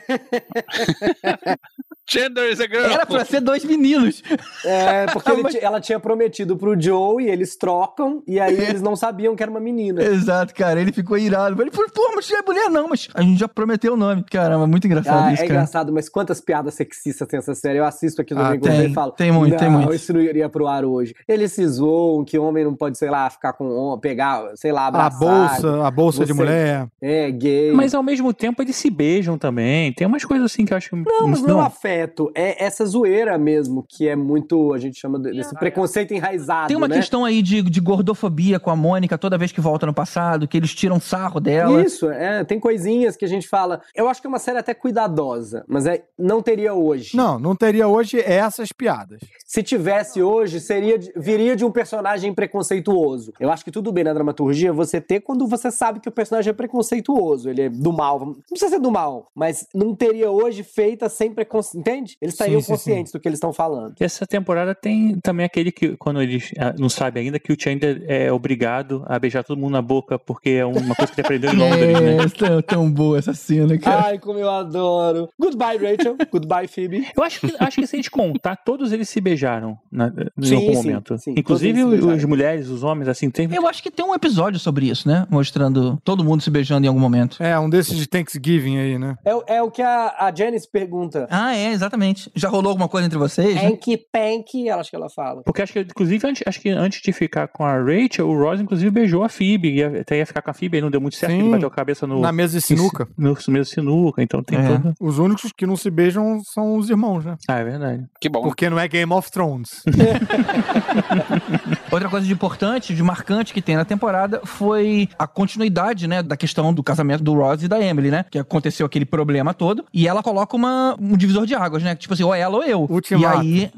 [2.05, 2.83] Chandler is a girl.
[2.91, 4.21] Era pra ser dois meninos.
[4.65, 8.81] É, porque Ah, mas- ela tinha prometido pro Joe e eles trocam, e aí eles
[8.81, 10.03] não sabiam que era uma menina.
[10.03, 11.59] Exato, cara, ele ficou irado.
[11.61, 14.23] Ele falou, pô, mas você é mulher não, mas a gente já prometeu o nome.
[14.29, 15.59] Caramba, muito engraçado Ah, isso, é cara.
[15.59, 17.79] engraçado, mas quantas piadas sexistas tem essa série?
[17.79, 19.11] Eu assisto aqui no Ah, Domingo e falo.
[19.13, 21.15] tem muito, não, tem muito." isso não iria pro ar hoje.
[21.27, 24.83] Eles se zoam que homem não pode, sei lá, ficar com homem, pegar, sei lá,
[24.83, 25.19] A abraçar.
[25.19, 26.87] bolsa, a bolsa de Você- mulher.
[27.01, 27.73] É, gay.
[27.73, 29.91] Mas ao mesmo tempo eles se beijam também.
[29.93, 30.95] Tem umas coisas assim que eu acho que.
[30.95, 32.31] Não, mas não é afeto.
[32.33, 36.77] É essa zoeira mesmo, que é muito, a gente chama de- desse preconceito enraizado, Tem
[36.77, 36.95] uma né?
[36.95, 40.55] questão aí de, de gordofobia com a Mônica toda vez que volta no passado, que
[40.55, 41.81] eles tiram sarro dela.
[41.83, 43.81] Isso, é, tem coisinhas que a gente fala.
[43.93, 47.17] Eu acho que é uma série até cuidadosa, mas é, não teria hoje.
[47.17, 49.19] Não, não teria hoje essas piadas.
[49.45, 52.92] Se tivesse hoje, seria de- viria de um personagem preconceituoso.
[53.39, 56.49] Eu acho que tudo bem na dramaturgia você ter quando você sabe que o personagem
[56.51, 58.19] é preconceituoso, ele é do mal.
[58.19, 61.79] Não precisa ser do mal, mas não teria hoje feita sem preconceito.
[61.79, 62.17] Entende?
[62.21, 62.71] Eles estariam sim, sim.
[62.73, 63.95] conscientes do que eles estão falando.
[63.99, 67.57] E essa temporada tem também aquele que, quando eles ah, não sabem ainda, que o
[67.59, 71.25] Chandler é obrigado a beijar todo mundo na boca, porque é uma coisa que ele
[71.25, 72.17] aprendeu em Londres, né?
[72.17, 74.07] É, tão, tão boa essa cena, cara.
[74.07, 75.29] Ai, como eu adoro.
[75.39, 76.17] Goodbye, Rachel.
[76.31, 77.07] Goodbye, Phoebe.
[77.15, 80.45] Eu acho que, acho que se a gente contar, todos eles se beijaram na, em
[80.45, 81.17] Sim, algum sim, momento.
[81.17, 83.47] sim, Inclusive as mulheres, os homens, assim, tem.
[83.53, 85.25] Eu acho que tem um episódio sobre isso, né?
[85.29, 87.41] Mostrando todo mundo se beijando em algum momento.
[87.41, 89.15] É, um desses de Thanksgiving aí, né?
[89.25, 91.27] É, o- é o que a, a Janice pergunta.
[91.29, 92.31] Ah, é, exatamente.
[92.35, 93.55] Já rolou alguma coisa entre vocês?
[93.55, 93.69] né?
[93.69, 95.41] Panky, panky, ela acho que ela fala.
[95.43, 98.59] Porque acho que, inclusive, antes, acho que antes de ficar com a Rachel, o Ross,
[98.59, 99.73] inclusive, beijou a Phoebe.
[99.75, 101.67] Ia, até ia ficar com a Phoebe, aí não deu muito certo, Sim, ele bateu
[101.67, 102.19] a cabeça no.
[102.19, 103.07] na mesa de sinuca.
[103.17, 104.67] No, no mesa de sinuca, então tem É.
[104.67, 104.93] todo.
[104.99, 107.35] Os únicos que não se beijam são os irmãos, né?
[107.47, 108.03] Ah, é verdade.
[108.19, 108.41] Que bom.
[108.41, 109.83] Porque não é Game of Thrones.
[111.91, 116.35] Outra coisa de importante, de marcante que tem na temporada foi a continuidade, né, da
[116.37, 118.25] questão do casamento do Ross e da Emily, né?
[118.29, 119.85] Que aconteceu aquele problema todo.
[119.93, 121.95] E ela coloca uma, um divisor de águas, né?
[121.95, 122.81] Tipo assim, ou ela ou eu.
[122.89, 123.43] Ultimato.
[123.45, 123.71] E aí.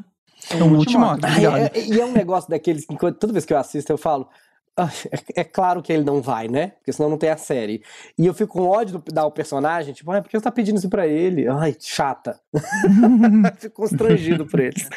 [0.51, 1.57] É um ultimato, Ah, obrigado.
[1.57, 4.27] é- é- e é um negócio daqueles que toda vez que eu assisto eu falo.
[4.77, 4.89] "Ah,
[5.35, 6.67] é, é claro que ele não vai, né?
[6.77, 7.81] Porque senão não tem a série.
[8.19, 10.51] E eu fico com ódio do, dar o personagem, tipo, ah, por que você tá
[10.51, 11.47] pedindo isso pra ele?
[11.47, 12.37] Ai, chata.
[13.57, 14.87] fico constrangido por eles.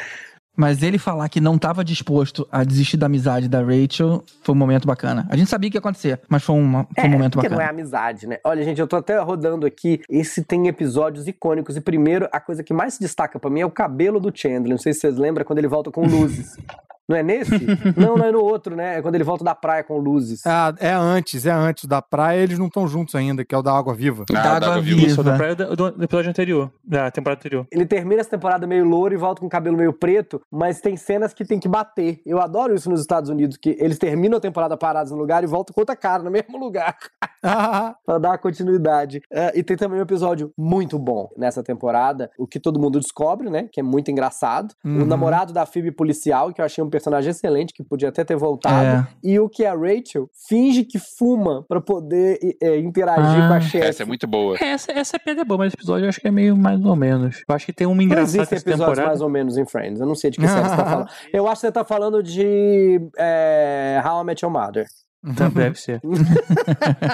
[0.59, 4.57] Mas ele falar que não estava disposto a desistir da amizade da Rachel foi um
[4.57, 5.25] momento bacana.
[5.29, 7.61] A gente sabia que ia acontecer, mas foi, uma, foi um momento porque bacana.
[7.61, 8.39] não é amizade, né?
[8.43, 10.01] Olha, gente, eu tô até rodando aqui.
[10.09, 11.77] Esse tem episódios icônicos.
[11.77, 14.71] E primeiro, a coisa que mais se destaca pra mim é o cabelo do Chandler.
[14.71, 16.57] Não sei se vocês lembram quando ele volta com luzes.
[17.09, 17.51] Não é nesse?
[17.97, 18.99] não, não é no outro, né?
[18.99, 20.45] É quando ele volta da praia com luzes.
[20.45, 23.63] Ah, é antes, é antes da praia, eles não estão juntos ainda, que é o
[23.63, 24.25] da Água Viva.
[24.29, 25.01] Ah, Da da água água viva.
[25.01, 25.37] Isso, da viva.
[25.37, 27.65] praia do, do episódio anterior, da temporada anterior.
[27.71, 30.95] Ele termina essa temporada meio louro e volta com o cabelo meio preto, mas tem
[30.95, 32.21] cenas que tem que bater.
[32.25, 35.47] Eu adoro isso nos Estados Unidos, que eles terminam a temporada parados no lugar e
[35.47, 36.95] voltam com outra cara no mesmo lugar.
[37.41, 39.21] pra dar uma continuidade.
[39.31, 43.49] É, e tem também um episódio muito bom nessa temporada, o que todo mundo descobre,
[43.49, 43.67] né?
[43.71, 44.73] Que é muito engraçado.
[44.83, 45.03] Uhum.
[45.03, 48.35] O namorado da Phoebe policial, que eu achei um personagem excelente, que podia até ter
[48.35, 49.07] voltado.
[49.07, 49.07] É.
[49.23, 53.47] E o que a Rachel finge que fuma pra poder é, interagir Ah.
[53.47, 53.87] com a chefe.
[53.87, 54.57] Essa é muito boa.
[54.59, 56.83] É, essa, essa piada é boa, mas esse episódio eu acho que é meio mais
[56.83, 57.43] ou menos.
[57.47, 59.07] Eu acho que tem uma Não engraçada existem episódios temporada.
[59.07, 59.99] mais ou menos em Friends.
[59.99, 61.09] Eu não sei de que série você tá falando.
[61.33, 64.85] Eu acho que você tá falando de é, How I Met Your Mother.
[65.23, 66.01] Então, deve ser.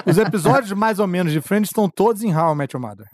[0.06, 3.06] Os episódios mais ou menos de Friends estão todos em How I Met Your Mother.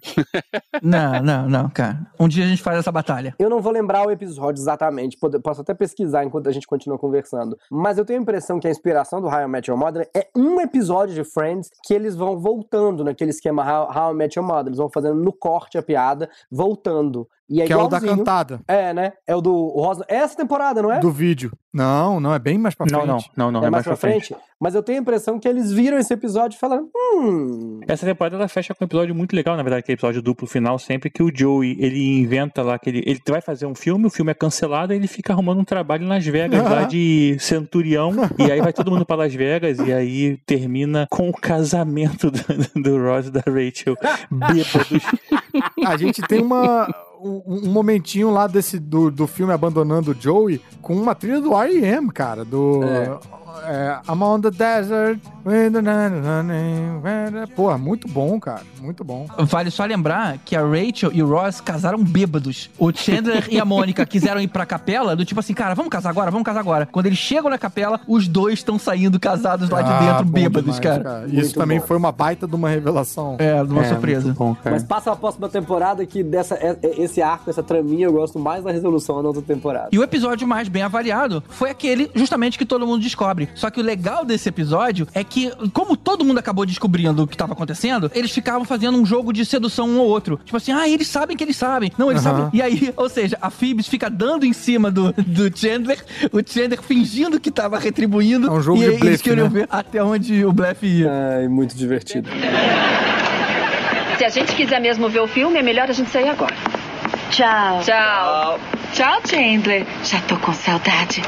[0.82, 2.06] Não, não, não, cara.
[2.18, 3.34] Um dia a gente faz essa batalha.
[3.38, 7.56] Eu não vou lembrar o episódio exatamente, posso até pesquisar enquanto a gente continua conversando.
[7.70, 10.28] Mas eu tenho a impressão que a inspiração do How I Met Your Mother é
[10.36, 14.46] um episódio de Friends que eles vão voltando naquele esquema How, How I Met Your
[14.46, 14.66] Mother.
[14.66, 17.28] Eles vão fazendo no corte a piada, voltando.
[17.52, 18.62] E é Que é o da cantada.
[18.66, 19.12] É, né?
[19.26, 20.06] É o do o Rosa.
[20.08, 20.98] É essa temporada, não é?
[21.00, 21.52] Do vídeo.
[21.72, 23.30] Não, não, é bem mais pra Não, frente.
[23.36, 24.34] não, não, não, é, mais pra frente.
[24.60, 27.80] Mas eu tenho a impressão que eles viram esse episódio e falaram: hum.
[27.86, 30.78] Essa temporada ela fecha com um episódio muito legal, na verdade, aquele episódio duplo final,
[30.78, 34.10] sempre que o Joey, ele inventa lá que ele, ele vai fazer um filme, o
[34.10, 38.12] filme é cancelado, e ele fica arrumando um trabalho em Las Vegas, lá de centurião,
[38.38, 42.40] e aí vai todo mundo pra Las Vegas, e aí termina com o casamento do,
[42.82, 43.96] do Ross e da Rachel,
[44.30, 45.02] bêbados.
[45.86, 46.86] A gente tem uma,
[47.22, 52.10] um, momentinho lá desse do, do filme Abandonando o Joey com uma trilha do R.E.M.,
[52.10, 52.44] cara.
[52.44, 52.82] Do.
[52.82, 53.18] É,
[54.08, 55.20] I'm on the desert.
[57.54, 58.62] Pô, muito bom, cara.
[58.80, 59.26] Muito bom.
[59.38, 62.70] Vale só lembrar que a Rachel e o Ross casaram bêbados.
[62.78, 66.10] O Chandler e a Mônica quiseram ir pra capela, do tipo assim, cara, vamos casar
[66.10, 66.86] agora, vamos casar agora.
[66.86, 70.32] Quando eles chegam na capela, os dois estão saindo casados lá de Ah, dentro, bom
[70.32, 71.24] bêbados, demais, cara.
[71.26, 71.86] Isso Muito também bom.
[71.86, 73.36] foi uma baita de uma revelação.
[73.38, 74.34] É, de uma surpresa.
[74.64, 78.38] Mas passa a próxima temporada que dessa, é- é- esse arco, essa traminha, eu gosto
[78.38, 79.88] mais da resolução da outra temporada.
[79.92, 83.41] E o episódio mais bem avaliado foi aquele justamente que todo mundo descobre.
[83.54, 87.34] Só que o legal desse episódio é que, como todo mundo acabou descobrindo o que
[87.34, 90.40] estava acontecendo, eles ficavam fazendo um jogo de sedução um ao outro.
[90.44, 91.90] Tipo assim, ah, eles sabem que eles sabem.
[91.98, 92.36] Não, eles Aham.
[92.36, 92.50] sabem.
[92.52, 96.02] E aí, ou seja, a Phoebs fica dando em cima do, do Chandler,
[96.32, 98.48] o Chandler fingindo que tava retribuindo.
[98.48, 99.60] É um jogo e de eles blefe, queriam né?
[99.60, 101.10] ver até onde o blefe ia.
[101.12, 102.28] Ai, muito divertido.
[104.18, 106.54] Se a gente quiser mesmo ver o filme, é melhor a gente sair agora.
[107.30, 107.80] Tchau.
[107.82, 108.60] Tchau.
[108.92, 109.86] Tchau, Chandler.
[110.04, 111.22] Já tô com saudade.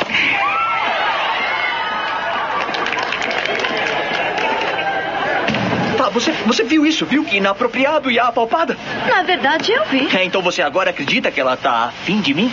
[6.05, 7.25] Tá, você, você viu isso, viu?
[7.25, 8.77] Que inapropriado e apalpada.
[9.09, 10.15] Na verdade, eu vi.
[10.15, 12.53] É, então você agora acredita que ela tá afim de mim?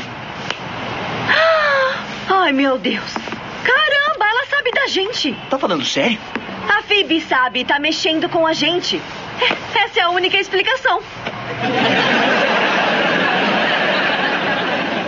[2.30, 3.14] Ai, meu Deus.
[3.62, 5.34] Caramba, ela sabe da gente.
[5.50, 6.18] Tá falando sério?
[6.70, 9.02] A Phoebe sabe, tá mexendo com a gente.
[9.76, 11.02] Essa é a única explicação.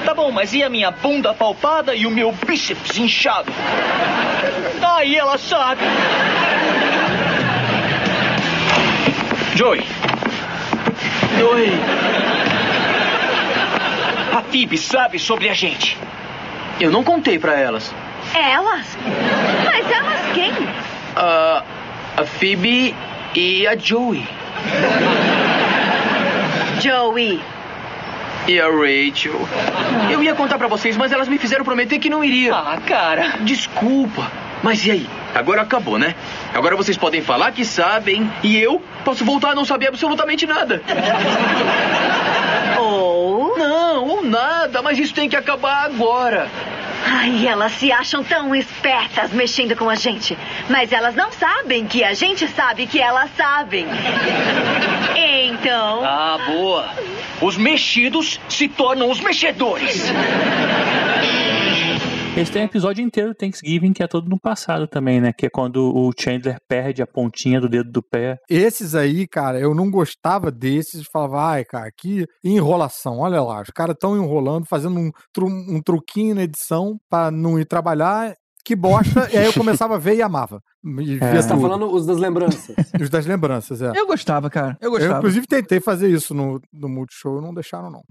[0.03, 3.49] Tá bom, mas e a minha bunda palpada e o meu bíceps inchado?
[4.81, 5.81] Aí ela sabe.
[9.55, 9.85] Joey,
[11.53, 11.69] Oi.
[14.35, 15.97] A Phoebe sabe sobre a gente.
[16.79, 17.93] Eu não contei pra elas.
[18.33, 18.97] Elas?
[19.65, 20.51] Mas elas quem?
[21.15, 22.95] a Phoebe
[23.35, 24.27] e a Joey.
[26.81, 27.39] Joey.
[28.47, 29.39] E a Rachel.
[30.11, 32.53] Eu ia contar pra vocês, mas elas me fizeram prometer que não iria.
[32.53, 33.35] Ah, cara.
[33.41, 34.29] Desculpa.
[34.63, 35.09] Mas e aí?
[35.35, 36.15] Agora acabou, né?
[36.53, 40.81] Agora vocês podem falar que sabem e eu posso voltar a não saber absolutamente nada.
[42.79, 43.57] Ou.
[43.57, 46.49] Não, ou nada, mas isso tem que acabar agora.
[47.05, 50.37] Ai, elas se acham tão espertas mexendo com a gente.
[50.69, 53.85] Mas elas não sabem que a gente sabe que elas sabem.
[55.17, 56.01] Então.
[56.03, 56.89] Ah, boa.
[57.41, 60.09] Os mexidos se tornam os mexedores.
[62.35, 65.31] Eles têm um episódio inteiro Thanksgiving que é todo no passado também, né?
[65.31, 68.39] Que é quando o Chandler perde a pontinha do dedo do pé.
[68.49, 71.05] Esses aí, cara, eu não gostava desses.
[71.05, 73.19] Falava, ai, cara, que enrolação.
[73.19, 77.59] Olha lá, os caras estão enrolando, fazendo um, tru- um truquinho na edição pra não
[77.59, 78.33] ir trabalhar.
[78.65, 79.29] Que bosta.
[79.33, 80.61] e aí eu começava a ver e amava.
[80.83, 82.75] E via Você tá falando os das lembranças.
[83.01, 83.91] Os das lembranças, é.
[83.95, 84.77] Eu gostava, cara.
[84.79, 85.17] Eu Eu, gostava.
[85.17, 88.01] inclusive, tentei fazer isso no, no Multishow e não deixaram, não.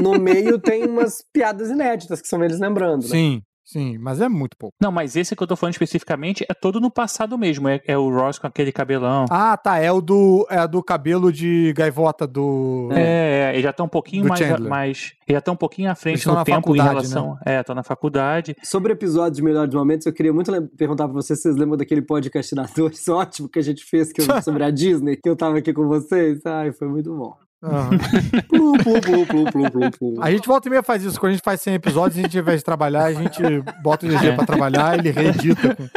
[0.00, 3.02] No meio tem umas piadas inéditas que são eles lembrando.
[3.02, 3.08] Né?
[3.08, 4.74] Sim, sim, mas é muito pouco.
[4.80, 7.68] Não, mas esse que eu tô falando especificamente é todo no passado mesmo.
[7.68, 9.26] É, é o Ross com aquele cabelão.
[9.30, 9.78] Ah, tá.
[9.78, 12.88] É o do, é do cabelo de gaivota do.
[12.92, 14.70] É, é, ele já tá um pouquinho mais, Chandler.
[14.70, 15.12] mais.
[15.26, 17.34] Ele já tá um pouquinho à frente no tempo em relação.
[17.34, 17.56] né?
[17.58, 18.56] É, tá na faculdade.
[18.62, 22.02] Sobre episódios de Melhores Momentos, eu queria muito perguntar pra vocês se vocês lembram daquele
[22.02, 25.72] podcastinadores ótimo que a gente fez que eu- sobre a Disney, que eu tava aqui
[25.72, 26.40] com vocês.
[26.46, 27.34] Ai, foi muito bom.
[27.62, 27.90] Aham.
[28.48, 30.22] Plum, plum, plum, plum, plum, plum, plum.
[30.22, 31.18] A gente volta e meia faz isso.
[31.18, 33.42] Quando a gente faz 100 episódios, a gente, ao invés de trabalhar, a gente
[33.82, 34.32] bota o GG É.
[34.36, 35.88] pra trabalhar, ele reedita com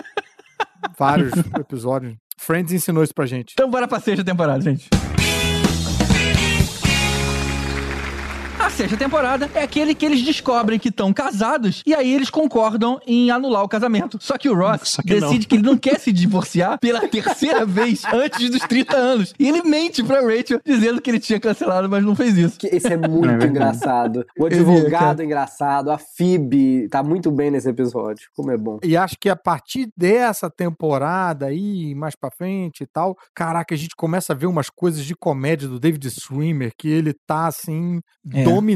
[0.97, 2.15] vários episódios.
[2.37, 3.53] Friends ensinou isso pra gente.
[3.53, 4.89] Então bora pra sexta temporada, gente.
[8.81, 13.29] Sexta temporada é aquele que eles descobrem que estão casados e aí eles concordam em
[13.29, 14.17] anular o casamento.
[14.19, 15.27] Só que o Ross que não.
[15.27, 19.33] decide que ele não quer se divorciar pela terceira vez antes dos 30 anos.
[19.37, 22.57] E ele mente pra Rachel dizendo que ele tinha cancelado, mas não fez isso.
[22.63, 24.25] Esse é muito É engraçado.
[24.37, 28.29] O advogado é engraçado, a Phoebe tá muito bem nesse episódio.
[28.35, 28.79] Como é bom.
[28.83, 33.77] E acho que a partir dessa temporada aí, mais pra frente e tal, caraca, a
[33.77, 37.99] gente começa a ver umas coisas de comédia do David Swimmer, que ele tá assim,
[38.33, 38.43] É.
[38.43, 38.70] dominando,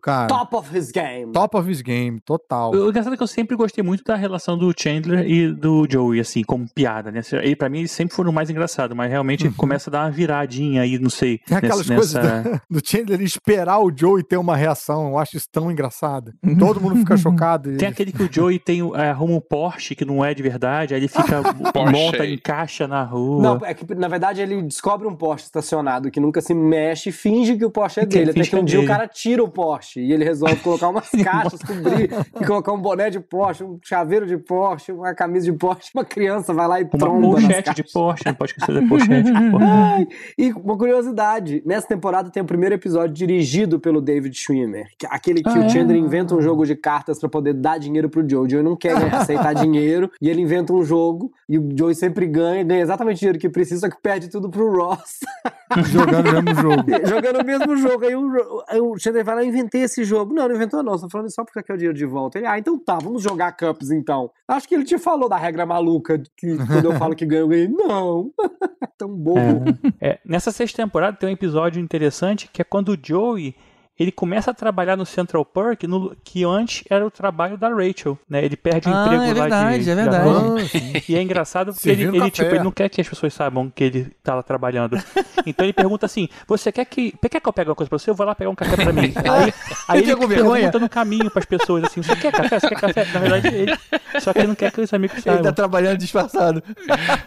[0.00, 0.26] cara.
[0.28, 1.32] Top of his game.
[1.32, 2.72] Top of his game, total.
[2.72, 6.20] O engraçado é que eu sempre gostei muito da relação do Chandler e do Joey,
[6.20, 7.20] assim, como piada, né?
[7.44, 10.82] E pra mim eles sempre foram mais engraçados, mas realmente começa a dar uma viradinha
[10.82, 11.38] aí, não sei.
[11.46, 12.14] Tem aquelas nessa- coisas
[12.44, 15.08] nessa- do, do Chandler esperar o Joey ter uma reação.
[15.08, 16.32] Eu acho isso tão engraçado.
[16.58, 17.72] Todo mundo fica chocado.
[17.72, 20.24] e Tem ele- aquele que o Joey tem, o- é, arruma um Porsche que não
[20.24, 21.40] é de verdade, aí ele fica,
[21.90, 23.42] monta, encaixa na rua.
[23.42, 27.12] Não, é que na verdade ele descobre um Porsche estacionado que nunca se mexe e
[27.12, 28.30] finge que o Porsche é dele.
[28.30, 31.10] Até que um é dia o cara tira o Porsche e ele resolve colocar umas
[31.22, 35.52] caixas, cobrir e colocar um boné de Porsche, um chaveiro de Porsche, uma camisa de
[35.52, 35.90] Porsche.
[35.94, 38.88] Uma criança vai lá e Uma tromba nas pochete de Porsche, não pode esquecer da
[38.88, 39.66] pochete de Porsche.
[39.68, 40.08] Ai,
[40.38, 45.42] e uma curiosidade, nessa temporada tem o primeiro episódio dirigido pelo David Schwimmer, que- aquele
[45.42, 45.68] que Ah, o é?
[45.68, 48.46] Chandler inventa um jogo de cartas pra poder dar dinheiro pro Joe.
[48.46, 52.28] O Joe não quer aceitar dinheiro e ele inventa um jogo e o Joe sempre
[52.28, 55.18] ganha, ganha exatamente o dinheiro que precisa, só que perde tudo pro Ross.
[55.90, 56.84] Jogando o mesmo jogo.
[57.04, 58.04] Jogando o mesmo jogo.
[58.04, 60.32] Aí o, aí o Chandler vai lá, eu inventei esse jogo.
[60.32, 62.38] Não, não inventou não, só falando só porque quer o dinheiro de volta.
[62.38, 64.30] Ele, ah, então tá, vamos jogar Cups então.
[64.46, 67.48] Acho que ele te falou da regra maluca, que quando eu falo que ganho, eu
[67.48, 67.66] ganhei.
[67.66, 68.30] Não.
[68.96, 69.76] Tão bobo.
[70.00, 73.56] É, nessa sexta temporada tem um episódio interessante que é quando o Joey
[74.00, 78.18] ele começa a trabalhar no Central Park, no- que antes era o trabalho da Rachel,
[78.28, 78.44] né?
[78.44, 80.24] Ele perde o Ah, emprego é lá verdade, de, é da verdade.
[80.28, 80.64] Rose.
[80.64, 80.92] Ah, sim.
[81.08, 83.84] E é engraçado porque ele, ele, tipo, ele não quer que as pessoas saibam que
[83.84, 84.98] ele tá lá trabalhando.
[85.46, 87.12] Então ele pergunta assim: Você quer que.
[87.30, 88.10] Quer que eu pegue uma coisa pra você?
[88.10, 89.12] Eu vou lá pegar um café pra mim.
[89.30, 89.52] Aí,
[89.88, 92.58] aí Ele pergunta no caminho pras pessoas assim: Você quer café?
[92.58, 93.04] Você quer café?
[93.12, 93.78] Na verdade, ele.
[94.20, 95.52] Só que ele não quer que os amigos Ele tá saibam.
[95.52, 96.62] trabalhando disfarçado.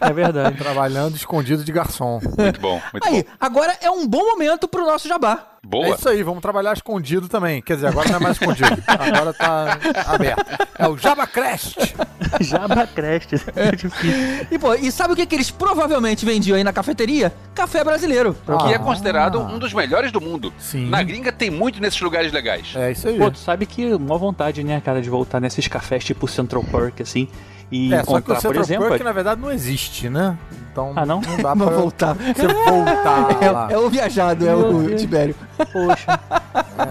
[0.02, 0.58] É verdade.
[0.58, 2.20] Trabalhando escondido de garçom.
[2.38, 3.30] Muito bom, muito Aí, bom.
[3.40, 5.48] agora é um bom momento pro nosso jabá.
[5.64, 5.96] É Boa.
[5.96, 7.62] isso aí, vamos trabalhar escondido também.
[7.62, 8.68] Quer dizer, agora não é mais escondido.
[8.86, 10.46] Agora tá aberto.
[10.78, 11.78] É o JabaCrest.
[12.42, 13.34] Jabba Crest.
[13.56, 14.48] É difícil.
[14.52, 17.34] E, pô, e sabe o que, que eles provavelmente vendiam aí na cafeteria?
[17.56, 18.36] Café brasileiro.
[18.66, 20.54] Que é considerado um dos melhores do mundo.
[20.58, 20.90] Sim.
[20.90, 22.74] Na gringa tem muito nesses lugares legais.
[22.76, 23.18] É isso aí.
[23.18, 27.02] Pô, tu sabe que uma vontade, né, cara, de voltar nesses cafés tipo Central Park,
[27.02, 27.28] assim,
[27.76, 28.90] e É, só que o encontrar, por Central exemplo...
[28.90, 30.38] Park, na verdade, não existe, né?
[30.72, 31.22] Então, Ah, não?
[31.22, 32.14] Não dá Pra voltar.
[32.16, 33.68] você voltar lá.
[33.70, 35.02] É, é o viajado, é Meu o Deus.
[35.02, 35.36] Tibério.
[35.72, 36.20] Poxa.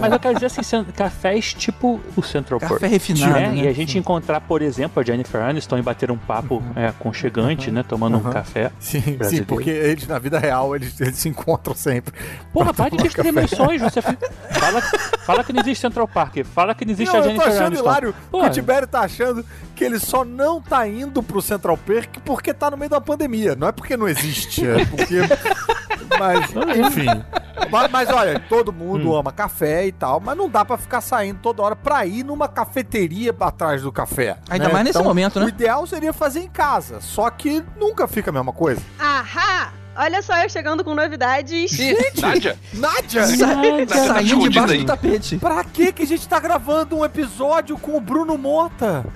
[0.00, 2.90] Mas eu quero dizer assim, cafés tipo o Central Café Park.
[2.92, 3.48] refinado, né?
[3.48, 3.56] né?
[3.56, 7.70] E a gente encontrar, por exemplo, a Jennifer Aniston e bater um papo é, aconchegante,
[7.72, 8.30] né, tomando um Uhum.
[8.30, 12.14] café Sim, sim, porque eles, na vida real, eles, eles se encontram sempre.
[12.52, 13.46] Porra, para de café.
[13.48, 13.82] sonhos.
[13.82, 14.00] Você
[14.52, 14.80] fala,
[15.26, 16.36] fala que não existe Central Park.
[16.44, 17.84] Fala que não existe Não, a eu tô Jennifer achando Aniston.
[17.84, 19.44] hilário que Porra, o Tibério tá achando
[19.74, 23.54] que ele só não tá indo pro Central Park porque tá no meio da pandemia.
[23.56, 25.16] Não é porque não existe, é porque...
[26.18, 27.06] Mas, enfim...
[27.70, 29.16] Mas, mas olha, todo mundo Hum.
[29.16, 32.46] ama café e tal, mas não dá pra ficar saindo toda hora pra ir numa
[32.48, 34.36] cafeteria atrás do café.
[34.50, 34.72] Ainda né?
[34.72, 35.46] mais nesse Então, momento, né?
[35.46, 38.82] O ideal seria fazer em casa, só que nunca fica a mesma coisa.
[38.98, 39.72] Ahá!
[39.96, 41.72] Olha só eu chegando com novidades.
[42.20, 43.26] Nádia, Nádia!
[43.26, 44.78] Saindo escondida debaixo aí.
[44.78, 45.36] do tapete.
[45.38, 49.04] Pra que que a gente tá gravando um episódio com o Bruno Mota?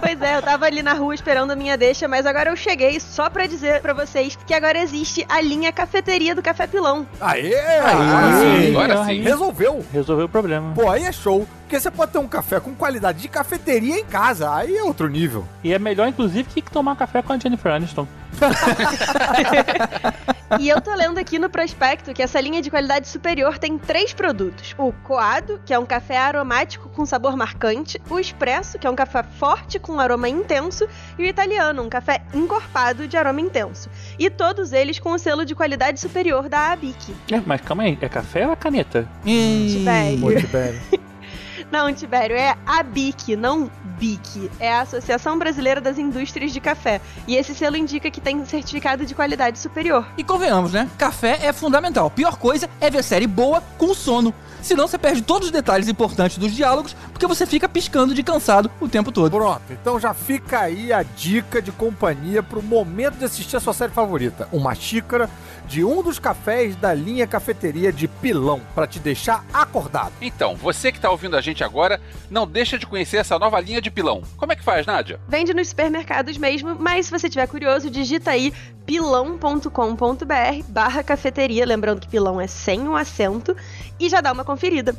[0.00, 2.98] Pois é, eu tava ali na rua esperando a minha deixa, mas agora eu cheguei
[2.98, 7.06] só pra dizer pra vocês que agora existe a linha cafeteria do Café Pilão.
[7.20, 7.54] Aê!
[7.80, 8.70] Agora sim!
[8.70, 9.20] agora sim.
[9.22, 9.84] Resolveu!
[9.92, 10.72] Resolveu o problema.
[10.74, 11.46] Pô, aí é show.
[11.68, 14.54] Porque você pode ter um café com qualidade de cafeteria em casa.
[14.54, 15.46] Aí é outro nível.
[15.62, 18.08] E é melhor, inclusive, que tomar café com a Jennifer Aniston.
[20.58, 24.14] E eu tô lendo aqui no prospecto que essa linha de qualidade superior tem três
[24.14, 28.90] produtos: o coado, que é um café aromático com sabor marcante, o expresso, que é
[28.90, 30.88] um café forte com aroma intenso,
[31.18, 33.90] e o italiano, um café encorpado de aroma intenso.
[34.18, 37.14] E todos eles com o selo de qualidade superior da Abic.
[37.30, 39.06] É, mas calma aí, é café ou é caneta?
[39.22, 40.20] Tibério.
[40.20, 40.80] Pô, Tibério.
[41.70, 44.50] Não, Tibério, é ABIC, não BIC.
[44.58, 47.00] É a Associação Brasileira das Indústrias de Café.
[47.26, 50.06] E esse selo indica que tem certificado de qualidade superior.
[50.16, 50.88] E convenhamos, né?
[50.96, 52.10] Café é fundamental.
[52.10, 54.32] Pior coisa é ver série boa com sono.
[54.62, 58.70] Senão você perde todos os detalhes importantes dos diálogos, porque você fica piscando de cansado
[58.80, 59.30] o tempo todo.
[59.30, 63.72] Pronto, então já fica aí a dica de companhia pro momento de assistir a sua
[63.72, 64.48] série favorita.
[64.50, 65.30] Uma xícara
[65.68, 70.12] de um dos cafés da linha cafeteria de pilão, pra te deixar acordado.
[70.20, 72.00] Então, você que tá ouvindo a gente agora,
[72.30, 74.22] não deixa de conhecer essa nova linha de pilão.
[74.36, 75.20] Como é que faz, Nádia?
[75.28, 78.52] Vende nos supermercados mesmo, mas se você tiver curioso, digita aí
[78.86, 79.68] pilão.com.br
[80.68, 83.54] barra cafeteria, lembrando que pilão é sem um acento,
[84.00, 84.96] e já dá uma conferida.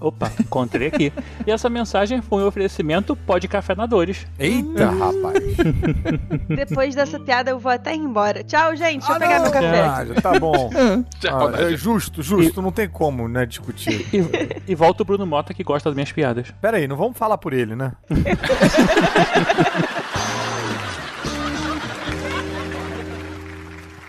[0.00, 1.12] Opa, encontrei aqui.
[1.46, 4.26] e essa mensagem foi um oferecimento Pode Cafenadores.
[4.38, 5.56] Eita, rapaz.
[6.48, 8.44] Depois dessa piada eu vou até ir embora.
[8.44, 9.06] Tchau, gente.
[9.06, 9.86] Deixa eu Ah, pegar não, meu café.
[9.86, 10.70] Nádia, tá bom.
[11.18, 14.06] Tchau, Ah, é justo, justo, não tem como, né, discutir.
[14.12, 16.52] E, e volta o Bruno Mota que gosta das minhas piadas.
[16.60, 17.92] Pera aí, não vamos falar por ele, né?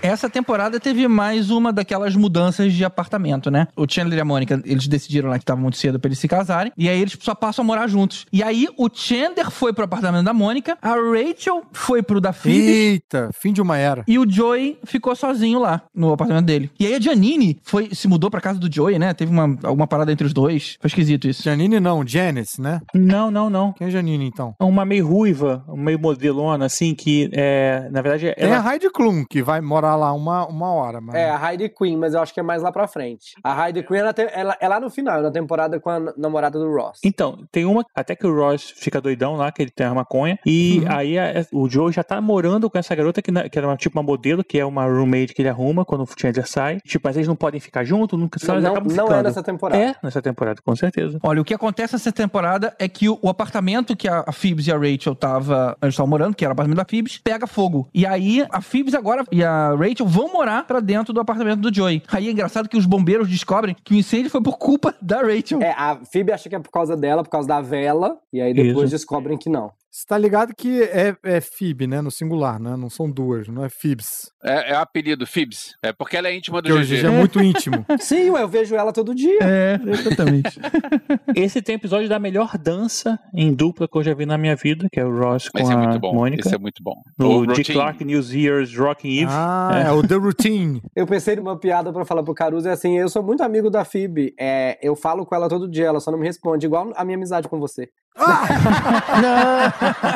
[0.07, 3.67] Essa temporada teve mais uma daquelas mudanças de apartamento, né?
[3.75, 6.29] O Chandler e a Mônica, eles decidiram lá que tava muito cedo pra eles se
[6.29, 6.71] casarem.
[6.77, 8.25] E aí eles só passam a morar juntos.
[8.31, 12.57] E aí o Chandler foi pro apartamento da Mônica, a Rachel foi pro da Phoebe.
[12.57, 14.05] Eita, fim de uma era.
[14.07, 16.71] E o Joey ficou sozinho lá, no apartamento dele.
[16.79, 19.13] E aí a Janine foi, se mudou pra casa do Joey, né?
[19.13, 20.77] Teve uma, alguma parada entre os dois.
[20.79, 21.43] Foi esquisito isso.
[21.43, 22.79] Janine não, Janice, né?
[22.95, 23.73] Não, não, não.
[23.73, 24.55] Quem é Janine, então?
[24.57, 28.65] Uma meio ruiva, meio modelona, assim, que é, na verdade, Tem ela...
[28.65, 31.01] a Heidi Klum, que vai morar lá uma, uma hora.
[31.01, 31.15] Mas...
[31.15, 33.33] É, a Heidi Queen, mas eu acho que é mais lá pra frente.
[33.43, 36.57] A Heidi Queen, ela, tem- ela- é lá no final, na temporada com a namorada
[36.59, 36.99] do Ross.
[37.03, 40.37] Então, tem uma, até que o Ross fica doidão lá, que ele tem a maconha,
[40.45, 43.67] e aí a- o Joe já tá morando com essa garota que, na- que era
[43.67, 46.77] uma, tipo uma modelo, que é uma roommate que ele arruma quando o Chandler sai.
[46.85, 49.43] Tipo, mas eles não podem ficar juntos, nunca Não, eles não- acabam não é nessa
[49.43, 49.81] temporada.
[49.83, 51.19] É, nessa temporada, com certeza.
[51.23, 54.67] Olha, o que acontece nessa temporada é que o, o apartamento que a, a Phoebs
[54.67, 57.87] e a Rachel tava, eles estavam morando, que era o apartamento da Phoebs, pega fogo.
[57.93, 61.73] E aí a Phoebs agora e a Rachel vão morar pra dentro do apartamento do
[61.73, 62.03] Joey.
[62.09, 65.61] Aí é engraçado que os bombeiros descobrem que o incêndio foi por culpa da Rachel.
[65.61, 68.53] É, a Phoebe acha que é por causa dela, por causa da vela, e aí
[68.53, 68.95] depois Isso.
[68.95, 69.71] descobrem que não.
[69.91, 72.01] Você tá ligado que é, é Phoebe, né?
[72.01, 72.75] No singular, né?
[72.75, 74.29] Não são duas, não é Phoebs.
[74.43, 75.75] É, é o apelido, Phoebs.
[75.81, 76.83] É porque ela é íntima do GG.
[76.83, 77.85] GG é muito íntimo.
[77.99, 79.39] Sim, ué, eu vejo ela todo dia.
[79.41, 80.59] É, exatamente.
[81.35, 84.87] Esse tem episódio da melhor dança em dupla que eu já vi na minha vida,
[84.91, 86.13] que é o Ross com Esse é a muito bom.
[86.13, 86.47] Mônica.
[86.47, 87.01] Esse é muito bom.
[87.19, 87.73] O Dick Routine.
[87.73, 89.31] Clark News Years Rocking Eve.
[89.31, 89.91] Ah, é.
[89.91, 90.81] o The Routine.
[90.95, 93.85] Eu pensei numa piada pra falar pro Caruso, é assim, eu sou muito amigo da
[93.85, 97.05] Phoebe, é, eu falo com ela todo dia, ela só não me responde, igual a
[97.05, 97.89] minha amizade com você.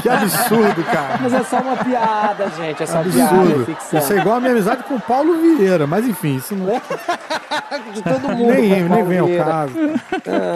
[0.01, 1.19] Que absurdo, cara.
[1.21, 3.77] Mas é só uma piada, gente, é só piada, é Absurdo.
[3.93, 6.67] Isso é igual a minha amizade com o Paulo Vieira, mas enfim, isso não.
[7.93, 8.53] De todo mundo.
[8.53, 9.73] nem, com nem vem ao caso.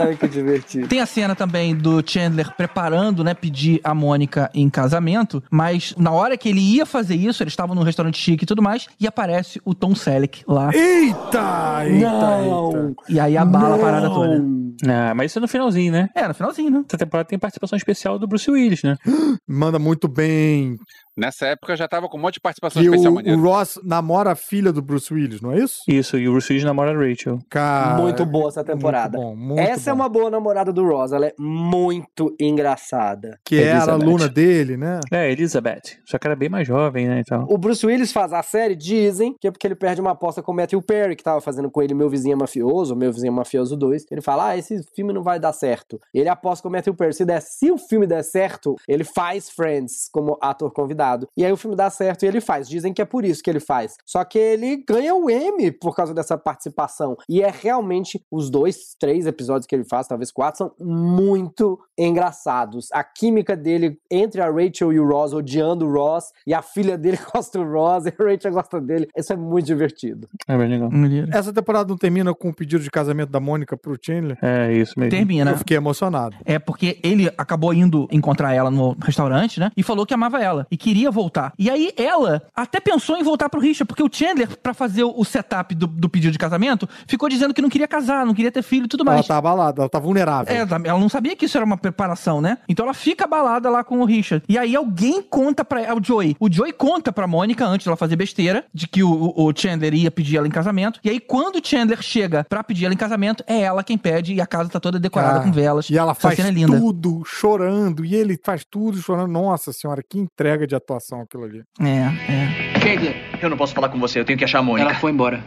[0.04, 0.88] Ai, que divertido.
[0.88, 6.12] Tem a cena também do Chandler preparando, né, pedir a Mônica em casamento, mas na
[6.12, 9.08] hora que ele ia fazer isso, eles estavam num restaurante chique e tudo mais, e
[9.08, 10.72] aparece o Tom Selleck lá.
[10.74, 11.84] Eita!
[11.86, 12.94] Eita, eita.
[13.10, 14.44] E aí abala a parada toda.
[14.88, 16.10] Ah, mas isso é no finalzinho, né?
[16.14, 16.84] É, no finalzinho, né?
[16.88, 18.95] Essa temporada tem participação especial do Bruce Willis, né?
[19.48, 20.78] Manda muito bem.
[21.18, 24.32] Nessa época já tava com um monte de participação Que especial o, o Ross namora
[24.32, 25.82] a filha do Bruce Willis, não é isso?
[25.88, 27.40] Isso, e o Bruce Willis namora a Rachel.
[27.50, 29.18] Cara, muito boa essa temporada.
[29.18, 30.02] muito bom, muito Essa é bom.
[30.02, 33.40] uma boa namorada do Ross, ela é muito engraçada.
[33.46, 34.04] Que era a Elizabeth.
[34.04, 35.00] aluna dele, né?
[35.12, 36.00] É, Elizabeth.
[36.06, 37.46] Só que era bem mais jovem, né, e tal.
[37.50, 40.52] O Bruce Willis faz a série, dizem que é porque ele perde uma aposta com
[40.52, 43.36] o Matthew Perry, que tava fazendo com ele Meu Vizinho é Mafioso, Meu Vizinho é
[43.36, 44.06] Mafioso 2.
[44.12, 46.00] Ele fala, ah, esse filme não vai dar certo.
[46.14, 47.14] Ele aposta com o Matthew Perry.
[47.14, 51.05] Se, der, se o filme der certo, ele faz Friends como ator convidado.
[51.36, 52.68] E aí o filme dá certo e ele faz.
[52.68, 53.96] Dizem que é por isso que ele faz.
[54.06, 57.18] Só que ele ganha o Emmy por causa dessa participação.
[57.30, 62.90] E é realmente os dois, três episódios que ele faz, talvez quatro, são muito engraçados.
[62.92, 66.98] A química dele entre a Rachel e o Ross, odiando o Ross, e a filha
[66.98, 69.08] dele gosta do Ross, e a Rachel gosta dele.
[69.16, 70.28] Isso é muito divertido.
[70.48, 70.90] É bem legal.
[71.32, 74.38] Essa temporada não termina com o pedido de casamento da Mônica pro Chandler?
[74.42, 75.12] É isso mesmo.
[75.12, 75.52] Termina.
[75.52, 76.36] Eu fiquei emocionado.
[76.46, 79.72] É porque ele acabou indo encontrar ela no restaurante, né?
[79.76, 81.52] E falou que amava ela e queria voltar.
[81.60, 85.24] E aí ela até pensou em voltar pro Richard, porque o Chandler, pra fazer o
[85.26, 88.64] setup do, do pedido de casamento, ficou dizendo que não queria casar, não queria ter
[88.64, 89.28] filho e tudo Ela mais.
[89.28, 90.56] tá abalada, ela tá vulnerável.
[90.56, 92.58] É, ela não sabia que isso era uma preparação, né?
[92.70, 94.46] Então ela fica abalada lá com o Richard.
[94.48, 96.36] E aí alguém conta pra ela, o Joey.
[96.40, 100.10] O Joey conta pra Mônica, antes dela fazer besteira, de que o, o Chandler ia
[100.12, 101.00] pedir ela em casamento.
[101.04, 104.34] E aí quando o Chandler chega pra pedir ela em casamento, é ela quem pede
[104.34, 105.90] e a casa tá toda decorada Ah, com velas.
[105.90, 109.26] E ela faz cena é tudo chorando, e ele faz tudo chorando.
[109.32, 111.64] Nossa senhora, que entrega de atuação aquilo ali.
[111.82, 111.86] É,
[112.32, 112.80] é.
[112.80, 114.90] Chandler, eu não posso falar com você, eu tenho que achar a Mônica.
[114.90, 115.44] Ela foi embora.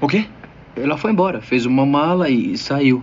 [0.00, 0.24] O quê?
[0.76, 3.02] Ela foi embora, fez uma mala e saiu.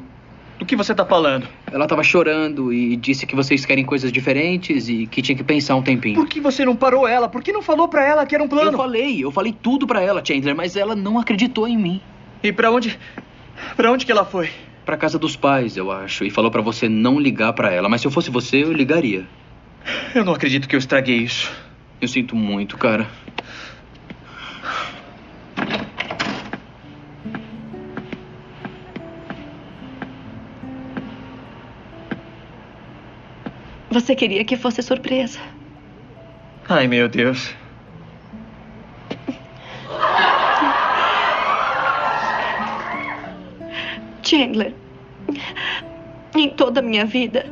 [0.57, 1.47] Do que você tá falando?
[1.71, 5.75] Ela tava chorando e disse que vocês querem coisas diferentes e que tinha que pensar
[5.75, 6.15] um tempinho.
[6.15, 7.29] Por que você não parou ela?
[7.29, 8.71] Por que não falou pra ela que era um plano?
[8.71, 12.01] Eu falei, eu falei tudo pra ela, Chandler, mas ela não acreditou em mim.
[12.43, 12.99] E pra onde?
[13.77, 14.49] Pra onde que ela foi?
[14.85, 18.01] Pra casa dos pais, eu acho, e falou pra você não ligar pra ela, mas
[18.01, 19.25] se eu fosse você, eu ligaria.
[20.13, 21.51] Eu não acredito que eu estraguei isso.
[22.01, 23.07] Eu sinto muito, cara.
[33.89, 35.39] Você queria que fosse surpresa.
[36.67, 37.53] Ai, meu Deus.
[44.23, 44.75] Chandler,
[46.35, 47.47] em toda a minha vida,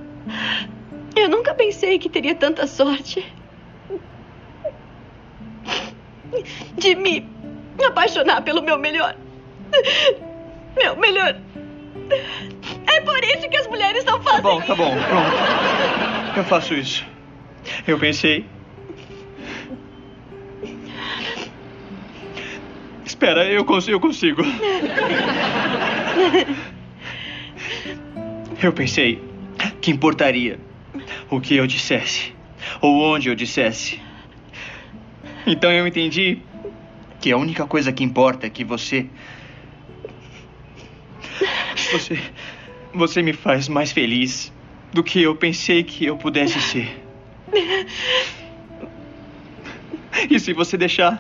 [1.18, 3.26] eu nunca pensei que teria tanta sorte
[6.78, 7.26] de me
[7.86, 9.16] apaixonar pelo meu melhor.
[10.76, 11.36] Meu melhor.
[12.86, 14.42] É por isso que as mulheres não Tá fazem.
[14.42, 16.38] bom, tá bom, pronto.
[16.38, 17.06] Eu faço isso.
[17.88, 18.46] Eu pensei.
[23.06, 24.42] Espera, eu eu consigo.
[28.62, 29.22] Eu pensei
[29.82, 30.60] que importaria
[31.30, 32.34] o que eu dissesse,
[32.82, 34.00] ou onde eu dissesse.
[35.46, 36.40] Então eu entendi
[37.20, 39.08] que a única coisa que importa é que você.
[41.92, 42.20] Você.
[42.94, 44.52] Você me faz mais feliz
[44.92, 47.04] do que eu pensei que eu pudesse ser.
[50.30, 51.20] E se você deixar,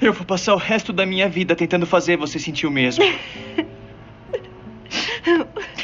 [0.00, 3.04] eu vou passar o resto da minha vida tentando fazer você sentir o mesmo.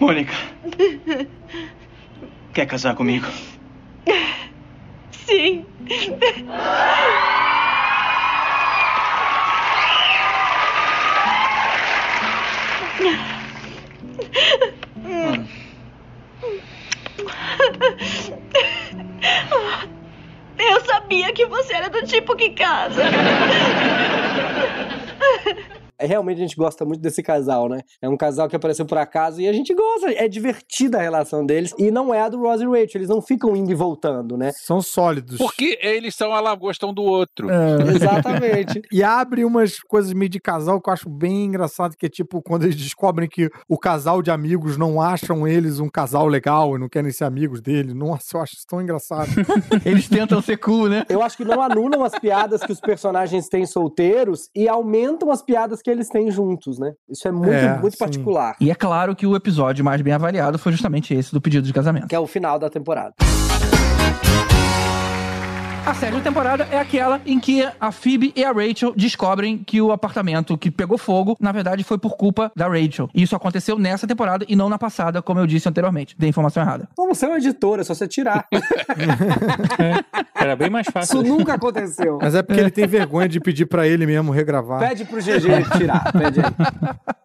[0.00, 0.32] Mônica,
[2.54, 3.26] quer casar comigo?
[5.12, 5.66] Sim.
[20.58, 23.02] Eu sabia que você era do tipo que casa.
[26.00, 27.80] É, Realmente a gente gosta muito desse casal, né?
[28.02, 30.10] É um casal que apareceu por acaso e a gente gosta.
[30.12, 31.72] É divertida a relação deles.
[31.78, 33.00] E não é a do Ross e Rachel.
[33.00, 34.50] Eles não ficam indo e voltando, né?
[34.52, 35.38] São sólidos.
[35.38, 37.48] Porque eles são a lagosta um do outro.
[37.50, 37.76] É.
[37.94, 38.80] Exatamente.
[38.92, 42.42] E abre umas coisas meio de casal que eu acho bem engraçado, que é tipo
[42.42, 46.78] quando eles descobrem que o casal de amigos não acham eles um casal legal e
[46.78, 47.94] não querem ser amigos dele.
[47.94, 49.28] Nossa, eu acho isso tão engraçado.
[49.84, 51.04] Eles tentam ser cool, né?
[51.08, 55.42] Eu acho que não anulam as piadas que os personagens têm solteiros e aumentam as
[55.42, 56.92] piadas que eles têm juntos, né?
[57.08, 57.98] Isso é muito, É, muito sim.
[57.98, 58.56] particular.
[58.60, 61.72] E é claro que o episódio mais bem avaliado foi justamente esse do pedido de
[61.72, 62.08] casamento.
[62.08, 63.14] Que é o final da temporada.
[65.90, 69.90] A sétima temporada é aquela em que a Phoebe e a Rachel descobrem que o
[69.90, 73.10] apartamento que pegou fogo, na verdade, foi por culpa da Rachel.
[73.12, 76.14] E isso aconteceu nessa temporada e não na passada, como eu disse anteriormente.
[76.16, 76.88] Dei informação errada.
[76.94, 78.46] Como você é uma editora, é só você tirar.
[80.32, 81.22] Era bem mais fácil.
[81.22, 82.20] Isso nunca aconteceu.
[82.22, 84.78] Mas é porque ele tem vergonha de pedir pra ele mesmo regravar.
[84.78, 86.12] Pede pro GG tirar.
[86.12, 86.46] Pede aí.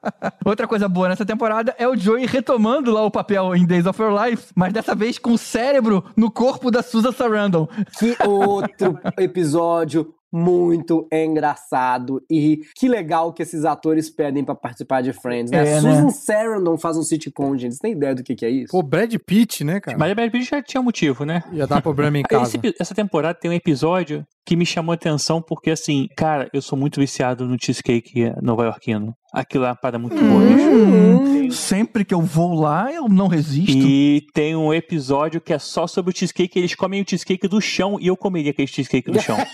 [0.45, 3.99] Outra coisa boa nessa temporada é o Joey retomando lá o papel em Days of
[3.99, 7.67] Our Life, mas dessa vez com o cérebro no corpo da Susan Sarandon.
[7.97, 8.15] Que
[8.55, 15.49] outro episódio muito engraçado e que legal que esses atores pedem pra participar de Friends,
[15.49, 15.59] né?
[15.59, 16.11] É, Susan né?
[16.11, 17.75] Sarandon faz um sitcom, gente.
[17.75, 18.71] Você tem ideia do que, que é isso?
[18.71, 19.97] Pô, Brad Pitt, né, cara?
[19.97, 21.41] Mas a Brad Pitt já tinha motivo, né?
[21.53, 22.57] Ia dar problema em casa.
[22.61, 26.61] Esse essa temporada tem um episódio que me chamou a atenção porque, assim, cara, eu
[26.61, 29.15] sou muito viciado no cheesecake nova-iorquino.
[29.35, 30.69] Aquilo é uma parada muito boa, bicho.
[30.69, 33.71] Hum, sempre que eu vou lá, eu não resisto.
[33.85, 36.57] E tem um episódio que é só sobre o cheesecake.
[36.57, 39.35] Eles comem o cheesecake do chão e eu comeria aquele cheesecake do chão.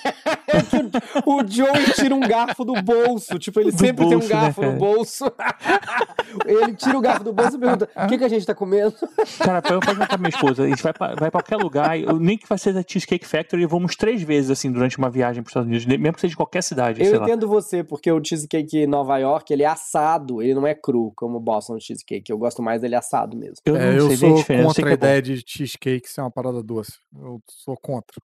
[1.25, 3.39] O Joey tira um garfo do bolso.
[3.39, 5.25] Tipo, ele Do sempre bolso, tem um garfo né, no bolso.
[6.45, 8.93] ele tira o garfo do bolso e pergunta: o que, que a gente tá comendo?
[9.39, 10.63] Cara, eu posso contar pra minha esposa.
[10.63, 11.97] A gente vai pra, vai pra qualquer lugar.
[11.97, 15.41] Eu, nem que vai ser da Cheesecake Factory, vamos três vezes, assim, durante uma viagem
[15.41, 15.85] pros Estados Unidos.
[15.85, 17.25] Mesmo que seja de qualquer cidade, Eu sei lá.
[17.25, 21.11] entendo você, porque o cheesecake em Nova York, ele é assado, ele não é cru,
[21.15, 22.31] como o Boston Cheesecake.
[22.31, 23.55] Eu gosto mais dele assado mesmo.
[23.65, 25.21] Eu É, não eu sei sou nem a diferença, eu sei contra a é ideia
[25.21, 26.93] de cheesecake ser uma parada doce.
[27.13, 28.21] Eu sou contra.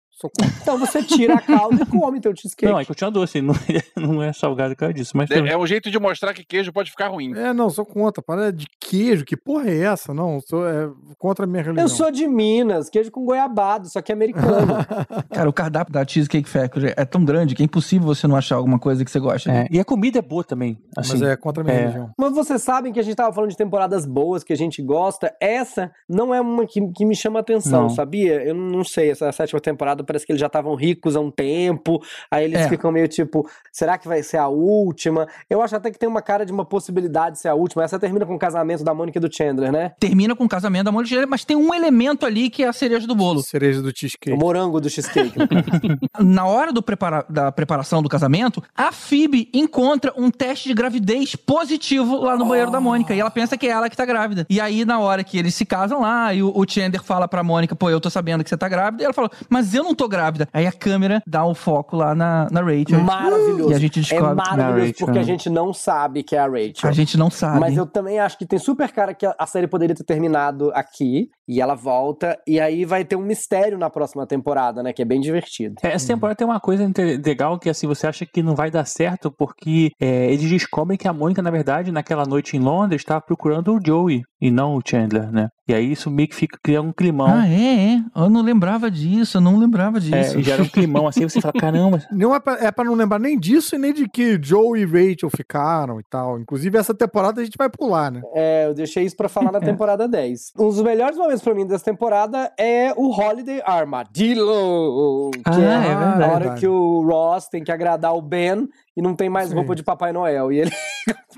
[0.60, 2.70] Então você tira a calda e come teu cheesecake.
[2.70, 3.54] Não, aí continua doce, não,
[3.96, 5.16] não é salgado por causa disso.
[5.16, 7.34] Mas É, é um jeito de mostrar que queijo pode ficar ruim.
[7.34, 8.22] É, não, sou contra.
[8.22, 10.12] Parada de queijo, que porra é essa?
[10.12, 11.84] Não, sou é, contra a minha religião.
[11.84, 14.74] Eu sou de Minas, queijo com goiabado, só que é americano.
[15.32, 18.56] Cara, o cardápio da Cheesecake Factory é tão grande que é impossível você não achar
[18.56, 19.50] alguma coisa que você gosta.
[19.50, 20.78] É, e a comida é boa também.
[20.96, 21.80] Assim, Mas é contra a minha é.
[21.80, 22.10] religião.
[22.18, 25.34] Mas vocês sabem que a gente tava falando de temporadas boas que a gente gosta.
[25.40, 27.88] Essa não é uma que, que me chama atenção, Não.
[27.90, 28.42] sabia?
[28.42, 29.10] Eu não sei.
[29.10, 32.02] Essa sétima temporada parece que eles já estavam ricos há um tempo.
[32.30, 32.68] Aí eles É.
[32.68, 35.28] ficam meio tipo, será que vai ser a última?
[35.48, 37.84] Eu acho até que tem uma cara de uma possibilidade de ser a última.
[37.84, 39.92] Essa termina com o casamento da Mônica e do Chandler, né?
[40.00, 43.06] Termina com o casamento da Mônica, mas tem um elemento ali que é a cereja
[43.06, 43.42] do bolo.
[43.42, 44.36] Cereja do O cheesecake.
[44.36, 45.34] morango do cheesecake.
[46.18, 51.34] Na hora do prepara- da preparação do casamento, a Phoebe encontra um teste de gravidez
[51.36, 53.14] positivo lá no banheiro da Mônica.
[53.14, 54.46] E ela pensa que é ela que tá grávida.
[54.48, 57.42] E aí, na hora que eles se casam lá, e o, o Chandler fala pra
[57.42, 59.02] Mônica, pô, eu tô sabendo que você tá grávida.
[59.02, 60.48] E ela fala, mas eu não tô grávida.
[60.52, 63.00] Aí a câmera dá o foco lá na, na Rachel.
[63.00, 63.70] Maravilhoso.
[63.70, 64.26] E a gente descobre.
[64.26, 66.88] É maravilhoso Rachel, porque a gente não sabe que é a Rachel.
[66.88, 67.60] A gente não sabe.
[67.60, 71.28] Mas eu também acho que tem super cara que a série poderia ter terminado aqui
[71.50, 74.92] e ela volta e aí vai ter um mistério na próxima temporada, né?
[74.92, 75.74] Que é bem divertido.
[75.82, 76.88] É, Essa temporada tem uma coisa
[77.24, 81.08] legal que assim, você acha que não vai dar certo porque é, eles descobrem que
[81.08, 84.80] a Mônica, na verdade, naquela noite em Londres, estava procurando o Joey e não o
[84.86, 85.48] Chandler, né?
[85.68, 87.28] E aí isso meio que fica criando um climão.
[87.28, 88.00] Ah, é, é.
[88.16, 90.36] Eu não lembrava disso, eu não lembrava disso.
[90.36, 92.02] É, e gera um climão assim, você fala, caramba.
[92.12, 94.84] Não é pra, é pra não lembrar nem disso e nem de que Joe e
[94.84, 96.38] Rachel ficaram e tal.
[96.38, 98.20] Inclusive, essa temporada a gente vai pular, né?
[98.34, 100.52] É, eu deixei isso pra falar na temporada 10.
[100.58, 105.30] Um dos melhores momentos pra mim dessa temporada é o Holiday Armadillo.
[105.32, 106.22] Que Ah, é, é verdade.
[106.24, 108.68] a hora que o Ross tem que agradar o Ben
[109.00, 109.54] e não tem mais Sim.
[109.54, 110.52] roupa de Papai Noel.
[110.52, 110.70] E ele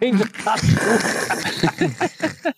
[0.01, 0.67] vem de tatu.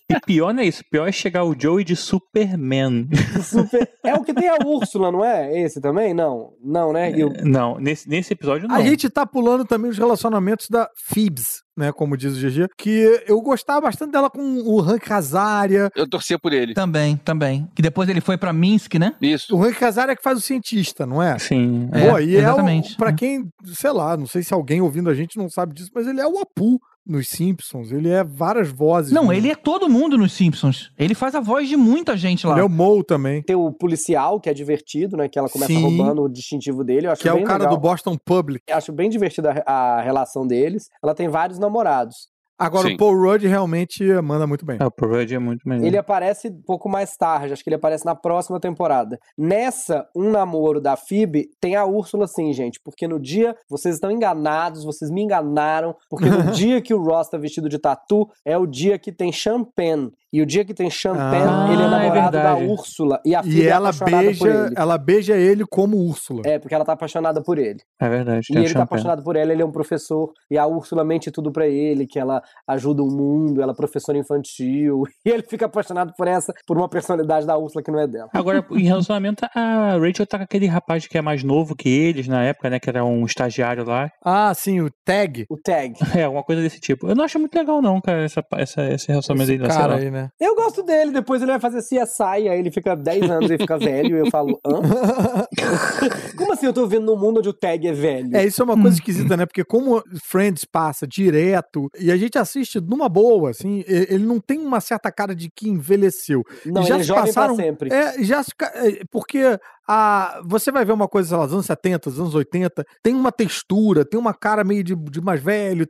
[0.09, 3.07] E pior não é isso, pior é chegar o Joey de Superman.
[3.43, 3.87] Super...
[4.03, 5.61] É o que tem a Úrsula, não é?
[5.61, 6.15] Esse também?
[6.15, 6.53] Não.
[6.63, 7.11] Não, né?
[7.13, 8.75] E o- Não, nesse, nesse episódio não.
[8.77, 11.93] A gente tá pulando também os relacionamentos da Phoebs, né?
[11.93, 12.69] Como diz o GG.
[12.77, 15.91] Que eu gostava bastante dela com o Hank Azaria.
[15.95, 16.75] Eu torcia por ele.
[16.75, 17.69] Também, também.
[17.75, 19.15] Que depois ele foi pra Minsk, né?
[19.21, 19.57] Isso.
[19.57, 21.39] O Hank Azaria é que faz o cientista, não é?
[21.39, 21.89] Sim.
[21.93, 22.93] É, e exatamente.
[22.93, 25.75] é o, pra quem, sei lá, não sei se alguém ouvindo a gente não sabe
[25.75, 27.93] disso, mas ele é o Apu nos Simpsons.
[27.93, 29.13] Ele é várias vozes.
[29.13, 30.91] Não, ele é todo mundo nos Simpsons.
[30.99, 32.55] Ele faz a voz de muita gente lá.
[32.55, 33.43] Ele é o Mo também.
[33.43, 35.29] tem o policial, que é divertido, né?
[35.29, 35.83] Que ela começa Sim.
[35.83, 37.07] roubando o distintivo dele.
[37.07, 37.77] Eu acho Que é bem o cara legal.
[37.77, 38.63] do Boston Public.
[38.69, 40.89] Eu Acho bem divertida a relação deles.
[41.03, 42.29] Ela tem vários namorados.
[42.59, 42.95] Agora, Sim.
[42.95, 44.79] o Paul Rudd realmente manda muito bem.
[44.81, 45.85] Ah, o Prod é muito melhor.
[45.85, 49.19] Ele aparece um pouco mais tarde, acho que ele aparece na próxima temporada.
[49.37, 54.11] Nessa, um namoro da Phoebe, tem a Úrsula sim, gente, porque no dia, vocês estão
[54.11, 58.57] enganados, vocês me enganaram, porque no dia que o Ross tá vestido de tatu, é
[58.57, 60.13] o dia que tem Champagne.
[60.33, 62.67] E o dia que tem Champagne, Ah, ele é é namorado da verdade.
[62.73, 63.21] Úrsula.
[63.25, 64.75] E a Phoebe E é ela apaixonada por beija, ele.
[64.77, 66.43] ela beija ele como Úrsula.
[66.45, 67.79] É, porque ela tá apaixonada por ele.
[68.01, 68.47] É verdade.
[68.51, 68.83] E ele tá Champagne.
[68.85, 72.19] apaixonado por ela, ele é um professor, e a Úrsula mente tudo pra ele, que
[72.19, 76.77] ela ajuda o mundo, ela é professora infantil, e ele fica apaixonado por essa, por
[76.77, 78.29] uma personalidade da Úrsula que não é dela.
[78.33, 82.29] Agora, em relacionamento, a Rachel tá com aquele rapaz que é mais novo que eles
[82.29, 82.79] na época, né?
[82.79, 84.11] Que era um estagiário lá.
[84.25, 85.47] Ah, sim, o Tag.
[85.49, 85.95] O Tag.
[86.15, 87.09] É, alguma coisa desse tipo.
[87.09, 90.11] Eu não acho muito legal, não, cara, essa, essa, esse relacionamento Esse sei cara aí,
[90.11, 90.29] né?
[90.41, 93.77] Eu gosto dele, depois ele vai fazer CSI, aí ele fica 10 anos e fica
[93.77, 94.81] velho, e eu falo, hã?
[96.37, 98.37] Como assim eu tô vendo num mundo onde o Tag é velho?
[98.37, 99.45] É, isso é uma coisa esquisita, né?
[99.45, 104.59] Porque como Friends passa direto, e a gente assiste numa boa, assim, ele não tem
[104.59, 106.43] uma certa cara de que envelheceu.
[106.67, 107.93] Não, E já ele é se jovem passaram, pra sempre.
[107.93, 111.67] É, já se é, porque a, você vai ver uma coisa, sei lá, dos anos
[111.67, 115.87] 70, dos anos 80, tem uma textura, tem uma cara meio de, de mais velho,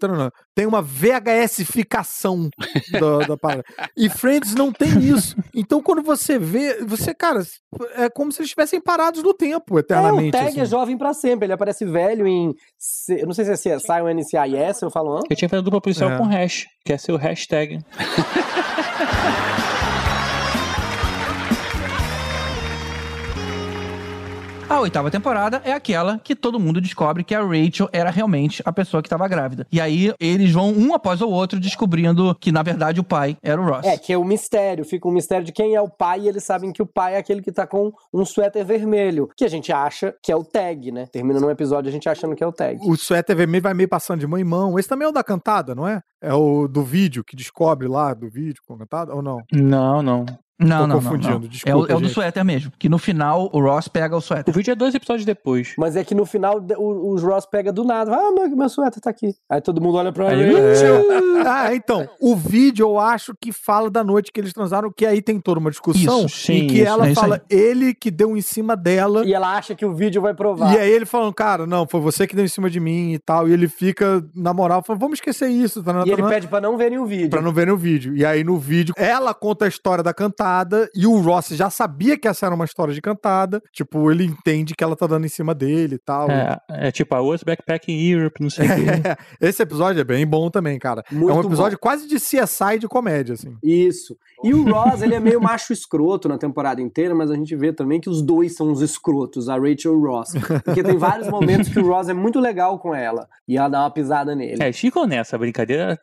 [0.54, 2.48] tem uma VHS-ficação
[2.92, 3.62] da, da parada.
[3.96, 5.36] E Friends não tem isso.
[5.54, 7.42] Então, quando você vê, você, cara,
[7.96, 10.32] é como se eles estivessem parados no tempo, É, o eternamente.
[10.32, 10.60] Tag assim.
[10.60, 12.52] é jovem pra sempre, ele aparece velho em.
[13.08, 15.20] Eu não sei se é CSI ou NCIS, eu falo, hã?
[15.30, 16.18] Eu tinha que fazer dupla policial É.
[16.18, 17.78] com hash, que é ser o hashtag.
[24.74, 28.72] A oitava temporada é aquela que todo mundo descobre que a Rachel era realmente a
[28.72, 29.64] pessoa que estava grávida.
[29.70, 33.60] E aí eles vão um após o outro descobrindo que na verdade o pai era
[33.60, 33.86] o Ross.
[33.86, 36.42] É, que é o mistério, fica um mistério de quem é o pai e eles
[36.42, 39.72] sabem que o pai é aquele que tá com um suéter vermelho, que a gente
[39.72, 41.06] acha que é o Tag, né?
[41.06, 42.80] Termina num episódio a gente achando que é o Tag.
[42.82, 44.76] O suéter vermelho vai meio passando de mão em mão.
[44.76, 46.00] Esse também é o da cantada, não é?
[46.20, 49.38] É o do vídeo, que descobre lá do vídeo com a cantada, ou não?
[49.52, 50.26] Não, não.
[50.58, 51.48] Não, não, confundindo, não, não.
[51.48, 52.70] desculpa, é o, é o do suéter mesmo.
[52.78, 54.54] Que no final o Ross pega o O suéter.
[54.54, 55.74] vídeo é dois episódios depois.
[55.76, 58.68] Mas é que no final de- o, o Ross pega do nada, ah, meu, meu
[58.68, 59.34] suéter tá aqui.
[59.50, 60.54] Aí todo mundo olha pra ele.
[60.54, 65.04] ele- Ah, então, o vídeo eu acho que fala da noite que eles transaram, que
[65.04, 68.10] aí tem toda uma discussão Isso, sim, e que isso, ela é fala ele que
[68.10, 69.26] deu em cima dela.
[69.26, 70.72] E ela acha que o vídeo vai provar.
[70.72, 73.18] E aí ele falando, cara, não, foi você que deu em cima de mim e
[73.18, 73.48] tal.
[73.48, 75.82] E ele fica, na moral, falando, vamos esquecer isso.
[75.82, 77.28] Tá, E ele pede pra não verem o vídeo.
[77.30, 78.16] Pra não verem o vídeo.
[78.16, 80.43] E aí no vídeo, ela conta a história da cantada
[80.94, 83.62] e o Ross já sabia que essa era uma história de cantada.
[83.72, 86.30] Tipo, ele entende que ela tá dando em cima dele e tal.
[86.30, 88.84] É, é tipo a Worst Backpack in Europe, não sei o quê.
[89.40, 91.02] Esse episódio é bem bom também, cara.
[91.10, 93.56] é um Muito episódio quase de CSI de comédia, assim.
[93.62, 94.16] Isso.
[94.42, 97.72] E o Ross, ele é meio macho escroto na temporada inteira, mas a gente vê
[97.72, 100.32] também que os dois são os escrotos, a Rachel e o Ross.
[100.64, 103.26] Porque tem vários momentos que o Ross é muito legal com ela.
[103.48, 104.62] E ela dá uma pisada nele.
[104.62, 105.98] É, ficam nessa brincadeira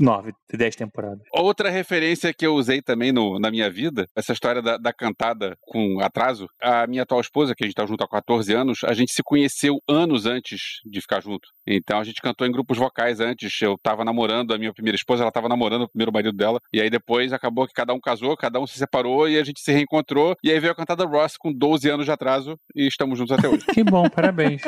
[0.00, 1.22] nove, dez temporadas.
[1.32, 3.85] Outra referência que eu usei também no, na minha vida,
[4.16, 6.46] essa história da, da cantada com atraso.
[6.60, 9.22] A minha atual esposa, que a gente tá junto há 14 anos, a gente se
[9.22, 11.48] conheceu anos antes de ficar junto.
[11.66, 13.60] Então a gente cantou em grupos vocais antes.
[13.60, 16.58] Eu tava namorando a minha primeira esposa, ela tava namorando o primeiro marido dela.
[16.72, 19.60] E aí depois acabou que cada um casou, cada um se separou e a gente
[19.60, 20.36] se reencontrou.
[20.42, 23.48] E aí veio a cantada Ross com 12 anos de atraso e estamos juntos até
[23.48, 23.64] hoje.
[23.66, 24.62] Que bom, parabéns.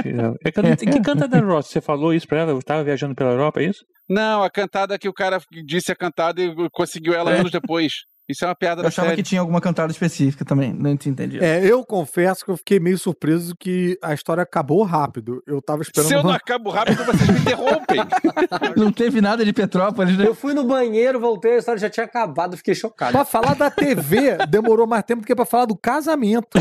[0.44, 1.66] É que, que canta da Ross?
[1.68, 2.52] Você falou isso pra ela?
[2.52, 3.84] Eu tava viajando pela Europa, é isso?
[4.08, 7.40] Não, a cantada que o cara disse a cantada e conseguiu ela É.
[7.40, 7.92] anos depois.
[8.28, 9.22] Isso é uma piada Eu da achava série.
[9.22, 11.42] que tinha alguma cantada específica também, não tinha entendido.
[11.42, 15.42] É, eu confesso que eu fiquei meio surpreso que a história acabou rápido.
[15.46, 16.08] Eu tava esperando.
[16.08, 17.98] Se eu não acabo rápido, vocês me interrompem.
[18.76, 20.26] Não teve nada de Petrópolis, né?
[20.26, 23.12] Eu fui no banheiro, voltei, a história já tinha acabado, fiquei chocado.
[23.12, 26.58] Pra falar da TV, demorou mais tempo do que pra falar do casamento.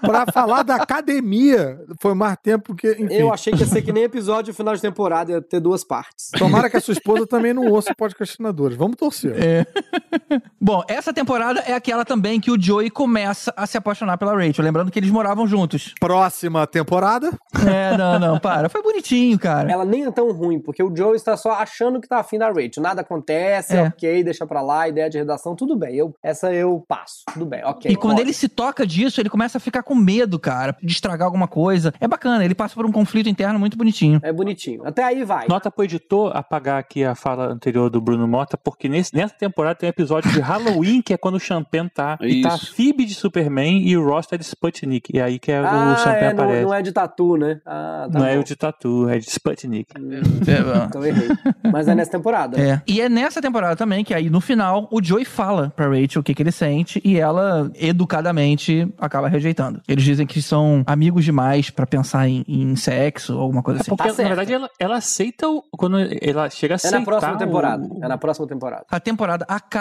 [0.00, 2.92] pra falar da academia, foi mais tempo que.
[2.92, 3.14] Enfim.
[3.14, 6.30] Eu achei que ia ser que nem episódio final de temporada, ia ter duas partes.
[6.38, 8.76] Tomara que a sua esposa também não ouça podcastinadores.
[8.76, 9.34] Vamos torcer.
[9.42, 9.66] É.
[10.60, 14.64] Bom, essa temporada é aquela também que o Joey começa a se apaixonar pela Rachel.
[14.64, 15.94] Lembrando que eles moravam juntos.
[16.00, 17.30] Próxima temporada.
[17.66, 18.68] É, não, não, para.
[18.68, 19.70] Foi bonitinho, cara.
[19.70, 22.48] Ela nem é tão ruim, porque o Joe está só achando que tá afim da
[22.48, 22.82] Rachel.
[22.82, 23.82] Nada acontece, É.
[23.82, 25.94] ok, deixa pra lá, ideia de redação, tudo bem.
[25.96, 27.90] Eu, essa eu passo, tudo bem, ok.
[27.90, 28.26] E quando ótimo.
[28.28, 31.92] ele se toca disso, ele começa a ficar com medo, cara, de estragar alguma coisa.
[32.00, 34.20] É bacana, ele passa por um conflito interno muito bonitinho.
[34.22, 34.86] É bonitinho.
[34.86, 35.46] Até aí vai.
[35.48, 39.78] Nota pro editor apagar aqui a fala anterior do Bruno Mota, porque nesse- nessa temporada
[39.84, 42.16] tem um episódio de Halloween, que é quando o Champagne tá.
[42.20, 42.74] E tá a Isso.
[42.74, 45.10] Phoebe de Superman e o Ross tá de Sputnik.
[45.14, 46.64] E aí que é, o Ah, Champagne é, não, aparece.
[46.64, 47.60] não é de tatu, né?
[47.66, 48.40] Ah, tá Não é bom.
[48.40, 49.92] o de Tatu, é de Sputnik.
[49.96, 51.28] Então errei.
[51.70, 52.60] Mas é nessa temporada.
[52.60, 52.80] É.
[52.86, 56.22] E é nessa temporada também que aí no final o Joey fala pra Rachel o
[56.22, 59.80] que, que ele sente e ela educadamente acaba rejeitando.
[59.88, 63.90] Eles dizem que são amigos demais pra pensar em, em sexo ou alguma coisa assim.
[63.90, 66.98] Porque, na verdade, ela, ela aceita o, quando ela chega a É aceitar.
[67.00, 67.88] na próxima o- temporada.
[68.02, 68.84] É na próxima temporada.
[68.90, 69.73] A temporada acaba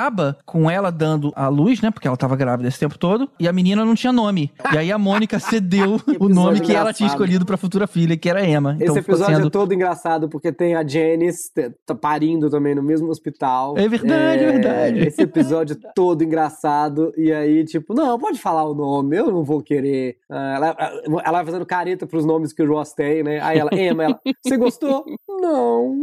[0.45, 1.91] com ela dando a luz, né?
[1.91, 3.29] Porque ela tava grávida esse tempo todo.
[3.39, 4.51] E a menina não tinha nome.
[4.73, 7.07] E aí a Mônica cedeu o nome que ela tinha engraçado.
[7.07, 8.73] escolhido pra futura filha, que era Emma.
[8.75, 9.47] Esse Então ficou episódio sendo...
[9.47, 11.51] é todo engraçado porque tem a Janice
[11.85, 13.77] tá parindo também no mesmo hospital.
[13.77, 14.99] É verdade, é verdade.
[14.99, 17.13] Esse episódio é todo engraçado.
[17.17, 20.17] E aí, tipo, não, pode falar o nome, eu não vou querer.
[20.29, 20.77] Ah, ela,
[21.25, 23.39] ela vai fazendo careta pros nomes que o Ross tem, né?
[23.41, 25.05] Aí ela, Emma, ela, você gostou?
[25.41, 25.93] Não.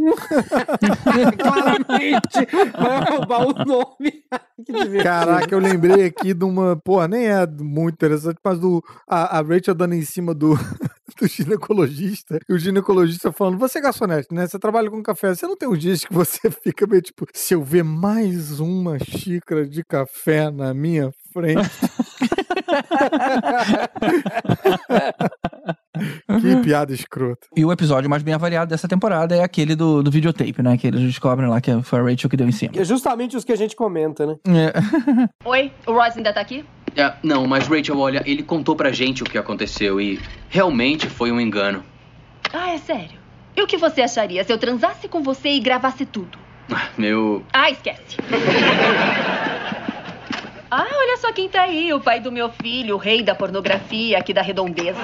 [1.37, 2.47] Claramente
[2.77, 4.23] vai roubar o nome.
[5.03, 6.75] Caraca, eu lembrei aqui de uma.
[6.75, 8.83] Pô, nem é muito interessante, mas do.
[9.07, 10.53] A, a Rachel dando em cima do.
[11.19, 14.47] Do ginecologista, e o ginecologista falando: Você é garçonete, né?
[14.47, 15.35] Você trabalha com café.
[15.35, 18.97] Você não tem uns dias que você fica meio tipo: Se eu ver mais uma
[18.97, 21.69] xícara de café na minha frente.
[26.41, 27.47] que piada escrota.
[27.55, 30.77] E o episódio mais bem avaliado dessa temporada é aquele do, do videotape, né?
[30.77, 32.73] Que eles descobrem lá que foi a Rachel que deu em cima.
[32.73, 34.35] Que é justamente os que a gente comenta, né?
[34.47, 34.73] É.
[35.47, 36.65] Oi, o Ross ainda tá aqui?
[36.97, 40.19] Ah, não, mas Rachel, olha, ele contou pra gente o que aconteceu e
[40.49, 41.83] realmente foi um engano.
[42.53, 43.19] Ah, é sério?
[43.55, 46.37] E o que você acharia se eu transasse com você e gravasse tudo?
[46.97, 47.43] Meu.
[47.51, 48.17] Ah, esquece.
[50.71, 54.17] ah, olha só quem tá aí, o pai do meu filho, o rei da pornografia
[54.17, 54.99] aqui da redondeza.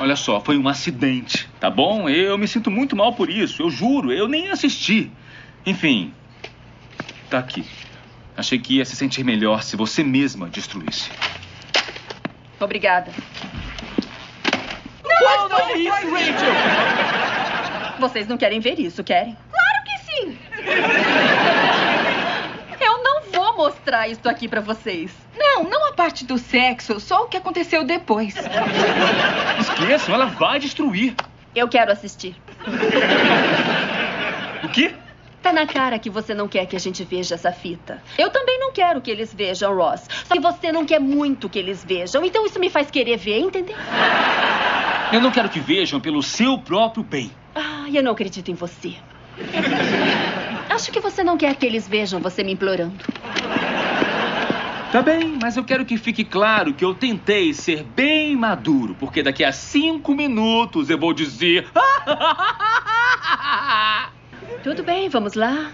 [0.00, 2.08] Olha só, foi um acidente, tá bom?
[2.08, 5.08] Eu me sinto muito mal por isso, eu juro, eu nem assisti.
[5.64, 6.12] Enfim,
[7.30, 7.64] tá aqui.
[8.36, 11.08] Achei que ia se sentir melhor se você mesma destruísse.
[12.58, 13.12] Obrigada.
[15.04, 16.54] Não, não é isso, Rachel!
[18.00, 19.36] Vocês não querem ver isso, querem?
[19.50, 20.36] Claro que sim!
[23.56, 25.10] Vou mostrar isso aqui pra vocês.
[25.34, 28.34] Não, não a parte do sexo, só o que aconteceu depois.
[29.58, 31.14] Esqueçam, ela vai destruir.
[31.54, 32.36] Eu quero assistir.
[34.62, 34.94] O quê?
[35.42, 38.02] Tá na cara que você não quer que a gente veja essa fita.
[38.18, 40.06] Eu também não quero que eles vejam, Ross.
[40.24, 42.24] Só que você não quer muito que eles vejam.
[42.26, 43.76] Então isso me faz querer ver, entendeu?
[45.12, 47.30] Eu não quero que vejam pelo seu próprio bem.
[47.54, 48.96] Ah, eu não acredito em você.
[50.76, 53.02] Acho que você não quer que eles vejam você me implorando.
[54.92, 59.22] Tá bem, mas eu quero que fique claro que eu tentei ser bem maduro, porque
[59.22, 61.66] daqui a cinco minutos eu vou dizer.
[64.62, 65.72] Tudo bem, vamos lá.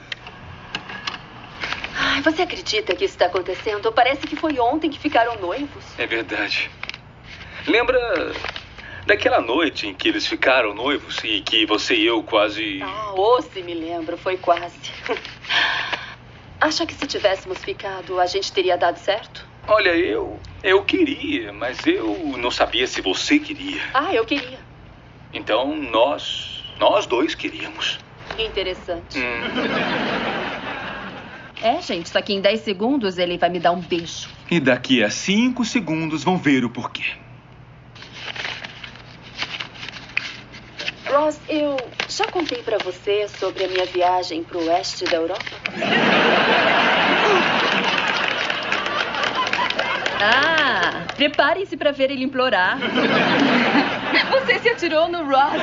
[1.99, 3.91] Ai, você acredita que isso está acontecendo?
[3.91, 5.85] Parece que foi ontem que ficaram noivos.
[5.99, 6.71] É verdade.
[7.67, 7.99] Lembra
[9.07, 12.81] daquela noite em que eles ficaram noivos e que você e eu quase.
[12.83, 14.79] Ah, ou se me lembro, foi quase.
[16.61, 19.47] Acha que se tivéssemos ficado, a gente teria dado certo?
[19.67, 20.41] Olha, eu.
[20.63, 23.81] Eu queria, mas eu não sabia se você queria.
[23.95, 24.59] Ah, eu queria.
[25.33, 26.63] Então nós.
[26.79, 27.99] Nós dois queríamos.
[28.39, 29.19] Interessante.
[29.19, 30.33] Hum.
[31.63, 34.29] É, gente, só que em 10 segundos ele vai me dar um beijo.
[34.51, 37.05] E daqui a cinco segundos vão ver o porquê.
[41.13, 41.77] Ross, eu
[42.09, 45.45] já contei pra você sobre a minha viagem pro oeste da Europa?
[50.25, 52.79] Ah, preparem-se pra ver ele implorar.
[54.31, 55.61] Você se atirou no Ross.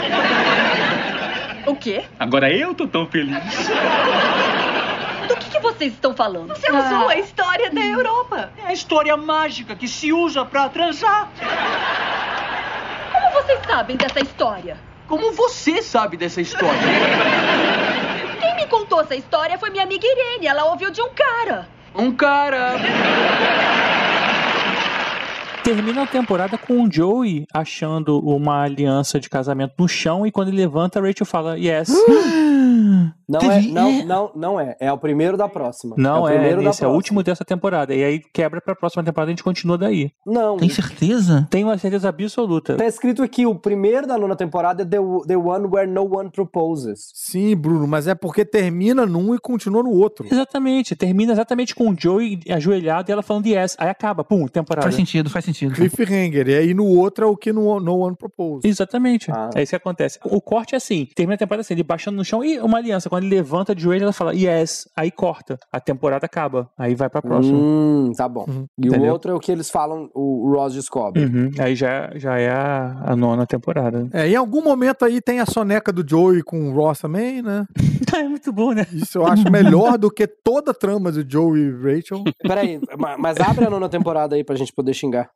[1.65, 2.03] O quê?
[2.19, 3.35] Agora eu tô tão feliz.
[5.27, 6.49] Do que, que você vocês estão falando?
[6.49, 8.51] Você usou a história da Europa.
[8.57, 11.29] É a história mágica que se usa pra transar.
[13.13, 14.88] Como vocês sabem dessa história?
[15.09, 16.79] Como você sabe dessa história?
[18.39, 20.45] Quem me contou essa história foi minha amiga Irene.
[20.45, 21.67] Ela ouviu de um cara.
[21.95, 22.75] Um cara.
[25.69, 30.47] Termina a temporada com o Joey achando uma aliança de casamento no chão e quando
[30.47, 31.89] ele levanta, a Rachel fala, yes.
[33.29, 34.75] Não é, não, não, não é.
[34.79, 35.95] É o primeiro da próxima.
[35.99, 37.93] Não, o é, primeiro da esse é o último dessa temporada.
[37.93, 40.09] E aí quebra pra próxima temporada e a gente continua daí.
[40.25, 40.57] Não.
[40.57, 41.47] Tem certeza?
[41.51, 42.75] Tenho uma certeza absoluta.
[42.75, 44.97] Tá escrito aqui, o primeiro da nona temporada é the,
[45.27, 47.11] the One Where No One Proposes.
[47.13, 50.25] Sim, Bruno, mas é porque termina num e continua no outro.
[50.25, 53.75] Exatamente, termina exatamente com o Joey ajoelhado e ela falando yes.
[53.77, 54.83] Aí acaba, pum, temporada.
[54.83, 55.58] Faz sentido, faz sentido.
[55.67, 56.47] Cliffhanger.
[56.47, 58.69] E aí no outro é o que no, no One Proposes.
[58.69, 59.31] Exatamente.
[59.55, 60.19] É isso que acontece.
[60.23, 63.09] O corte é assim: termina a temporada assim, ele baixando no chão e uma aliança.
[63.09, 64.87] Quando ele levanta de joelho, ela fala yes.
[64.95, 65.57] Aí corta.
[65.71, 66.69] A temporada acaba.
[66.77, 67.57] Aí vai pra próxima.
[67.57, 68.45] Hum, tá bom.
[68.77, 69.11] E o Entendeu?
[69.11, 71.25] outro é o que eles falam, o Ross descobre.
[71.25, 71.51] Uhum.
[71.59, 74.07] Aí já, já é a, a nona temporada.
[74.13, 77.65] É, em algum momento aí tem a soneca do Joey com o Ross também, né?
[78.15, 78.85] é muito bom, né?
[78.93, 82.23] Isso eu acho melhor do que toda a trama do Joey e Rachel.
[82.41, 85.29] Peraí, ma- mas abre a nona temporada aí pra gente poder xingar.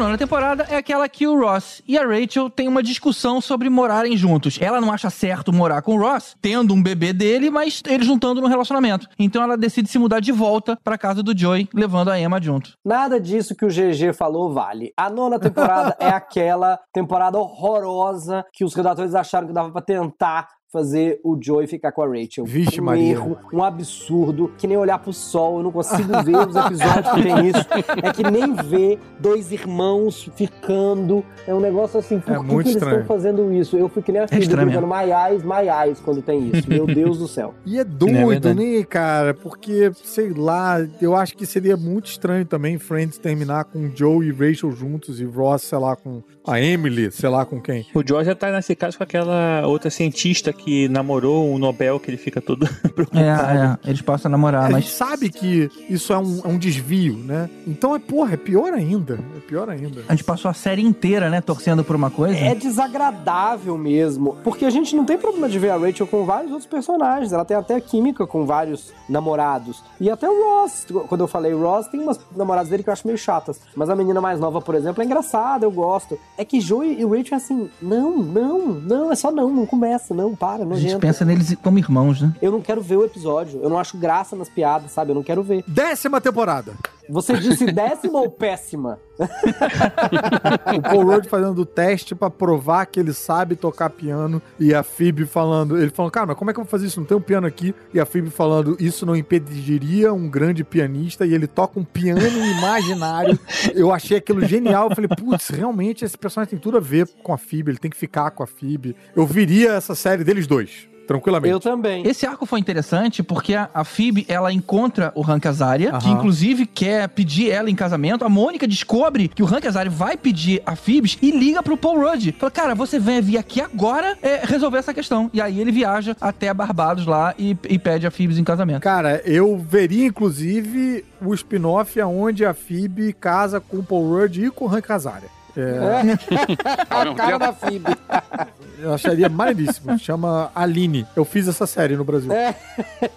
[0.00, 4.16] Nona temporada é aquela que o Ross e a Rachel têm uma discussão sobre morarem
[4.16, 4.58] juntos.
[4.58, 8.40] Ela não acha certo morar com o Ross, tendo um bebê dele, mas eles juntando
[8.40, 9.06] no relacionamento.
[9.18, 12.72] Então ela decide se mudar de volta pra casa do Joey, levando a Emma junto.
[12.82, 14.90] Nada disso que o GG falou vale.
[14.96, 20.48] A nona temporada é aquela temporada horrorosa que os redatores acharam que dava pra tentar
[20.72, 22.44] fazer o Joey ficar com a Rachel.
[22.44, 23.10] Vixe, um Maria.
[23.12, 27.22] erro, um absurdo, que nem olhar pro sol, eu não consigo ver os episódios que
[27.22, 27.66] tem isso.
[28.02, 31.24] É que nem ver dois irmãos ficando.
[31.46, 33.00] É um negócio assim, por É que, muito que eles estranho.
[33.00, 33.76] estão fazendo isso?
[33.76, 36.68] Eu fui que nem a filha my eyes, my eyes quando tem isso.
[36.68, 37.54] Meu Deus do céu.
[37.66, 39.34] E é É doido, né, cara?
[39.34, 44.30] Porque, sei lá, eu acho que seria muito estranho também Friends terminar com Joe e
[44.30, 47.86] Rachel juntos e Ross, sei lá, com a Emily, sei lá com quem.
[47.94, 52.10] O Joey já tá nesse caso com aquela outra cientista que namorou um Nobel que
[52.10, 53.24] ele fica todo preocupado.
[53.24, 56.48] É, é, eles passam a namorar, a gente mas sabe que isso é um, é
[56.48, 57.48] um desvio, né?
[57.66, 59.18] Então é, porra, é pior ainda.
[59.36, 60.02] É pior ainda.
[60.08, 62.38] a gente passou a série inteira, né, torcendo por uma coisa.
[62.38, 64.36] É desagradável mesmo.
[64.42, 67.32] Porque a gente não tem problema de ver a Rachel com vários outros personagens.
[67.32, 69.82] Ela tem até química com vários namorados.
[70.00, 70.86] E até o Ross.
[71.08, 73.60] Quando eu falei Ross, tem umas namoradas dele que eu acho meio chatas.
[73.74, 76.18] Mas a menina mais nova, por exemplo, é engraçada, eu gosto.
[76.40, 80.14] É que Joey e Rachel é assim: não, não, não, é só não, não começa,
[80.14, 80.92] não, para, A nojento.
[80.92, 82.32] gente pensa neles como irmãos, né?
[82.40, 83.60] Eu não quero ver o episódio.
[83.62, 85.10] Eu não acho graça nas piadas, sabe?
[85.10, 85.62] Eu não quero ver.
[85.66, 86.72] Décima temporada.
[87.10, 88.98] Você disse décima ou péssima?
[90.76, 94.82] o Paul Rudd fazendo o teste pra provar que ele sabe tocar piano e a
[94.82, 97.00] Phoebe falando, ele falando, cara, mas como é que eu vou fazer isso?
[97.00, 97.74] Não tem um piano aqui.
[97.92, 102.20] E a Phoebe falando, isso não impediria um grande pianista e ele toca um piano
[102.58, 103.38] imaginário.
[103.74, 104.88] Eu achei aquilo genial.
[104.88, 107.90] Eu falei, putz, realmente esse personagem tem tudo a ver com a Phoebe, ele tem
[107.90, 108.96] que ficar com a Phoebe.
[109.14, 111.50] Eu viria essa série deles dois, tranquilamente.
[111.50, 112.06] Eu também.
[112.06, 116.66] Esse arco foi interessante porque a, a Phoebe, ela encontra o Hank Azaria, que inclusive
[116.66, 118.24] quer pedir ela em casamento.
[118.24, 121.98] A Mônica descobre que o Hank Azaria vai pedir a Phoebe e liga pro Paul
[121.98, 122.32] Rudd.
[122.38, 125.28] Fala, cara, você vem vir aqui agora é, resolver essa questão.
[125.34, 128.80] E aí ele viaja até Barbados lá e, e pede a Phoebe em casamento.
[128.80, 134.50] Cara, eu veria, inclusive, o spin-off onde a Phoebe casa com o Paul Rudd e
[134.50, 135.39] com o Hank Azaria.
[135.56, 136.16] É,
[136.90, 137.86] a cara da Phoebe.
[138.82, 139.98] eu acharia maneiríssimo.
[139.98, 141.06] Chama Aline.
[141.14, 142.32] Eu fiz essa série no Brasil.
[142.32, 142.54] É.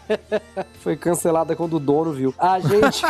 [0.82, 2.34] Foi cancelada quando o dono viu.
[2.38, 3.02] A gente.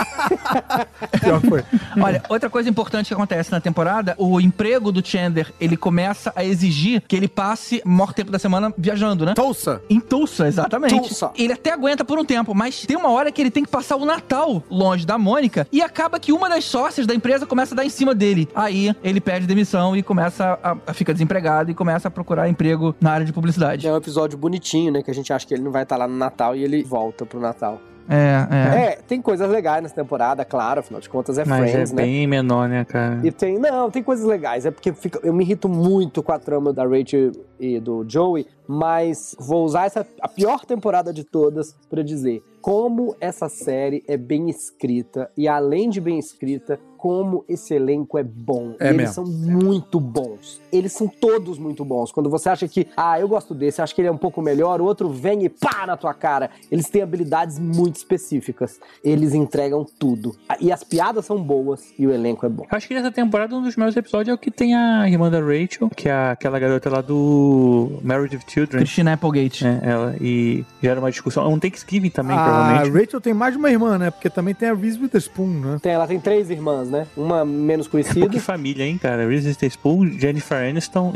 [1.19, 1.63] Pior foi.
[1.99, 6.43] Olha, outra coisa importante que acontece na temporada, o emprego do Chandler, ele começa a
[6.45, 9.33] exigir que ele passe o maior tempo da semana viajando, né?
[9.33, 9.81] Tulsa.
[9.89, 10.95] Em Tulsa, exatamente.
[10.95, 11.31] Tulsa.
[11.35, 13.95] Ele até aguenta por um tempo, mas tem uma hora que ele tem que passar
[13.95, 17.77] o Natal longe da Mônica e acaba que uma das sócias da empresa começa a
[17.77, 18.47] dar em cima dele.
[18.53, 22.95] Aí ele pede demissão e começa a, a ficar desempregado e começa a procurar emprego
[23.01, 23.87] na área de publicidade.
[23.87, 25.01] É um episódio bonitinho, né?
[25.03, 27.25] Que a gente acha que ele não vai estar lá no Natal e ele volta
[27.25, 27.79] pro Natal.
[28.09, 28.83] É, é.
[28.85, 32.01] É, tem coisas legais nessa temporada, claro, afinal de contas é Mas Friends, é né?
[32.03, 33.21] bem menor, né, cara?
[33.23, 34.65] E tem, não, tem coisas legais.
[34.65, 38.45] É porque fica- eu me irrito muito com a trama da Rachel e do Joey,
[38.67, 44.15] mas vou usar essa a pior temporada de todas pra dizer como essa série é
[44.15, 48.75] bem escrita e além de bem escrita, como esse elenco é bom.
[48.79, 49.13] É eles mesmo.
[49.13, 50.61] são muito bons.
[50.71, 52.13] Eles são todos muito bons.
[52.13, 54.79] Quando você acha que, ah, eu gosto desse, acho que ele é um pouco melhor,
[54.79, 56.49] o outro vem e pá na tua cara.
[56.71, 58.79] Eles têm habilidades muito específicas.
[59.03, 60.33] Eles entregam tudo.
[60.61, 62.65] E as piadas são boas e o elenco é bom.
[62.69, 65.41] Acho que nessa temporada um dos melhores episódios é o que tem a irmã da
[65.41, 68.83] Rachel, que é aquela garota lá do Married with Children.
[68.83, 69.65] Christina Applegate.
[69.65, 70.15] É, ela.
[70.21, 71.51] E gera uma discussão.
[71.51, 72.99] Um Thanksgiving também, a provavelmente.
[72.99, 74.11] Rachel tem mais de uma irmã, né?
[74.11, 75.79] Porque também tem a Reese Witherspoon, né?
[75.81, 77.07] Tem, ela tem três irmãs, né?
[77.17, 79.27] Uma menos conhecida, que família, hein, cara?
[79.27, 81.13] Reese Witherspoon, Jennifer Aniston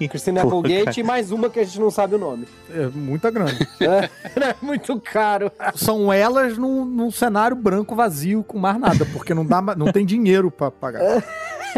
[0.00, 0.08] e...
[0.08, 1.00] Christina Pô, Applegate cara.
[1.00, 2.46] e mais uma que a gente não sabe o nome.
[2.74, 3.50] É muita grana.
[3.80, 4.10] É,
[4.50, 5.50] é muito caro.
[5.74, 10.04] São elas num, num cenário branco vazio com mais nada, porque não, dá, não tem
[10.04, 11.00] dinheiro pra pagar.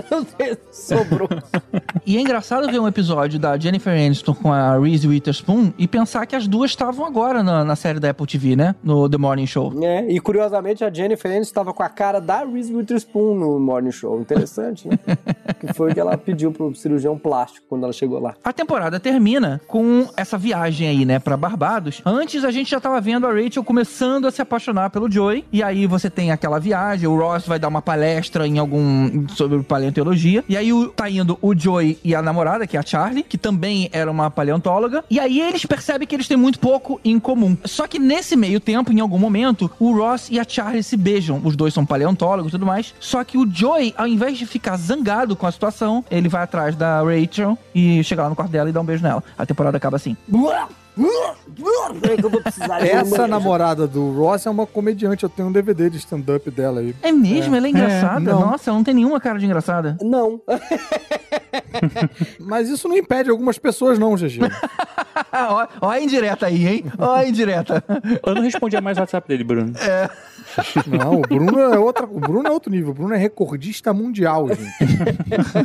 [0.71, 1.29] Sobrou.
[2.05, 6.27] E é engraçado ver um episódio da Jennifer Aniston com a Reese Witherspoon e pensar
[6.27, 8.75] que as duas estavam agora na, na série da Apple TV, né?
[8.83, 9.73] No The Morning Show.
[9.83, 13.93] É, e curiosamente a Jennifer Aniston estava com a cara da Reese Witherspoon no Morning
[13.93, 14.21] Show.
[14.21, 14.99] Interessante, né?
[15.61, 18.35] que foi o que ela pediu pro cirurgião plástico quando ela chegou lá.
[18.43, 22.03] A temporada termina com essa viagem aí, né, pra Barbados.
[22.05, 25.45] Antes a gente já tava vendo a Rachel começando a se apaixonar pelo Joey.
[25.53, 29.57] E aí você tem aquela viagem, o Ross vai dar uma palestra em algum sobre
[29.83, 30.45] paleontologia.
[30.49, 33.37] E aí o- tá indo o Joey e a namorada, que é a Charlie, que
[33.39, 35.05] também era uma paleontóloga.
[35.11, 37.57] E aí eles percebem que eles têm muito pouco em comum.
[37.65, 41.41] Só que nesse meio tempo, em algum momento, o Ross e a Charlie se beijam.
[41.45, 42.95] Os dois são paleontólogos e tudo mais.
[43.01, 46.77] Só que o Joey, ao invés de ficar zangado com a situação, ele vai atrás
[46.77, 49.23] da Rachel e chega lá no quarto dela e dá um beijo nela.
[49.37, 50.17] A temporada acaba assim.
[52.03, 55.23] É que eu vou precisar de Essa uma- namorada do Ross é uma comediante.
[55.25, 56.95] Eu tenho um DVD de stand-up dela aí.
[57.03, 57.57] É mesmo?
[57.57, 58.21] Ela é engraçada?
[58.21, 58.41] não.
[58.41, 59.97] Nossa, ela não tem nenhuma cara de engraçada.
[60.03, 60.41] Não.
[62.39, 64.41] Mas isso não impede algumas pessoas, não, GG.
[65.33, 66.85] ó, ó a indireta aí, hein?
[66.99, 67.83] Ó a indireta.
[68.25, 69.73] Eu não respondia mais o WhatsApp dele, Bruno.
[69.79, 70.11] É.
[70.87, 72.91] Não, o Bruno é outra, o Bruno é outro nível.
[72.91, 74.63] O Bruno é recordista mundial, gente.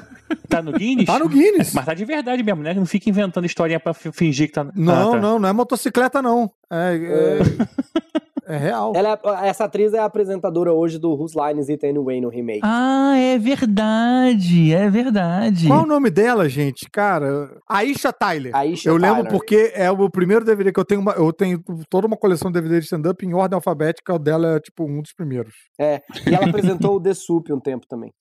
[0.49, 1.05] Tá no Guinness?
[1.05, 1.73] Tá no Guinness.
[1.73, 2.73] Mas tá de verdade mesmo, né?
[2.73, 4.65] Não fica inventando historinha pra fi- fingir que tá...
[4.75, 5.19] Não, Ah, tá.
[5.21, 6.51] não, não é motocicleta, não.
[6.69, 7.39] É, é,
[8.47, 8.93] é real.
[8.95, 9.13] Ela
[9.43, 12.61] é- essa atriz é a apresentadora hoje do Whose Lines It Anyway no remake.
[12.63, 14.73] Ah, é verdade.
[14.73, 15.67] É verdade.
[15.67, 16.89] Qual o nome dela, gente?
[16.91, 18.55] Cara, Aisha Tyler.
[18.55, 19.31] Aisha eu lembro Tyler.
[19.31, 21.01] porque é o primeiro DVD que eu tenho.
[21.01, 24.13] Uma, eu tenho toda uma coleção de DVD de stand-up em ordem alfabética.
[24.13, 25.53] O dela é, tipo, um dos primeiros.
[25.79, 28.11] É, e ela apresentou o The Soup um tempo também.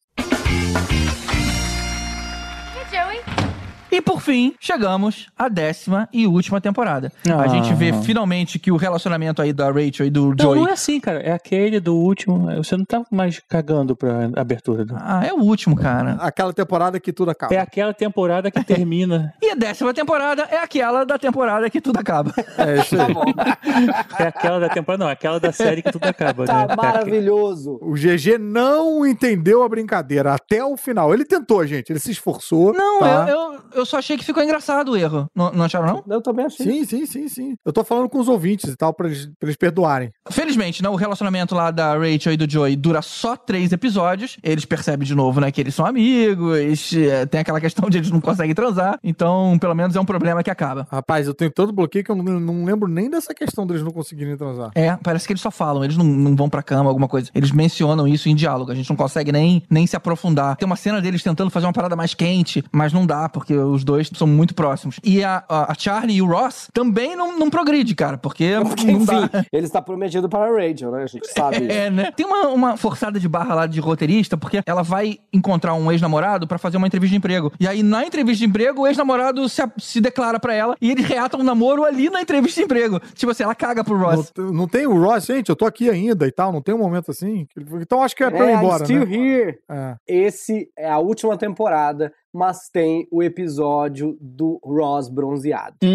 [3.90, 7.12] E por fim, chegamos à décima e última temporada.
[7.28, 7.48] A Ah.
[7.48, 10.60] gente vê finalmente que o relacionamento aí da Rachel e do Não, Joey.
[10.60, 11.20] não é assim, cara.
[11.20, 12.46] É aquele do último.
[12.56, 14.84] Você não tá mais cagando pra abertura.
[14.84, 16.16] do- Ah, é o último, cara.
[16.20, 17.54] Aquela temporada que tudo acaba.
[17.54, 19.32] É aquela temporada que termina.
[19.42, 22.32] E a décima temporada é aquela da temporada que tudo acaba.
[22.58, 23.14] É isso aí.
[24.18, 25.10] É aquela da temporada, não.
[25.10, 26.66] É aquela da série que tudo acaba, né?
[26.66, 27.78] Tá maravilhoso.
[27.82, 31.12] O GG não entendeu a brincadeira até o final.
[31.14, 31.90] Ele tentou, gente.
[31.90, 32.72] Ele se esforçou.
[32.72, 33.26] Não, tá?
[33.28, 35.26] eu, eu, eu só achei que ficou engraçado o erro.
[35.34, 36.14] Não, não acharam, não?
[36.14, 36.66] Eu também achei.
[36.66, 37.56] Sim, sim, sim, sim.
[37.64, 40.10] Eu tô falando com os ouvintes e tal, pra eles, pra eles perdoarem.
[40.30, 44.36] Felizmente, né, o relacionamento lá da Rachel e do Joey dura só três episódios.
[44.42, 48.10] Eles percebem de novo, né, que eles são amigos, é, tem aquela questão de eles
[48.10, 48.98] não conseguem transar.
[49.02, 50.86] Então, pelo menos é um problema que acaba.
[50.90, 53.90] Rapaz, eu tenho tanto bloqueio que eu não, não lembro nem dessa questão deles não
[53.90, 54.70] conseguirem transar.
[54.74, 57.30] É, parece que eles só falam, eles não, não vão pra cama, alguma coisa.
[57.34, 60.56] Eles mencionam isso em diálogo, a gente não consegue nem, nem se aprofundar.
[60.56, 63.84] Tem uma cena deles tentando fazer uma parada mais quente, mas não dá, porque os
[63.84, 64.98] dois são muito próximos.
[65.02, 69.00] E a, a, Charlie e o Ross também não, não progride, cara, porque, Porque, não
[69.02, 69.44] enfim, dá.
[69.52, 71.02] ele está prometido para a Rachel, né?
[71.02, 71.66] A gente sabe.
[71.76, 72.10] É, né?
[72.12, 76.46] Tem uma, uma forçada de barra lá de roteirista, porque ela vai encontrar um ex-namorado
[76.46, 77.52] pra fazer uma entrevista de emprego.
[77.58, 81.04] E aí, na entrevista de emprego, o ex-namorado se, se declara pra ela e eles
[81.04, 83.00] reatam um namoro ali na entrevista de emprego.
[83.14, 84.32] Tipo assim, ela caga pro Ross.
[84.36, 86.78] Não, não tem o Ross, gente, eu tô aqui ainda e tal, não tem um
[86.78, 87.46] momento assim.
[87.80, 89.16] Então acho que é pra eu ir I'm embora, still né?
[89.16, 89.58] here.
[89.68, 89.96] É.
[90.06, 95.76] Esse é a última temporada, mas tem o episódio do Ross bronzeado.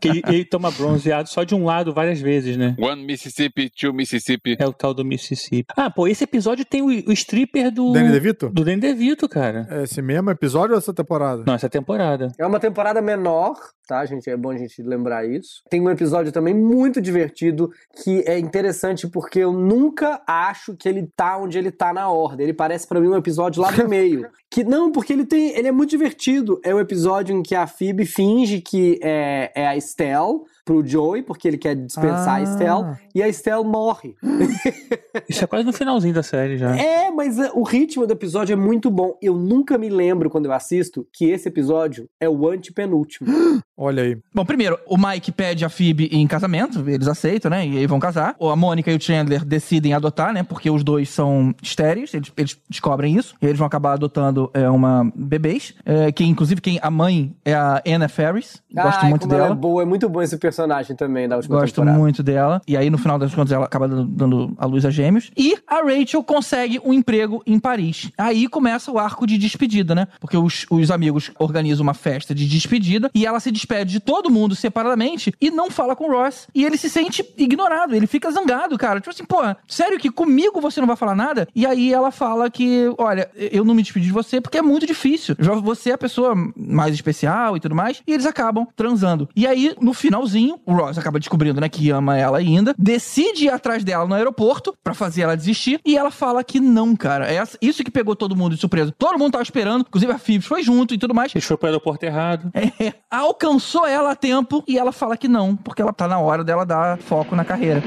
[0.00, 2.76] que ele, ele toma bronzeado só de um lado várias vezes, né?
[2.78, 4.56] One Mississippi, two Mississippi.
[4.58, 5.66] É o tal do Mississippi.
[5.76, 7.92] Ah, pô, esse episódio tem o, o stripper do.
[7.92, 8.48] Danny DeVito?
[8.48, 9.66] Do Danny DeVito, cara.
[9.68, 11.42] É esse mesmo episódio ou essa temporada?
[11.44, 12.28] Não, essa temporada.
[12.38, 13.56] É uma temporada menor,
[13.88, 14.30] tá, gente?
[14.30, 15.62] É bom a gente lembrar isso.
[15.68, 17.72] Tem um episódio também muito divertido
[18.02, 22.44] que é interessante porque eu nunca acho que ele tá onde ele tá na ordem.
[22.44, 24.11] Ele parece pra mim um episódio lá do meio.
[24.50, 26.60] Que não, porque ele tem, ele é muito divertido.
[26.64, 31.22] É o episódio em que a Phoebe finge que é, é a Estelle pro Joey,
[31.22, 32.42] porque ele quer dispensar a Ah.
[32.42, 34.14] Estelle, e a Estelle morre.
[35.28, 36.76] Isso é quase no finalzinho da série já.
[36.76, 39.16] É, mas uh, o ritmo do episódio é muito bom.
[39.20, 43.28] Eu nunca me lembro, quando eu assisto, que esse episódio é o antepenúltimo.
[43.82, 44.16] Olha aí.
[44.32, 47.66] Bom, primeiro, o Mike pede a Phoebe em casamento, eles aceitam, né?
[47.66, 48.36] E aí vão casar.
[48.40, 50.44] A Mônica e o Chandler decidem adotar, né?
[50.44, 53.34] Porque os dois são estéreis, eles, eles descobrem isso.
[53.42, 55.74] E eles vão acabar adotando é, uma bebês.
[55.84, 58.62] É, que inclusive quem a mãe é a Anna Ferris.
[58.72, 59.54] Gosto Ai, muito como ela dela.
[59.54, 60.62] é boa, é muito bom esse personagem.
[60.62, 61.98] personagem também da última Gosto temporada.
[61.98, 62.62] muito dela.
[62.68, 65.30] E aí, no final das contas, ela acaba dando, dando a luz a gêmeos.
[65.36, 68.10] E a Rachel consegue um emprego em Paris.
[68.16, 70.06] Aí começa o arco de despedida, né?
[70.20, 74.30] Porque os, os amigos organizam uma festa de despedida e ela se despede de todo
[74.30, 76.46] mundo separadamente e não fala com o Ross.
[76.54, 79.00] E ele se sente ignorado, ele fica zangado, cara.
[79.00, 81.48] Tipo assim, pô, sério que comigo você não vai falar nada?
[81.54, 84.86] E aí ela fala que, olha, eu não me despedi de você porque é muito
[84.86, 85.34] difícil.
[85.62, 88.02] Você é a pessoa mais especial e tudo mais.
[88.06, 89.28] E eles acabam transando.
[89.34, 93.50] E aí, no finalzinho, o Ross acaba descobrindo, né, que ama ela ainda, decide ir
[93.50, 95.80] atrás dela no aeroporto pra fazer ela desistir.
[95.84, 97.32] E ela fala que não, cara.
[97.32, 98.94] É isso que pegou todo mundo de surpresa.
[98.98, 101.32] Todo mundo tava esperando, inclusive a Phoebs foi junto e tudo mais.
[101.34, 102.50] Eles foram pro aeroporto errado.
[102.82, 103.51] É, alcançou
[103.86, 106.98] ela a tempo e ela fala que não, porque ela tá na hora dela dar
[106.98, 107.82] foco na carreira.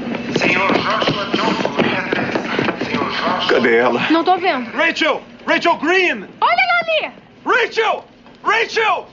[3.48, 4.00] Cadê ela?
[4.10, 4.70] Não tô vendo.
[4.70, 5.22] Rachel!
[5.46, 6.24] Rachel Green!
[6.40, 7.12] Olha lá ali!
[7.44, 8.04] Rachel!
[8.42, 9.06] Rachel!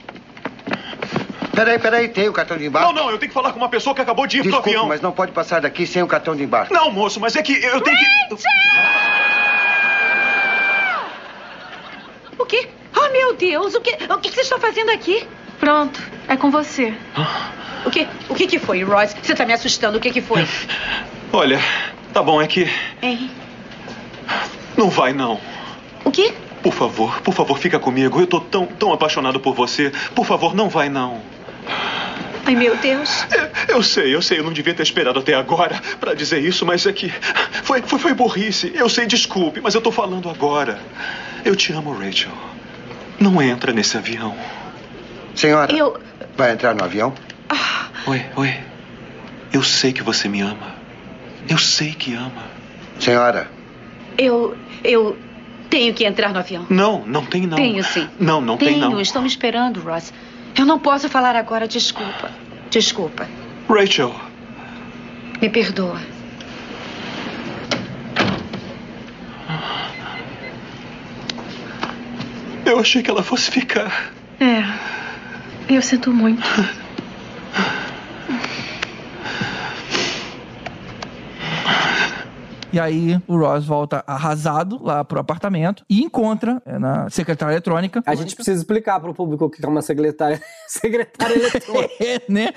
[1.54, 2.92] Peraí, peraí, tem o cartão de embarque?
[2.92, 4.72] Não, não, eu tenho que falar com uma pessoa que acabou de ir Desculpe, pro
[4.72, 4.88] avião.
[4.88, 6.74] mas não pode passar daqui sem o cartão de embarque.
[6.74, 8.34] Não, moço, mas é que eu tenho que.
[12.38, 12.68] O quê?
[12.96, 15.26] Oh, meu Deus, o que, o que que vocês estão fazendo aqui?
[15.64, 16.92] Pronto, é com você.
[17.86, 19.16] O que, o que que foi, Royce?
[19.22, 20.46] Você tá me assustando, o que que foi?
[21.32, 21.58] Olha,
[22.12, 22.68] tá bom, é que.
[23.00, 23.30] Hein?
[24.76, 25.40] Não vai, não.
[26.04, 26.34] O quê?
[26.62, 28.20] Por favor, por favor, fica comigo.
[28.20, 29.90] Eu tô tão, tão apaixonado por você.
[30.14, 31.22] Por favor, não vai, não.
[32.44, 33.24] Ai, meu Deus.
[33.66, 36.84] Eu sei, eu sei, eu não devia ter esperado até agora pra dizer isso, mas
[36.84, 37.10] é que.
[37.62, 38.70] Foi, foi, foi burrice.
[38.74, 40.78] Eu sei, desculpe, mas eu tô falando agora.
[41.42, 42.32] Eu te amo, Rachel.
[43.18, 44.36] Não entra nesse avião.
[45.34, 46.00] Senhora, Eu.
[46.36, 47.12] vai entrar no avião?
[48.06, 48.54] Oi, oi.
[49.52, 50.74] Eu sei que você me ama.
[51.48, 52.42] Eu sei que ama.
[52.98, 53.50] Senhora,
[54.16, 54.56] Eu.
[54.82, 55.16] Eu.
[55.70, 56.66] Tenho que entrar no avião.
[56.70, 57.56] Não, não tem não.
[57.56, 58.08] Tenho sim.
[58.20, 59.00] Não, não Tenho, tem não.
[59.00, 60.12] estão me esperando, Ross.
[60.56, 62.30] Eu não posso falar agora, desculpa.
[62.70, 63.26] Desculpa.
[63.68, 64.14] Rachel,
[65.40, 65.98] Me perdoa.
[72.64, 74.12] eu achei que ela fosse ficar.
[74.40, 74.62] É.
[75.68, 76.42] Eu sinto muito.
[82.74, 88.02] E aí o Ross volta arrasado lá pro apartamento e encontra é, na secretária eletrônica.
[88.04, 91.84] A gente precisa explicar pro público o que é uma secretária, secretária eletrônica.
[92.04, 92.48] É, né?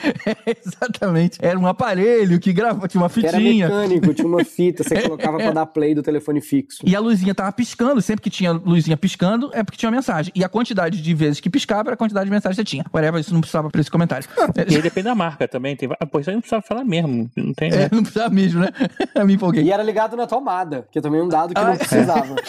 [0.46, 1.38] Exatamente.
[1.42, 3.68] Era um aparelho que grava, tinha uma Que era fitinha.
[3.68, 6.80] mecânico, tinha uma fita, você colocava pra dar play do telefone fixo.
[6.86, 10.32] E a luzinha tava piscando, sempre que tinha luzinha piscando, é porque tinha uma mensagem.
[10.36, 12.86] E a quantidade de vezes que piscava era a quantidade de mensagens que você tinha.
[12.94, 14.28] Whatever, isso não precisava pra esse comentário.
[14.68, 15.76] E aí depende da marca também.
[15.76, 15.88] Tem...
[15.88, 17.30] va- Pô, isso aí não precisava falar mesmo.
[17.36, 17.72] Não tem.
[17.72, 18.70] É, não precisava mesmo, né?
[19.14, 19.64] Eu me empolguei.
[19.64, 22.36] E era ligado na tomada, que é também um dado que não precisava.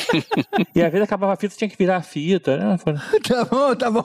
[0.75, 2.57] E às vezes acabava a fita, tinha que virar a fita.
[2.57, 2.77] Né?
[3.27, 4.05] Tá bom, tá bom.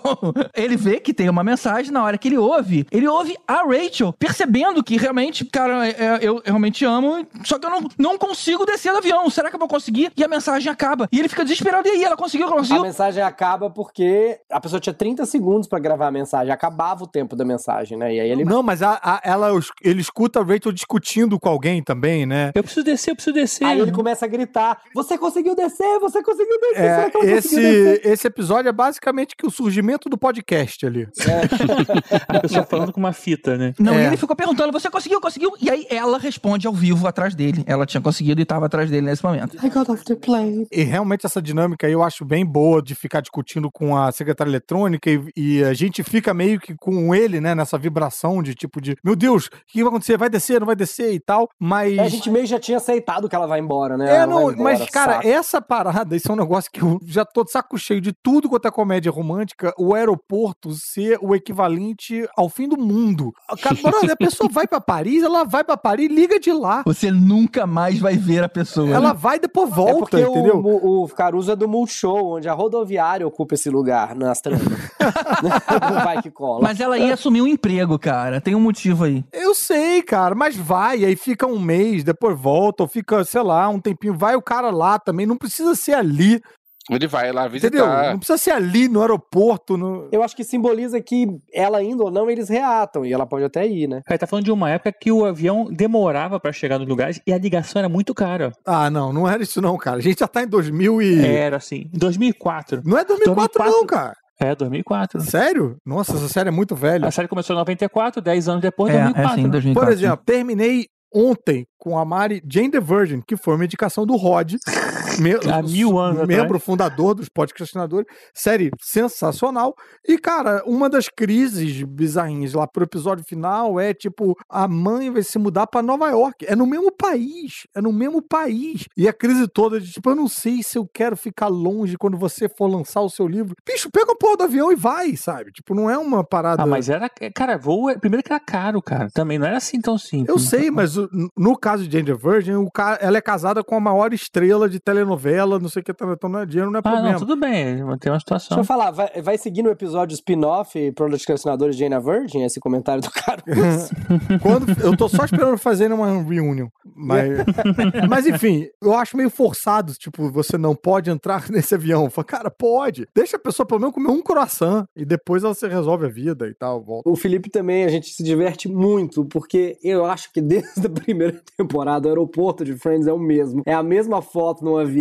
[0.56, 2.86] Ele vê que tem uma mensagem na hora que ele ouve.
[2.92, 7.66] Ele ouve a Rachel, percebendo que realmente, cara, é- eu, eu realmente amo, só que
[7.66, 9.30] eu não, não consigo descer do avião.
[9.30, 10.12] Será que eu vou conseguir?
[10.18, 11.08] E a mensagem acaba.
[11.12, 11.88] E ele fica desesperado.
[11.88, 12.84] E aí, ela conseguiu, ela A conseguiu.
[12.84, 17.36] mensagem acaba porque a pessoa tinha 30 segundos pra gravar a mensagem, acabava o tempo
[17.36, 18.14] da mensagem, né?
[18.16, 19.50] E aí ele Não, mas a- a- ela,
[19.84, 22.52] ele escuta a Rachel discutindo com alguém também, né?
[22.56, 23.43] Eu preciso descer, eu preciso descer.
[23.64, 27.26] Aí ele começa a gritar: Você conseguiu descer, você conseguiu descer, será É, que ela
[27.26, 28.02] esse, conseguiu descer?
[28.12, 31.08] esse episódio é basicamente que o surgimento do podcast ali.
[32.28, 33.74] A pessoa falando com uma fita, né?
[33.80, 34.04] Não, É.
[34.04, 35.52] e ele ficou perguntando: você conseguiu, conseguiu?
[35.62, 37.64] E aí ela responde ao vivo atrás dele.
[37.68, 39.56] Ela tinha conseguido e tava atrás dele nesse momento.
[39.66, 40.68] I got off the plane.
[40.72, 44.50] E realmente essa dinâmica aí eu acho bem boa de ficar discutindo com a secretária
[44.50, 48.82] eletrônica e, e a gente fica meio que com ele, né, nessa vibração de tipo
[48.82, 50.18] de, meu Deus, o que vai acontecer?
[50.18, 51.98] Vai descer, não vai descer e tal, mas...
[51.98, 54.10] É, a gente meio já tinha aceitado que ela vai embora, né?
[54.10, 55.28] É, Ela não, vai embora, mas, cara, saco.
[55.28, 58.50] essa parada, isso é um negócio que eu já tô de saco cheio de tudo
[58.50, 63.34] quanto é comédia romântica, o aeroporto ser o equivalente ao fim do mundo.
[63.62, 66.84] Cara, brother, a pessoa vai pra Paris, ela vai pra Paris, liga de lá.
[66.86, 68.90] Você nunca mais vai ver a pessoa.
[68.90, 69.20] Ela né?
[69.20, 70.58] vai e depois É volta, porque entendeu?
[70.58, 74.64] o, o Caruso é do Multishow, onde a rodoviária ocupa esse lugar nas tramas.
[75.92, 76.62] Não vai que cola.
[76.62, 78.42] Mas ela ia assumir um emprego, cara.
[78.42, 79.24] Tem um motivo aí.
[79.32, 83.68] Eu sei, cara, mas vai, aí fica um mês, depois volta, ou fica, sei lá,
[83.70, 86.42] um tempinho, vai o cara lá também, não precisa ser ali,
[86.90, 87.86] Ele vai lá entendeu?
[87.86, 88.12] visitar.
[88.12, 90.10] Não precisa ser ali no aeroporto, no...
[90.12, 93.06] Eu acho que simboliza que ela indo ou não, eles reatam.
[93.06, 94.02] E ela pode até ir, né?
[94.06, 97.32] Cara, tá falando de uma época que o avião demorava pra chegar nos lugares e
[97.32, 98.52] a ligação era muito cara.
[98.66, 99.98] Ah, não, não era isso não, cara.
[99.98, 101.26] A gente já tá em 2000 e...
[101.26, 101.90] Era assim.
[101.94, 102.82] 2004.
[102.86, 104.14] Não é 2004 não, cara.
[104.42, 105.22] É, 2004.
[105.22, 105.78] Sério?
[105.86, 107.08] Nossa, essa série é muito velha.
[107.08, 109.32] A série começou em 94, 10 anos depois, É, 2004.
[109.32, 109.50] é sim, né?
[109.52, 109.86] 2004.
[109.88, 114.16] Por exemplo, terminei ontem com a Mari Jane the Virgin, que foi uma indicação do
[114.16, 114.56] Rod.
[115.20, 116.64] Me- Há mil anos Membro atrás.
[116.64, 118.08] fundador dos podcastinadores.
[118.34, 119.74] Série sensacional.
[120.08, 125.24] E, cara, uma das crises bizarrinhas lá pro episódio final é tipo: a mãe vai
[125.24, 126.46] se mudar pra Nova York.
[126.48, 127.64] É no mesmo país.
[127.76, 128.86] É no mesmo país.
[128.98, 132.18] E a crise toda de tipo: eu não sei se eu quero ficar longe quando
[132.18, 133.56] você for lançar o seu livro.
[133.66, 135.52] Bicho, pega a porra do avião e vai, sabe?
[135.52, 136.64] Tipo, não é uma parada.
[136.64, 137.10] Ah, mas era.
[137.36, 137.90] Cara, voo.
[137.90, 139.10] é- Primeiro que era caro, cara.
[139.14, 140.30] Também não era assim tão simples.
[140.30, 143.64] Eu sei, mas o- no caso de Jane the Virgin, o ca- ela é casada
[143.64, 146.78] com a maior estrela de telenovela, não sei o que, então não é dinheiro, não
[146.78, 147.12] é Ah, problema.
[147.12, 147.78] não, tudo bem.
[148.00, 148.58] Tem uma situação.
[148.58, 153.02] Deixa eu falar, vai, vai seguir no episódio spin-off Procrastinadores Jane a Virgin, esse comentário
[153.02, 153.90] do Caruso?
[154.42, 156.70] Quando, eu tô só esperando fazer uma reunião.
[156.96, 157.30] Mas,
[158.10, 162.10] mas enfim, eu acho meio forçado, tipo, você não pode entrar nesse avião.
[162.10, 163.08] Fala, cara, pode.
[163.16, 166.48] Deixa a pessoa pelo menos comer um croissant e depois ela se resolve a vida
[166.48, 166.84] e tal.
[166.84, 167.10] Volta.
[167.10, 171.42] O Felipe também, a gente se diverte muito, porque eu acho que desde a primeira
[171.58, 173.62] temporada o aeroporto de Friends é o mesmo.
[173.66, 174.93] É a mesma foto no avião,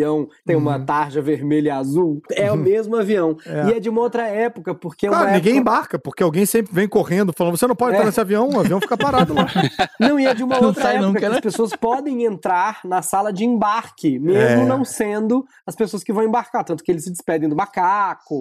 [0.46, 2.22] tem uma tarja vermelha e azul.
[2.32, 3.36] É o mesmo avião.
[3.46, 3.66] É.
[3.68, 5.60] E é de uma outra época, porque é Claro, uma ninguém época...
[5.70, 8.06] embarca, porque alguém sempre vem correndo falando: você não pode entrar É.
[8.06, 9.46] nesse avião, o avião fica parado lá.
[10.00, 11.34] Não, e é de uma Não outra época nunca, que né?
[11.34, 14.64] as pessoas podem entrar na sala de embarque, mesmo É.
[14.66, 16.64] não sendo as pessoas que vão embarcar.
[16.64, 18.40] Tanto que eles se despedem do macaco.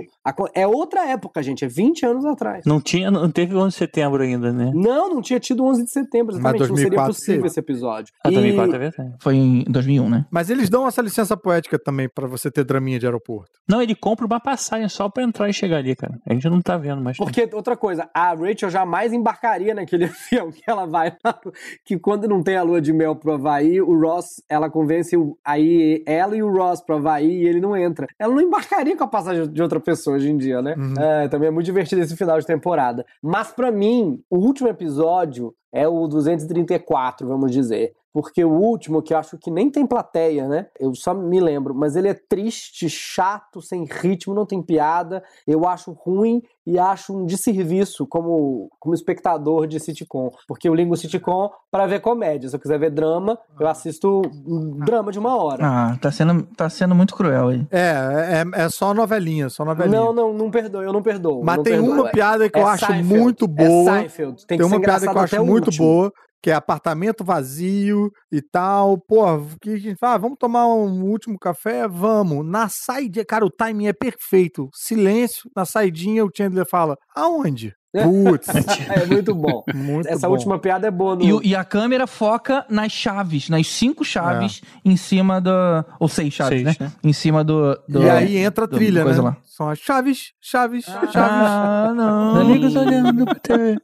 [0.53, 2.64] É outra época, gente, é 20 anos atrás.
[2.65, 4.72] Não tinha, não teve 11 de setembro ainda, né?
[4.73, 6.60] Não, não tinha tido 11 de setembro, exatamente.
[6.60, 7.48] Não seria 2004 possível teve.
[7.48, 8.14] esse episódio.
[8.23, 9.15] Ah, E- 2004 é verdade.
[9.19, 10.26] Foi em 2001, né?
[10.31, 13.49] Mas eles dão essa licença poética também pra você ter draminha de aeroporto.
[13.68, 16.19] Não, ele compra uma passagem só pra entrar e chegar ali, cara.
[16.27, 17.18] A gente não tá vendo mais.
[17.18, 21.39] Porque, outra coisa, a Rachel jamais embarcaria naquele avião que ela vai lá,
[21.85, 25.35] que quando não tem a lua de mel pro Havaí, o Ross, ela convence o,
[25.45, 28.07] aí ela e o Ross pro Havaí e ele não entra.
[28.19, 30.76] Ela não embarcaria com a passagem de outra pessoa hoje em dia, né?
[31.00, 33.06] É, também é muito divertido esse final de temporada.
[33.22, 37.94] Mas pra mim, o último episódio é o 234, vamos dizer.
[38.14, 40.68] Porque o último, que eu acho que nem tem plateia, né?
[40.80, 45.24] Eu só me lembro, mas ele é triste, chato, sem ritmo, não tem piada.
[45.48, 50.30] Eu acho ruim e acho um desserviço como, como espectador de sitcom.
[50.48, 52.50] Porque eu ligo o sitcom para ver comédia.
[52.50, 55.66] Se eu quiser ver drama, eu assisto um drama de uma hora.
[55.66, 57.68] Ah, tá sendo, tá sendo muito cruel aí.
[57.72, 60.00] É, é, é só novelinha, só novelinha.
[60.00, 61.42] Não, não, não perdoo, eu não perdoo.
[61.44, 61.94] Mas não tem perdoo.
[61.94, 63.94] uma piada que É eu acho Seinfeld, muito é boa.
[64.00, 65.88] Seinfeld, tem que ser uma piada que eu acho muito último.
[65.88, 68.98] boa, que é apartamento vazio e tal.
[68.98, 69.26] Pô,
[69.62, 71.88] que a gente fala, ah, vamos tomar um último café?
[71.88, 72.46] Vamos.
[72.46, 74.70] Na saidinha, cara, o timing é perfeito.
[74.74, 77.74] Silêncio, na saidinha o Chandler fala, aonde?
[77.94, 78.48] Putz.
[78.90, 79.64] é muito bom.
[79.74, 80.34] Muito Essa bom.
[80.34, 81.16] última piada é boa.
[81.16, 81.24] No...
[81.24, 85.52] E, o- e a câmera foca nas chaves, nas cinco chaves em cima do.
[86.00, 86.86] Ou seis chaves, Seis, né?
[86.88, 86.92] né?
[87.04, 87.78] Em cima do.
[87.90, 89.14] do E aí entra a do- trilha, né?
[89.22, 89.36] lá.
[89.46, 91.16] São as chaves, chaves, chaves.
[91.16, 92.36] Ah, não.
[92.42, 93.78] Amigos olhando pra TV.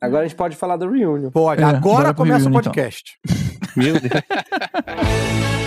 [0.00, 1.30] Agora a gente pode falar do reunion.
[1.30, 2.72] Pode, É, agora começa o reunion, então.
[2.72, 3.18] podcast.
[3.74, 5.63] Meu Deus.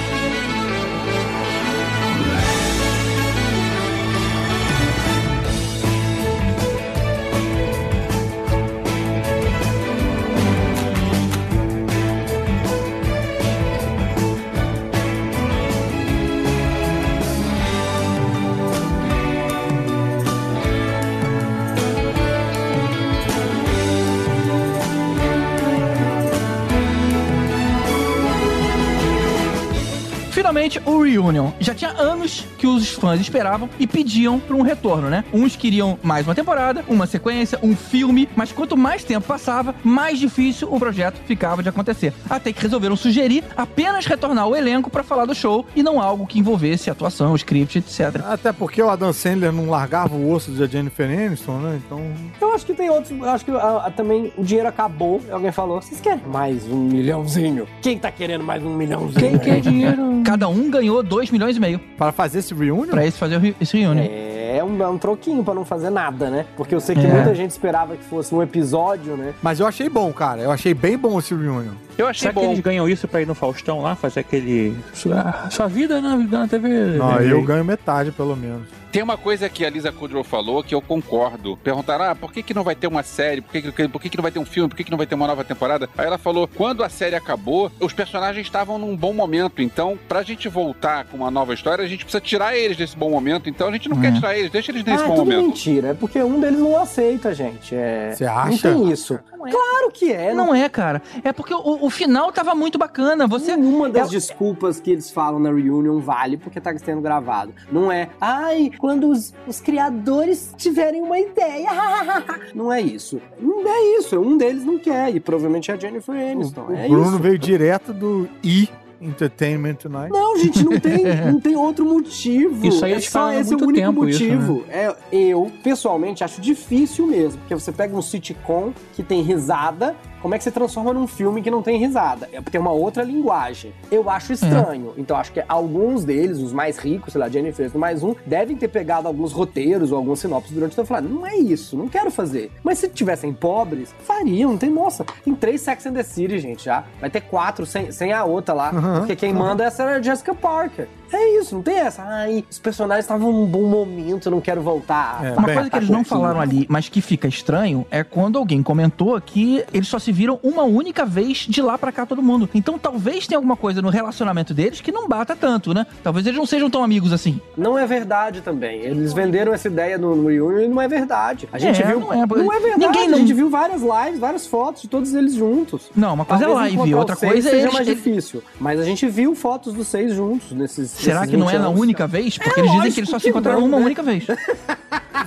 [30.48, 31.52] Finalmente, o Reunion.
[31.60, 35.26] Já tinha anos que os fãs esperavam e pediam por um retorno, né?
[35.34, 40.18] Uns queriam mais uma temporada, uma sequência, um filme, mas quanto mais tempo passava, mais
[40.18, 42.14] difícil o projeto ficava de acontecer.
[42.30, 46.26] Até que resolveram sugerir apenas retornar o elenco pra falar do show e não algo
[46.26, 48.24] que envolvesse atuação, script, etc.
[48.26, 51.82] Até porque o Adam Sandler não largava o osso da Jennifer Aniston, né?
[51.86, 51.99] Então.
[52.40, 53.11] Eu acho que tem outros.
[53.11, 55.22] Eu acho que ah, ah, também o dinheiro acabou.
[55.30, 57.68] Alguém falou: vocês querem mais um milhãozinho?
[57.82, 59.19] Quem tá querendo mais um milhãozinho?
[59.19, 60.24] Quem quer dinheiro?
[60.38, 62.85] Cada um ganhou 2 milhões e meio Para fazer esse reunion?
[62.91, 64.03] pra esse fazer esse Reunion.
[64.07, 66.45] É um, é um troquinho pra não fazer nada, né?
[66.55, 67.09] Porque eu sei que É.
[67.11, 69.34] muita gente esperava que fosse um episódio, né?
[69.41, 70.41] Mas eu achei bom, cara.
[70.41, 71.73] Eu achei bem bom esse reunion.
[71.98, 72.52] Eu achei Será que bom.
[72.52, 74.78] eles ganham isso pra ir no Faustão lá, fazer aquele.
[74.94, 76.98] Sua, sua vida na, na TV.
[76.98, 78.68] Não, eu ganho metade, pelo menos.
[78.91, 81.57] Tem uma coisa que a Lisa Kudrow falou que eu concordo.
[81.57, 83.41] Perguntaram, ah, por que, que não vai ter uma série?
[83.41, 84.69] Por, que, que, por que, que não vai ter um filme?
[84.69, 85.90] Por que, que não vai ter uma nova temporada?
[85.98, 89.61] Aí ela falou, quando a série acabou, os personagens estavam num bom momento.
[89.61, 93.10] Então, pra gente voltar com uma nova história, a gente precisa tirar eles desse bom
[93.10, 93.49] momento.
[93.49, 95.48] Então, a gente não quer tirar eles, deixa eles nesse ah, é bom tudo momento.
[95.48, 95.90] mentira.
[95.90, 97.76] É porque um deles não aceita, gente.
[97.76, 98.14] É...
[98.15, 98.72] Você acha?
[98.72, 99.19] Não tem isso.
[99.38, 100.34] Claro que é.
[100.34, 101.01] Não é, cara.
[101.23, 103.27] É porque o, o final tava muito bacana.
[103.27, 103.55] Você.
[103.55, 107.53] Nenhuma das desculpas que eles falam na reunion vale porque tá sendo gravado.
[107.72, 111.69] Não é, ai, quando os, os criadores tiverem uma ideia.
[112.53, 113.22] não é isso.
[113.39, 114.19] Não é isso.
[114.19, 115.15] Um deles não quer.
[115.15, 116.68] E provavelmente é a Jennifer Aniston.
[116.69, 117.19] O é Bruno isso.
[117.19, 118.69] veio direto do I
[119.02, 120.10] Entertainment Tonight.
[120.10, 122.65] Não, gente, não tem, não tem outro motivo.
[122.65, 124.65] Isso aí é só esse é o muito único tempo, isso, motivo.
[124.69, 127.40] É, eu, pessoalmente, acho difícil mesmo.
[127.40, 131.41] Porque você pega um sitcom que tem risada, como é que você transforma num filme
[131.41, 132.28] que não tem risada?
[132.32, 133.72] É porque é uma outra linguagem.
[133.91, 134.94] Eu acho estranho.
[134.98, 138.68] Então, acho que alguns deles, os mais ricos, sei lá, Jennifer mais um, devem ter
[138.68, 141.88] pegado alguns roteiros ou alguns sinopses durante o tempo e falado, não é isso, não
[141.88, 142.52] quero fazer.
[142.64, 146.65] Mas se tivessem pobres, fariam, não tem, nossa, tem três Sex and the City, gente,
[146.65, 146.84] já.
[146.99, 148.72] Vai ter quatro sem, sem a outra lá.
[148.88, 148.99] Uhum.
[148.99, 150.88] Porque quem manda é a Jessica Parker.
[151.11, 152.01] É isso, não tem essa.
[152.03, 155.21] Ai, os personagens estavam num bom momento, eu não quero voltar.
[155.38, 159.19] Uma coisa que eles não falaram ali, mas que fica estranho, é quando alguém comentou
[159.21, 162.49] que eles só se viram uma única vez de lá pra cá todo mundo.
[162.53, 165.85] Então talvez tenha alguma coisa no relacionamento deles que não bata tanto, né?
[166.03, 167.39] Talvez eles não sejam tão amigos assim.
[167.57, 168.81] Não é verdade também.
[168.81, 171.47] Eles venderam essa ideia no, no Reunion e não é verdade.
[171.51, 171.99] A gente É, viu.
[171.99, 172.79] não é, não é verdade.
[172.85, 175.89] ninguém não- A gente viu várias lives, várias fotos de todos eles juntos.
[175.95, 178.43] Não, uma coisa é Talvez live, encontrar outra coisa é seja eles- mais difícil.
[178.59, 180.97] Mas a gente viu fotos dos seis juntos nesses.
[181.03, 182.38] Será que não 20 é na única vez?
[182.38, 183.86] Porque É eles dizem que eles só que se encontraram não, uma né?
[183.86, 184.26] única vez.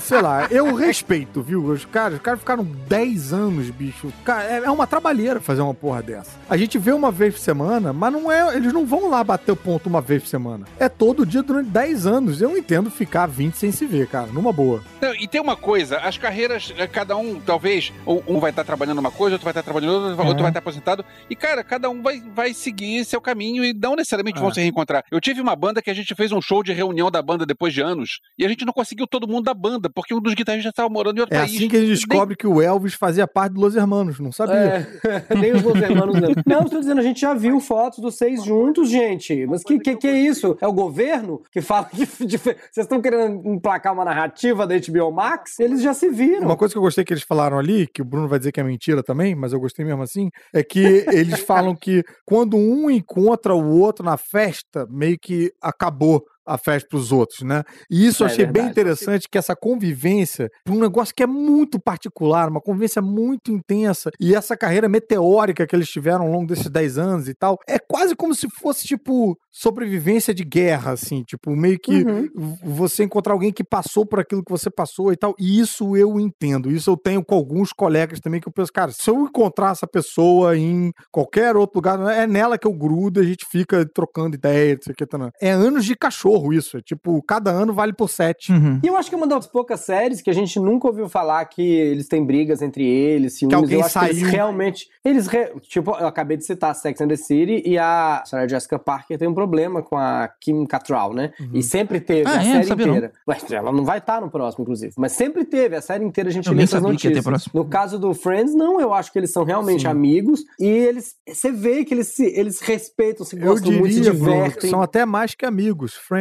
[0.00, 1.64] Sei lá, eu respeito, viu?
[1.64, 4.12] Os caras, os caras ficaram 10 anos, bicho.
[4.24, 6.30] Cara, é é uma trabalheira fazer uma porra dessa.
[6.48, 8.56] A gente vê uma vez por semana, mas não é.
[8.56, 10.64] Eles não vão lá bater o ponto uma vez por semana.
[10.78, 12.40] É todo dia durante 10 anos.
[12.40, 14.28] Eu não entendo ficar 20 sem se ver, cara.
[14.28, 14.82] Numa boa.
[15.00, 18.64] Não, e tem uma coisa, as carreiras, eh, cada um, talvez, um um vai estar
[18.64, 20.42] trabalhando uma coisa, outro vai estar trabalhando outra, outro É.
[20.42, 21.04] vai estar aposentado.
[21.28, 24.40] E, cara, cada um vai, vai seguir seu caminho e não necessariamente É.
[24.40, 25.04] vão se reencontrar.
[25.10, 27.72] Eu tive uma banda que a gente fez um show de reunião da banda depois
[27.74, 30.70] de anos, e a gente não conseguiu todo mundo da banda, porque um dos guitarristas
[30.72, 31.54] estava morando em outro É país.
[31.54, 34.18] assim que a gente descobre que o Elvis fazia parte dos Los Hermanos.
[34.20, 34.88] Não sabia.
[35.04, 36.30] É, nem os Los Hermanos não.
[36.46, 39.46] Não, estou dizendo, a gente já viu fotos dos seis juntos, gente.
[39.46, 40.56] Mas que que, que é isso?
[40.60, 45.12] É o governo que fala que de- vocês estão querendo emplacar uma narrativa da HBO
[45.12, 45.58] Max?
[45.60, 46.46] Eles já se viram.
[46.46, 48.60] Uma coisa que eu gostei que eles falaram ali, que o Bruno vai dizer que
[48.60, 50.80] é mentira também, mas eu gostei mesmo assim, é que
[51.12, 56.88] eles falam que quando um encontra o outro na festa, meio que acabou a festa
[56.88, 57.62] pros outros, né?
[57.90, 58.70] E isso eu É achei bem verdade.
[58.72, 64.34] interessante, que essa convivência, um negócio que é muito particular, uma convivência muito intensa, e
[64.34, 68.14] essa carreira meteórica que eles tiveram ao longo desses 10 anos e tal, é quase
[68.16, 72.56] como se fosse, tipo, sobrevivência de guerra, assim, tipo, meio que Uhum.
[72.64, 75.34] você encontrar alguém que passou por aquilo que você passou e tal.
[75.38, 76.70] E isso eu entendo.
[76.70, 79.86] Isso eu tenho com alguns colegas também que eu penso, cara, se eu encontrar essa
[79.86, 84.74] pessoa em qualquer outro lugar, é nela que eu grudo, a gente fica trocando ideia,
[84.74, 85.06] não sei o que.
[85.06, 86.78] Tá, é anos de cachorro isso.
[86.78, 88.52] É tipo, cada ano vale por sete.
[88.52, 88.80] Uhum.
[88.82, 91.44] E eu acho que é uma das poucas séries que a gente nunca ouviu falar
[91.46, 93.54] que eles têm brigas entre eles, ciúmes.
[93.56, 94.30] alguém eu acho que eles saiu.
[94.30, 94.88] realmente.
[95.04, 95.26] Eles.
[95.26, 99.18] re- Tipo, eu acabei de citar Sex and the City e a Sarah Jessica Parker
[99.18, 101.32] tem um problema com a Kim Cattrall, né?
[101.52, 102.52] E sempre teve Ah, a é?
[102.52, 102.96] série Sabia não.
[102.96, 103.12] inteira.
[103.28, 104.92] Ué, ela não vai estar no próximo, inclusive.
[104.96, 107.30] Mas sempre teve, a série inteira a gente Eu lê essas sabia que ia ter
[107.30, 107.52] notícias.
[107.54, 109.88] No caso do Friends, não, eu acho que eles são realmente Sim.
[109.88, 111.14] amigos e eles.
[111.28, 114.42] Você vê que eles se eles respeitam, se Eu gostam muito, se diria, Bruno, que
[114.44, 114.70] divertem.
[114.70, 116.19] são até mais que amigos, friends.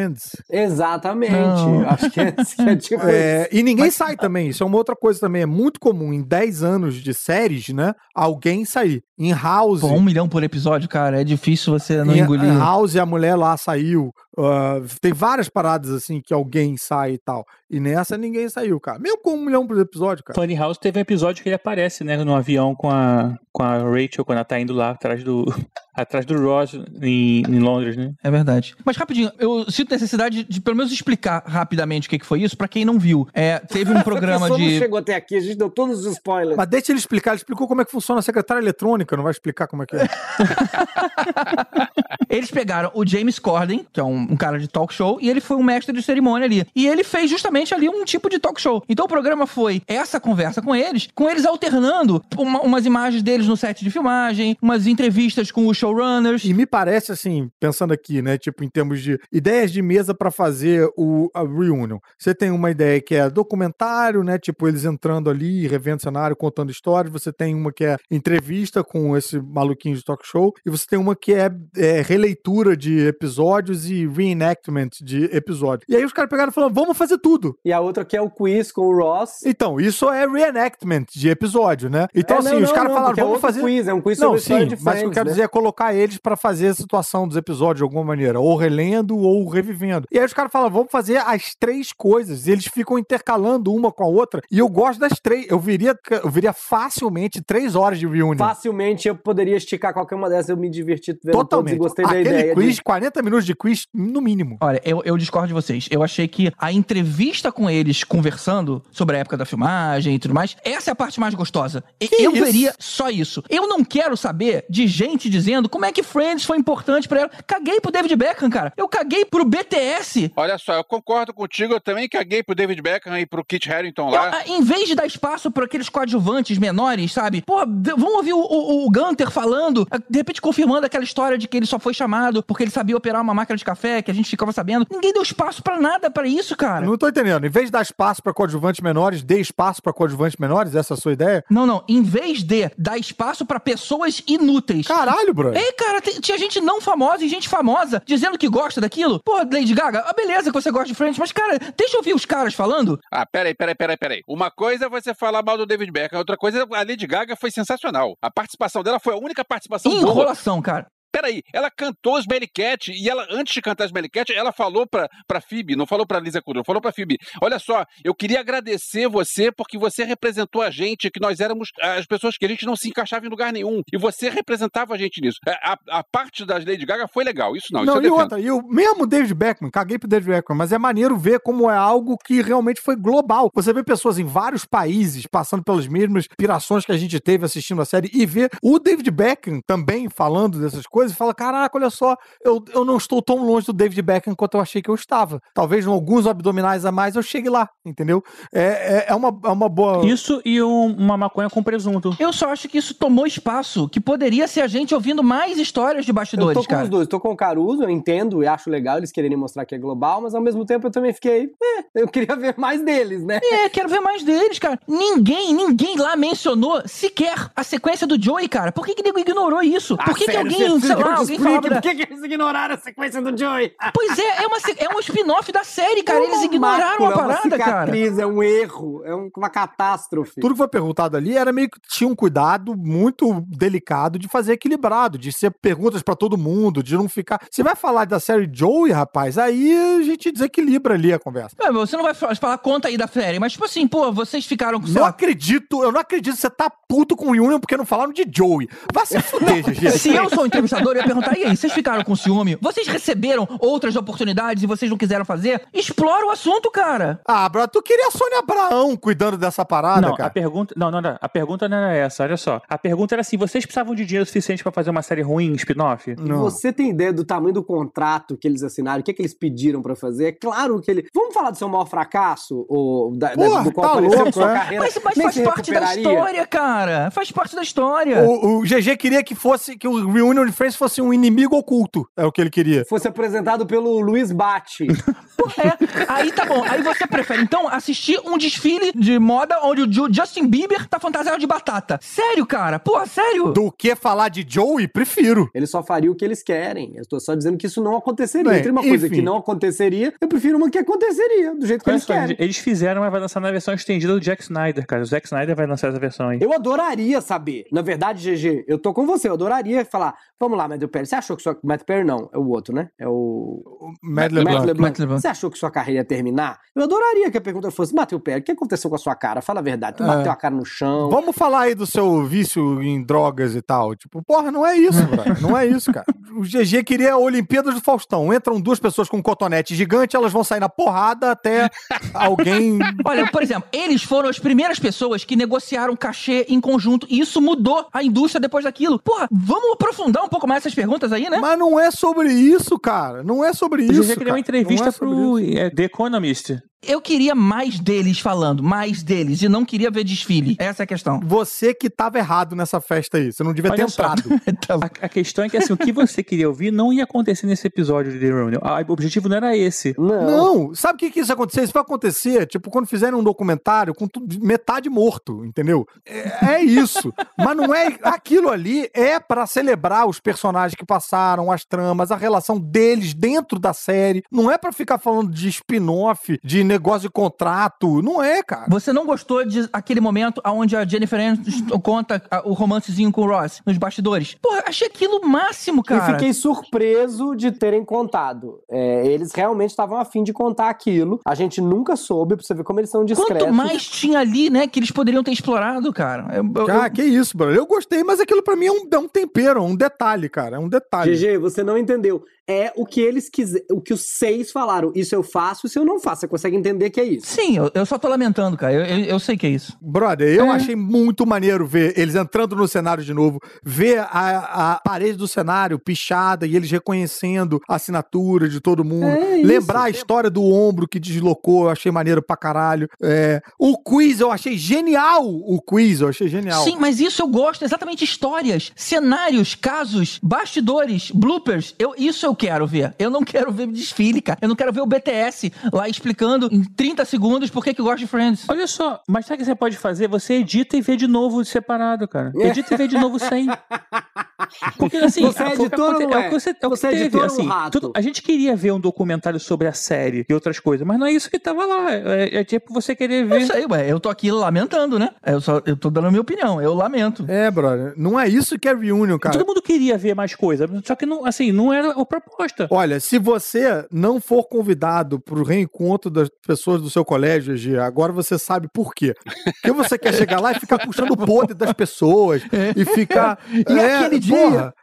[0.49, 1.31] Exatamente.
[1.31, 1.87] Não.
[1.89, 3.49] Acho que é, que é tipo É, isso.
[3.59, 4.49] e ninguém sai também.
[4.49, 5.41] Isso é uma outra coisa também.
[5.41, 7.93] É muito comum em 10 anos de séries, né?
[8.15, 9.01] Alguém sair.
[9.17, 9.81] Em House.
[9.81, 12.45] Pô, um milhão por episódio, cara, é difícil você não em, engolir.
[12.45, 14.11] em House, a mulher lá saiu.
[14.45, 17.45] Ah, tem várias paradas assim que alguém sai e tal.
[17.69, 18.97] E nessa ninguém saiu, cara.
[18.97, 20.39] Mesmo com um milhão por episódio, cara.
[20.39, 23.77] Funny House teve um episódio que ele aparece, né, no avião com a, com a
[23.77, 25.45] Rachel, quando ela tá indo lá atrás do,
[25.93, 28.13] atrás do Ross em, em Londres, né?
[28.23, 28.75] É verdade.
[28.83, 32.57] Mas rapidinho, eu sinto necessidade de pelo menos explicar rapidamente o que, que foi isso,
[32.57, 33.27] pra quem não viu.
[33.33, 34.61] É, teve um programa a de.
[34.61, 36.57] não chegou até aqui, a gente deu todos os spoilers.
[36.57, 37.31] Mas deixa ele explicar.
[37.31, 39.15] Ele explicou como é que funciona a secretária eletrônica.
[39.15, 40.09] Não vai explicar como é que é.
[42.29, 45.41] Eles pegaram o James Corden, que é um, um cara de talk show, e ele
[45.41, 46.65] foi um mestre de cerimônia ali.
[46.75, 48.83] E ele fez justamente ali um tipo de talk show.
[48.87, 53.47] Então o programa foi essa conversa com eles, com eles alternando uma- umas imagens deles
[53.47, 56.43] no set de filmagem, umas entrevistas com os showrunners.
[56.45, 58.37] E me parece assim, pensando aqui, né?
[58.37, 61.99] Tipo, em termos de ideias de mesa pra fazer o a reunion.
[62.17, 64.37] Você tem uma ideia que é documentário, né?
[64.37, 67.11] Tipo, eles entrando ali, revendo cenário, contando histórias.
[67.11, 70.53] Você tem uma que é entrevista com esse maluquinho de talk show.
[70.65, 75.85] E você tem uma que é, é releitura de episódios e reenactment de episódios.
[75.89, 77.57] E aí os caras pegaram e falaram: vamos fazer tudo.
[77.63, 79.43] E a outra que é o quiz com o Ross.
[79.45, 82.07] Então, isso é reenactment de episódio, né?
[82.13, 83.61] Então, É, assim, não, os caras falaram, é vamos outro fazer.
[83.61, 85.31] quiz, é um quiz não, sim, mas o que eu quero né?
[85.31, 89.17] dizer é colocar eles pra fazer a situação dos episódios de alguma maneira, ou relendo
[89.17, 90.07] ou revivendo.
[90.11, 92.47] E aí os caras falam, vamos fazer as três coisas.
[92.47, 94.41] E eles ficam intercalando uma com a outra.
[94.51, 95.47] E eu gosto das três.
[95.49, 98.37] Eu viria, eu viria facilmente três horas de reunion.
[98.37, 101.77] Facilmente eu poderia esticar qualquer uma dessas, eu me diverti vendo todos Totalmente.
[101.77, 102.55] gostei da Aquele ideia.
[102.55, 102.83] quiz, de...
[102.83, 104.57] 40 minutos de quiz no mínimo.
[104.61, 105.87] Olha, eu, eu discordo de vocês.
[105.91, 110.33] Eu achei que a entrevista com eles conversando sobre a época da filmagem e tudo
[110.33, 111.83] mais, essa é a parte mais gostosa.
[111.99, 112.43] Que eu isso?
[112.43, 113.43] veria só isso.
[113.49, 117.31] Eu não quero saber de gente dizendo como é que Friends foi importante pra ela.
[117.45, 118.73] Caguei pro David Beckham, cara.
[118.77, 120.31] Eu caguei pro BTS.
[120.35, 124.09] Olha só, eu concordo contigo, eu também caguei pro David Beckham e pro Kit Harington
[124.09, 124.31] lá.
[124.33, 127.41] Ah, Em vez de dar espaço pra aqueles coadjuvantes menores, sabe?
[127.41, 131.57] Pô, vamos ouvir o, o, o Gunter falando, de repente confirmando aquela história de que
[131.57, 134.29] ele só foi chamado porque ele sabia operar uma máquina de café, que a gente
[134.29, 134.85] ficava sabendo.
[134.89, 136.85] Ninguém deu espaço pra nada pra isso, cara.
[136.85, 137.45] Não tô entendendo.
[137.45, 140.75] Em vez de dar espaço pra coadjuvantes menores, dê espaço pra coadjuvantes menores?
[140.75, 141.43] Essa é a sua ideia?
[141.49, 141.83] Não, não.
[141.87, 144.87] Em vez de dar espaço pra pessoas inúteis.
[144.87, 145.55] Caralho, bro.
[145.55, 149.21] Ei, cara, tinha gente não famosa e gente famosa dizendo que gosta daquilo.
[149.23, 152.13] Pô, Lady Gaga, ah, beleza que você gosta de Friends, mas, cara, deixa eu ouvir
[152.13, 152.99] os caras falando.
[153.11, 154.21] Ah, peraí, peraí, peraí, peraí.
[154.27, 157.51] Uma coisa é você falar mal do David Beckham, outra coisa, a Lady Gaga foi
[157.51, 158.15] sensacional.
[158.21, 160.01] A participação dela foi a única participação boa.
[160.01, 160.87] Enrolação, cara.
[161.19, 165.09] Peraí, ela cantou os Cat e ela, antes de cantar os Cat, ela falou pra,
[165.27, 169.07] pra Phoebe, não falou pra Lisa Kudrow, falou pra Phoebe, olha só, eu queria agradecer
[169.09, 172.77] você porque você representou a gente, que nós éramos as pessoas que a gente não
[172.77, 175.39] se encaixava em lugar nenhum, e você representava a gente nisso.
[175.45, 178.09] A, a- a parte das Lady Gaga foi legal, isso não, isso Não, eu e
[178.09, 181.69] outra, e o mesmo David Beckham, caguei pro David Beckham, mas é maneiro ver como
[181.69, 183.49] é algo que realmente foi global.
[183.53, 187.81] Você vê pessoas em vários países passando pelas mesmas pirações que a gente teve assistindo
[187.81, 191.89] a série e ver o David Beckham também falando dessas coisas e fala: caraca, olha
[191.89, 194.95] só, eu, eu não estou tão longe do David Beckham quanto eu achei que eu
[194.95, 195.41] estava.
[195.53, 198.23] Talvez em alguns abdominais a mais eu chegue lá, entendeu?
[198.53, 200.05] É, é, é uma, é uma boa.
[200.05, 202.15] Isso e um- uma maconha com presunto.
[202.19, 206.05] Eu só acho que isso tomou espaço, que poderia ser a gente ouvindo mais histórias
[206.05, 206.83] de Eu bastidores, tô com cara.
[206.83, 209.75] os dois, tô com o Caruso, eu entendo e acho legal eles quererem mostrar que
[209.75, 211.51] é global, mas ao mesmo tempo eu também fiquei,
[211.95, 213.39] é, eu queria ver mais deles, né?
[213.43, 214.79] É, quero ver mais deles, cara.
[214.87, 218.71] Ninguém, ninguém lá mencionou sequer a sequência do Joey, cara.
[218.71, 219.97] Por que que nego ignorou isso?
[219.97, 221.75] Por que que Ah, sério, alguém, sei lá, alguém explique falava da...
[221.75, 223.73] Por que, que eles ignoraram a sequência do Joey?
[223.93, 226.23] Pois é, é, uma, é um spin-off da série, cara.
[226.23, 227.81] Eles ignoraram a é uma parada, cara.
[227.85, 230.39] cicatriz, é um erro, é um- uma catástrofe.
[230.41, 234.53] Tudo que foi perguntado ali era meio que tinha um cuidado muito delicado de fazer
[234.53, 237.39] equilibrado, de ser perguntas pra todo mundo, de não ficar.
[237.49, 241.55] Você vai falar da série Joey, rapaz, aí a gente desequilibra ali a conversa.
[241.61, 244.45] É, você não vai fa- falar conta aí da série, mas tipo assim, pô, vocês
[244.45, 247.59] ficaram com Não lá, acredito, eu não acredito que você tá puto com o Union
[247.59, 248.67] porque não falaram de Joey.
[248.93, 249.91] Vá se fuder, GG.
[249.91, 252.57] Se eu sou o entrevistador, eu ia perguntar, e aí, vocês ficaram com ciúme?
[252.61, 255.61] Vocês receberam outras oportunidades e vocês não quiseram fazer?
[255.73, 257.19] Explora o assunto, cara.
[257.27, 260.29] Ah, bro, tu queria a Sônia Abraão cuidando dessa parada, não, a cara.
[260.29, 262.61] pergunta, não, não, não, a pergunta não era essa, olha só.
[262.67, 266.15] A pergunta era assim, vocês precisavam de dinheiro suficiente pra fazer uma série ruim, spin-off?
[266.15, 269.01] Você tem ideia do tamanho do contrato que eles assinaram?
[269.01, 270.27] O que, é que eles pediram pra fazer?
[270.27, 271.07] É claro que ele.
[271.13, 272.65] Vamos falar do seu maior fracasso?
[272.67, 274.53] Ou da, da- Porra, do qual tá louco, que sua é?
[274.53, 277.11] carreira Mas, mas faz parte da história, cara.
[277.11, 278.23] Faz parte da história.
[278.23, 282.07] O, o GG queria que fosse que o Reunion de Friends fosse um inimigo oculto.
[282.15, 282.85] É o que ele queria.
[282.85, 284.87] Fosse apresentado pelo Luiz Bate.
[285.57, 286.63] É, aí tá bom.
[286.63, 290.99] Aí você prefere, então, assistir um desfile de moda onde o Ju- Justin Bieber tá
[290.99, 291.99] fantasiado de batata.
[292.01, 292.79] Sério, cara?
[292.79, 293.51] Porra, sério?
[293.51, 295.49] Do que falar de Joey, prefiro.
[295.53, 296.93] Eles só fariam o que eles querem.
[296.95, 298.49] Eu tô só dizendo que isso não aconteceria.
[298.49, 299.15] Bem, Entre uma coisa enfim.
[299.17, 302.35] que não aconteceria, eu prefiro uma que aconteceria, do jeito que Olha eles só, querem.
[302.39, 305.01] eles fizeram, mas vai lançar na versão estendida do Jack Snyder, cara.
[305.01, 306.39] O Zack Snyder vai lançar essa versão aí.
[306.41, 307.65] Eu adoraria saber.
[307.71, 309.27] Na verdade, GG, eu tô com você.
[309.29, 310.15] Eu adoraria falar.
[310.39, 311.05] Vamos lá, Matthew Perry.
[311.05, 311.57] Você achou que sua.
[311.63, 312.89] Matthew Perry não, é o outro, né?
[312.97, 313.93] É o.
[314.01, 314.57] Mad LeBlanc.
[314.79, 315.21] Matt LeBlanc.
[315.21, 316.59] Você achou que sua carreira ia terminar?
[316.75, 319.41] Eu adoraria que a pergunta fosse: Matthew Perry, o que aconteceu com a sua cara?
[319.41, 319.97] Fala a verdade.
[319.97, 320.07] Tu É.
[320.07, 321.09] bateu a cara no chão.
[321.09, 323.95] Vamos falar aí do seu vício em drogas e tal.
[323.95, 325.41] Tipo, porra, não é isso, brother.
[325.41, 326.05] Não é isso, cara.
[326.35, 328.33] O GG queria a Olimpíadas do Faustão.
[328.33, 331.69] Entram duas pessoas com um cotonete gigante, elas vão sair na porrada até
[332.13, 332.79] alguém.
[333.05, 337.41] Olha, por exemplo, eles foram as primeiras pessoas que negociaram cachê em conjunto e isso
[337.41, 338.99] mudou a indústria depois daquilo.
[338.99, 341.37] Porra, vamos aprofundar um pouco mais essas perguntas aí, né?
[341.39, 343.23] Mas não é sobre isso, cara.
[343.23, 344.01] Não é sobre O isso.
[344.03, 344.31] GG queria cara.
[344.33, 345.57] uma entrevista é pro isso.
[345.57, 346.57] é, The Economist.
[346.81, 350.55] Eu queria mais deles falando, mais deles, e não queria ver desfile.
[350.57, 351.19] Essa é a questão.
[351.23, 353.33] Você que tava errado nessa festa aí.
[353.33, 354.01] Você não devia ter Olha só.
[354.03, 354.29] entrado.
[354.69, 357.65] A, a questão é que assim, o que você queria ouvir não ia acontecer nesse
[357.67, 358.59] episódio de The Reunion.
[358.87, 359.95] O objetivo não era esse.
[359.97, 361.63] Não, sabe o que, que isso acontecer?
[361.63, 364.07] Isso vai acontecer, tipo, quando fizerem um documentário com
[364.41, 365.85] metade morto, entendeu?
[366.05, 367.11] É, é isso.
[367.37, 367.97] Mas não é.
[368.03, 373.59] Aquilo ali é pra celebrar os personagens que passaram, as tramas, a relação deles dentro
[373.59, 374.23] da série.
[374.31, 378.01] Não é pra ficar falando de spin-off, de negócio de contrato.
[378.01, 378.65] Não é, cara.
[378.69, 383.27] Você não gostou de aquele momento onde a Jennifer Aniston conta o romancezinho com o
[383.27, 384.35] Ross nos bastidores?
[384.41, 386.11] Pô, achei aquilo o máximo, cara.
[386.11, 388.59] E fiquei surpreso de terem contado.
[388.69, 391.19] É, eles realmente estavam afim de contar aquilo.
[391.25, 393.43] A gente nunca soube, pra você ver como eles são discretos.
[393.47, 396.27] Quanto mais tinha ali, né, que eles poderiam ter explorado, cara.
[396.35, 397.51] Eu- eu- Ah, que isso, bro.
[397.53, 400.57] Eu gostei, mas aquilo pra mim é um, é um tempero, um detalhe, cara.
[400.57, 401.15] É um detalhe.
[401.15, 402.23] GG, você não entendeu.
[402.47, 404.91] É o que eles quiser, o que os seis falaram.
[404.95, 406.21] Isso eu faço, isso eu não faço.
[406.21, 407.25] Você consegue entender que é isso.
[407.27, 408.73] Sim, eu, eu só tô lamentando, cara.
[408.73, 409.75] Eu, eu, eu sei que é isso.
[409.81, 410.49] Brother, eu É.
[410.49, 415.27] achei muito maneiro ver eles entrando no cenário de novo, ver a, a parede do
[415.27, 419.05] cenário pichada e eles reconhecendo a assinatura de todo mundo.
[419.07, 419.41] É.
[419.43, 422.87] Lembrar a história do ombro que deslocou, eu achei maneiro pra caralho.
[423.01, 425.25] É, o quiz, eu achei genial.
[425.25, 426.63] O quiz, eu achei genial.
[426.63, 431.73] Sim, mas isso eu gosto, exatamente histórias, cenários, casos, bastidores, bloopers.
[431.79, 432.93] Eu, isso eu quero ver.
[432.99, 434.39] Eu não quero ver desfile, cara.
[434.41, 437.85] Eu não quero ver o BTS lá explicando em 30 segundos por que que eu
[437.85, 438.47] gosto de Friends.
[438.49, 440.07] Olha só, mas sabe o que você pode fazer?
[440.07, 442.31] Você edita e vê de novo separado, cara.
[442.35, 443.47] Edita e vê de novo sem.
[444.77, 446.29] Porque assim, Você é foi o que editor ou aconte- não é é?
[446.29, 447.79] você, é Você é teve, editor ou assim, rato?
[447.79, 451.07] tudo- a gente queria ver um documentário sobre a série e outras coisas, mas não
[451.07, 451.91] é isso que tava lá.
[451.93, 453.41] É, é tipo você querer ver.
[453.41, 453.91] Eu sei, ué.
[453.91, 455.09] Eu tô aqui lamentando, né?
[455.25, 456.61] Eu, só, eu tô dando a minha opinião.
[456.61, 457.25] Eu lamento.
[457.27, 457.93] É, brother.
[457.97, 459.37] Não é isso que é reunion, cara.
[459.37, 462.67] Todo mundo queria ver mais coisa, só que não, assim, não era a proposta.
[462.71, 468.11] Olha, se você não for convidado pro reencontro das pessoas do seu colégio, Gi, agora
[468.11, 469.13] você sabe por quê.
[469.43, 472.41] Porque você quer chegar lá e ficar puxando o podre das pessoas
[472.75, 473.39] e ficar.
[473.53, 474.73] E aquele dia- porra,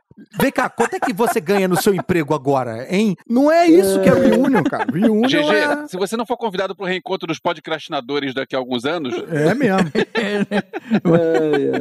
[0.40, 3.14] Vem cá, quanto é que você ganha no seu emprego agora, hein?
[3.28, 4.86] Não é isso que é reunion, cara.
[4.90, 5.88] Reunion GG, é...
[5.88, 9.14] se você não for convidado pro reencontro dos podcastinadores daqui a alguns anos.
[9.30, 9.90] É mesmo.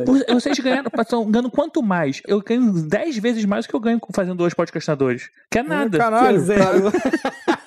[0.05, 2.21] Por- Vocês ganharam, estão ganhando quanto mais?
[2.27, 5.29] Eu ganho 10 vezes mais do que eu ganho fazendo dois podcastadores.
[5.49, 5.97] Que é nada.
[5.97, 6.37] caralho.
[6.37, 6.91] É zero.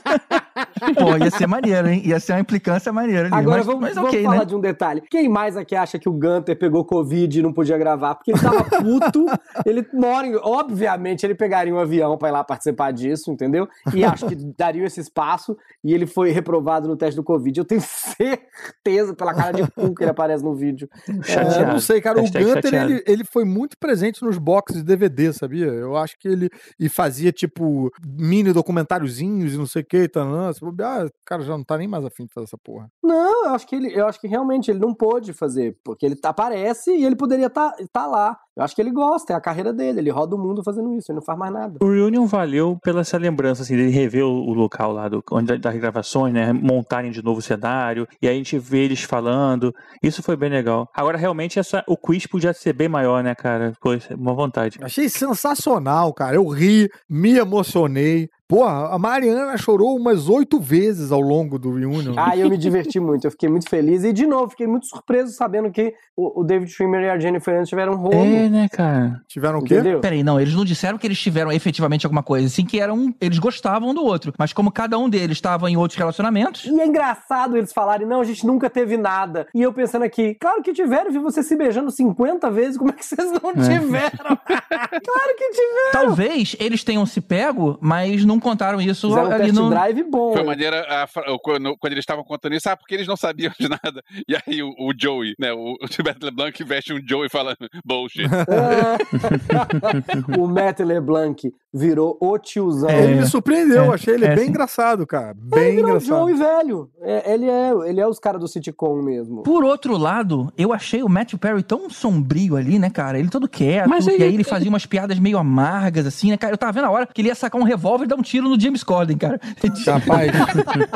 [0.78, 2.02] Pô, ia ser maneiro, hein?
[2.04, 3.34] Ia ser uma implicância maneira ali.
[3.34, 4.44] Agora mas, vamos, mas vamos ok, falar né?
[4.44, 5.02] de um detalhe.
[5.10, 8.14] Quem mais aqui acha que o Gunter pegou Covid e não podia gravar?
[8.14, 9.26] Porque ele tava puto,
[9.66, 10.36] ele mora em...
[10.36, 13.68] Obviamente, ele pegaria um avião pra ir lá participar disso, entendeu?
[13.94, 17.58] E acho que daria esse espaço e ele foi reprovado no teste do Covid.
[17.58, 20.88] Eu tenho certeza pela cara de cu que ele aparece no vídeo.
[21.08, 22.18] É, eu não sei, cara.
[22.18, 22.92] O Hashtag Gunter, chateado.
[22.92, 25.66] ele, ele foi muito presente nos boxes de DVD, sabia?
[25.66, 30.08] Eu acho que ele e fazia, tipo, mini documentáriozinhos e não sei o que.
[30.08, 30.24] Tá,
[30.68, 32.90] se bobear, o cara já não tá nem mais afim de fazer essa porra.
[33.02, 36.16] Não, eu acho que ele, eu acho que realmente ele não pôde fazer, porque ele
[36.16, 38.38] tá- aparece e ele poderia estar tá, lá.
[38.56, 41.10] Eu acho que ele gosta, é a carreira dele, ele roda o mundo fazendo isso,
[41.10, 41.78] ele não faz mais nada.
[41.80, 45.56] O Reunion valeu pela essa lembrança, assim, dele rever o, o local lá do, onde,
[45.58, 46.52] das gravações, né?
[46.52, 49.72] Montarem de novo o cenário, e aí a gente vê eles falando.
[50.02, 50.88] Isso foi bem legal.
[50.92, 53.72] Agora, realmente, essa, o quiz podia ser bem maior, né, cara?
[53.80, 54.78] Foi uma vontade.
[54.82, 56.34] Achei sensacional, cara.
[56.34, 58.28] Eu ri, me emocionei.
[58.48, 62.14] Porra, a Mariana chorou umas oito vezes ao longo do reunion.
[62.16, 64.02] Ah, eu me diverti muito, eu fiquei muito feliz.
[64.04, 67.54] E, de novo, fiquei muito surpreso sabendo que o, o David Schwimmer e a Jennifer
[67.54, 68.14] Aniston tiveram um rolo.
[68.14, 69.20] É, né, cara?
[69.28, 69.74] Tiveram o quê?
[69.74, 70.00] Entendeu?
[70.00, 73.14] Peraí, não, eles não disseram que eles tiveram efetivamente alguma coisa, assim que eram.
[73.20, 74.32] Eles gostavam um do outro.
[74.38, 76.64] Mas como cada um deles estava em outros relacionamentos.
[76.64, 79.46] E é engraçado eles falarem, não, a gente nunca teve nada.
[79.54, 82.94] E eu pensando aqui, claro que tiveram, vi você se beijando 50 vezes, como é
[82.94, 83.52] que vocês não É.
[83.78, 84.38] tiveram?
[84.48, 85.92] claro que tiveram!
[85.92, 89.70] Talvez eles tenham se pego, mas não contaram isso Fizeram um ali test no.
[89.70, 90.32] drive bom.
[90.32, 93.16] Foi maneira a fra- o- quando, quando eles estavam contando isso, ah, porque eles não
[93.16, 94.02] sabiam de nada.
[94.28, 95.52] E aí o, o Joey, né?
[95.52, 98.26] O, o Tibet LeBlanc veste um Joey falando bullshit.
[100.38, 102.90] o Matt LeBlanc virou o tiozão.
[102.90, 104.50] Ele me surpreendeu, É, achei ele é, bem sim.
[104.50, 105.30] engraçado, cara.
[105.30, 106.18] Ele Bem virou o engraçado.
[106.18, 106.90] Joey velho.
[107.02, 109.42] É, ele, é, ele é os caras do sitcom mesmo.
[109.42, 113.18] Por outro lado, eu achei o Matthew Perry tão sombrio ali, né, cara?
[113.18, 116.36] Ele todo quieto, Mas e ele- aí ele fazia umas piadas meio amargas, assim, né,
[116.36, 116.54] cara?
[116.54, 118.48] Eu tava vendo a hora que ele ia sacar um revólver e dar um tiro
[118.48, 119.40] no James Corden, cara.
[119.86, 120.30] Rapaz,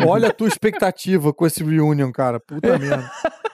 [0.07, 2.39] olha a tua expectativa com esse reunion, cara.
[2.39, 3.11] Puta merda.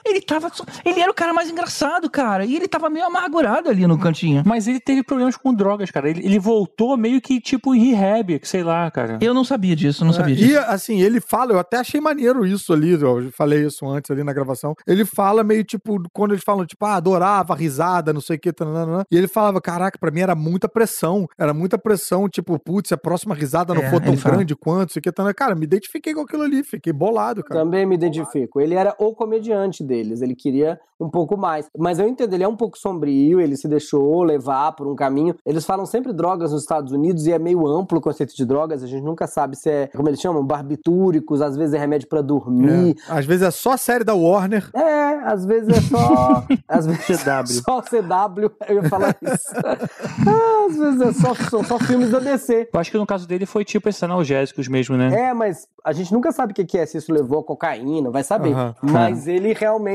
[0.09, 0.51] Ele tava.
[0.53, 2.45] só- Ele era o cara mais engraçado, cara.
[2.45, 4.43] E ele tava meio amargurado ali no cantinho.
[4.47, 6.09] Mas ele teve problemas com drogas, cara.
[6.09, 9.19] Ele, ele voltou meio que tipo em rehab, que sei lá, cara.
[9.21, 10.59] Eu não sabia disso, não sabia E disso.
[10.67, 14.33] assim, ele fala, eu até achei maneiro isso ali, eu falei isso antes ali na
[14.33, 14.75] gravação.
[14.87, 18.53] Ele fala meio tipo, quando eles falam, tipo, ah, adorava risada, não sei o que,
[18.53, 19.05] tananana.
[19.11, 22.95] e ele falava, caraca, pra mim era muita pressão, era muita pressão, tipo, putz, se
[22.95, 24.37] a próxima risada não É, for tão ele fala.
[24.37, 25.35] grande quanto, isso aqui, tananana.
[25.35, 27.61] cara, me identifiquei com aquilo ali, fiquei bolado, cara.
[27.61, 28.61] Também me identifico.
[28.61, 29.98] Ele era o comediante dele.
[29.99, 30.23] Deles.
[30.23, 31.67] Ele queria um pouco mais.
[31.77, 35.35] Mas eu entendo, ele é um pouco sombrio, ele se deixou levar por um caminho.
[35.47, 38.83] Eles falam sempre drogas nos Estados Unidos e é meio amplo o conceito de drogas.
[38.83, 42.21] A gente nunca sabe se é, como eles chamam, barbitúricos, às vezes é remédio pra
[42.21, 42.97] dormir.
[43.09, 43.19] É.
[43.19, 44.69] Às vezes é só série da Warner.
[44.75, 46.45] É, às vezes é só.
[46.67, 47.63] às vezes CW.
[47.65, 49.49] Só CW, eu ia falar isso.
[50.29, 52.69] Ah, às vezes é só, só, só filmes da DC.
[52.73, 55.29] Eu acho que no caso dele foi tipo esses analgésicos mesmo, né?
[55.29, 58.11] É, mas a gente nunca sabe o que que é, se isso levou a cocaína,
[58.11, 58.53] vai saber.
[58.53, 58.75] Aham.
[58.83, 59.88] Mas ele realmente.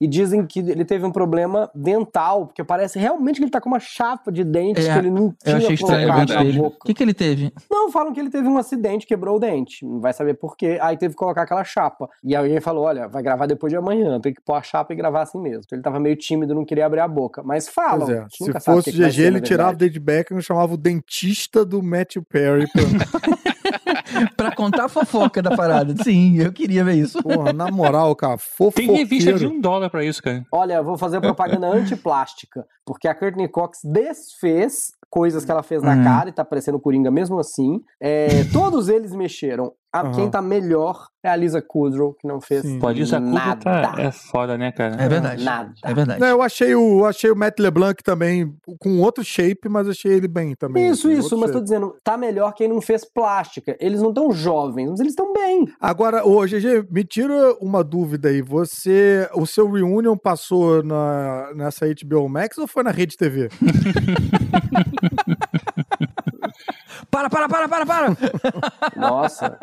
[0.00, 3.68] E dizem que ele teve um problema dental, porque parece realmente que ele tá com
[3.68, 6.34] uma chapa de dentes É, que ele não tinha eu achei estranho o colocado dente
[6.34, 6.58] na dele.
[6.58, 6.76] boca.
[6.76, 7.52] O que, que ele teve?
[7.70, 9.86] Não, falam que ele teve um acidente, quebrou o dente.
[9.86, 10.78] Não vai saber por quê.
[10.82, 12.08] Aí teve que colocar aquela chapa.
[12.24, 14.20] E alguém falou: olha, vai gravar depois de amanhã.
[14.20, 15.62] Tem que pôr a chapa e gravar assim mesmo.
[15.64, 17.42] Então ele tava meio tímido, não queria abrir a boca.
[17.44, 18.10] Mas falam.
[18.10, 19.76] É, se nunca sabe o fosse que que vai GG, ele tirava o.
[19.76, 22.66] David Beckham e chamava o dentista do Matthew Perry.
[22.66, 22.82] Pra...
[24.36, 25.94] pra contar a fofoca da parada.
[26.02, 27.22] Sim, eu queria ver isso.
[27.22, 28.92] Porra, na moral, cara, fofoqueiro.
[28.92, 30.44] Tem revista de um dólar pra isso, cara.
[30.52, 35.80] Olha, eu vou fazer propaganda antiplástica, porque a Courtney Cox desfez coisas que ela fez
[35.82, 36.04] na Uhum.
[36.04, 37.80] cara e tá parecendo Coringa mesmo assim.
[38.00, 39.72] É, todos eles mexeram.
[39.94, 40.10] A- Aham.
[40.12, 43.62] Quem tá melhor é a Lisa Kudrow, que não fez Pô, a Lisa Kudrow nada.
[43.62, 44.96] tá, é foda, né, cara?
[45.00, 45.44] É verdade.
[45.44, 45.72] Nada.
[45.84, 46.20] É verdade.
[46.20, 50.26] Não, eu achei o, achei o Matt LeBlanc também com outro shape, mas achei ele
[50.26, 50.88] bem também.
[50.88, 51.62] Isso, assim, isso, mas tô shape.
[51.64, 53.76] dizendo, tá melhor quem não fez plástica.
[53.78, 55.64] Eles não tão jovens, mas eles estão bem.
[55.80, 58.42] Agora, ô GG, me tira uma dúvida aí.
[58.42, 63.48] Você, o seu reunion passou na, nessa HBO Max ou foi na Rede TV?
[67.14, 68.16] Para, para, para, para, para!
[68.98, 69.56] Nossa.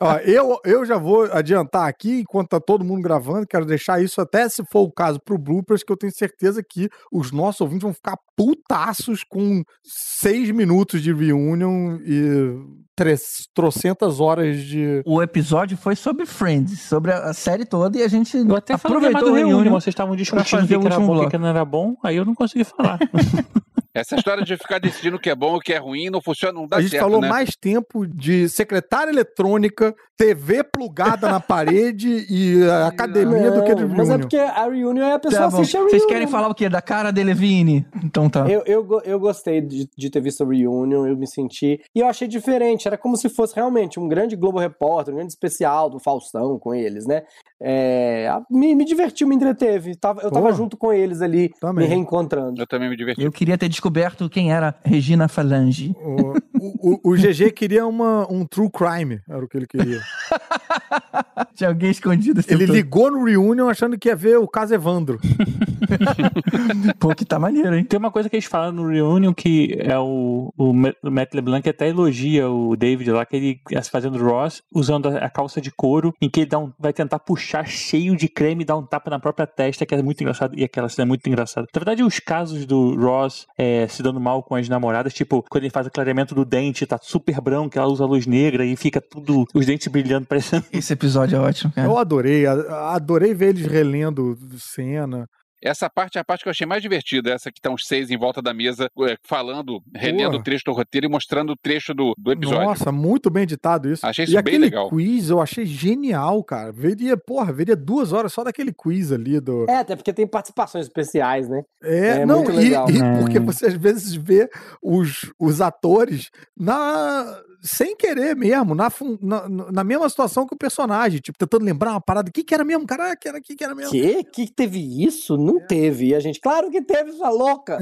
[0.00, 4.22] Ó, eu, eu já vou adiantar aqui, enquanto tá todo mundo gravando, quero deixar isso
[4.22, 7.82] até se for o caso pro Bloopers, que eu tenho certeza que os nossos ouvintes
[7.82, 12.58] vão ficar putaços com seis minutos de reunion e
[12.96, 15.02] tres- trocentas horas de...
[15.04, 18.98] O episódio foi sobre Friends, sobre a série toda, e a gente Eu até falei
[18.98, 21.36] mais aproveitou do o reunião, reunion vocês estavam discutindo o que, era bom o que
[21.38, 22.98] não era bom, aí eu não consegui falar.
[24.00, 26.20] Essa história de ficar decidindo o que é bom e o que é ruim não
[26.20, 27.28] funciona, não dá a gente certo, falou né?
[27.28, 33.82] mais tempo de secretária eletrônica, TV plugada na parede e a academia do que de
[33.84, 34.18] Não, mas é reunion.
[34.20, 35.90] porque a reunion é a pessoa Tá assiste a reunion.
[35.90, 36.68] Vocês querem falar o quê?
[36.68, 37.86] Da cara de Levine?
[38.04, 38.46] Então tá.
[38.48, 41.80] Eu, eu, eu gostei de, de ter visto a reunion, eu me senti.
[41.94, 45.32] E eu achei diferente, era como se fosse realmente um grande Globo Repórter, um grande
[45.32, 47.22] especial do Faustão com eles, né?
[47.60, 49.96] É, a- me, me divertiu, me entreteve.
[49.96, 50.56] Tava, eu tava Porra.
[50.56, 51.84] junto com eles ali, Também.
[51.88, 52.60] me reencontrando.
[52.60, 53.22] Eu também me diverti.
[53.22, 55.94] Eu queria ter descoberto quem era Regina Falange.
[56.00, 56.34] O,
[56.80, 60.00] o, o GG queria uma, um true crime, era o que ele queria.
[61.54, 62.42] Tinha alguém escondido.
[62.46, 62.74] Ele todo.
[62.74, 65.18] ligou no reunion achando que ia ver o caso Evandro.
[66.98, 67.84] Pô, que tá maneiro, hein?
[67.84, 71.34] Tem uma coisa que eles falam no Reunion que é o, o Ma- o Matt
[71.34, 75.70] LeBlanc até elogia o David lá, que ele fazendo Ross usando a, a calça de
[75.70, 78.82] couro, em que ele dá um, vai tentar puxar cheio de creme e dar um
[78.84, 81.66] tapa na própria testa, que é muito engraçado, e aquela cena é muito engraçada.
[81.74, 85.64] Na verdade, os casos do Ross é, se dando mal com as namoradas, tipo, quando
[85.64, 89.00] ele faz o clareamento do dente, tá super branco, ela usa luz negra e fica
[89.00, 90.64] tudo, os dentes brilhando, parecendo.
[90.72, 91.86] Esse episódio é ótimo, cara.
[91.86, 95.26] Eu adorei, adorei ver eles relendo cena.
[95.62, 98.10] Essa parte é a parte que eu achei mais divertida, essa que estão os seis
[98.10, 101.94] em volta da mesa, é, falando, relendo o trecho do roteiro e mostrando o trecho
[101.94, 102.64] do, do episódio.
[102.64, 104.06] Nossa, muito bem editado isso.
[104.06, 104.88] Achei e isso bem aquele legal.
[104.90, 106.70] quiz eu achei genial, cara.
[106.72, 109.64] Veria, porra, veria duas horas só daquele quiz ali do.
[109.68, 111.62] É, até porque tem participações especiais, né?
[111.82, 112.90] É, É não, muito e, legal.
[112.90, 113.18] e Hum.
[113.20, 114.48] porque você às vezes vê
[114.82, 120.58] os, os atores na sem querer mesmo, na, fun- na, na mesma situação que o
[120.58, 122.28] personagem, tipo, tentando lembrar uma parada.
[122.28, 122.86] O que, que era mesmo?
[122.86, 123.90] Caraca, era o que, que era mesmo?
[123.90, 124.22] Que?
[124.22, 125.36] Que teve isso?
[125.46, 126.06] Não teve.
[126.08, 127.78] E a gente, claro que teve, sua louca.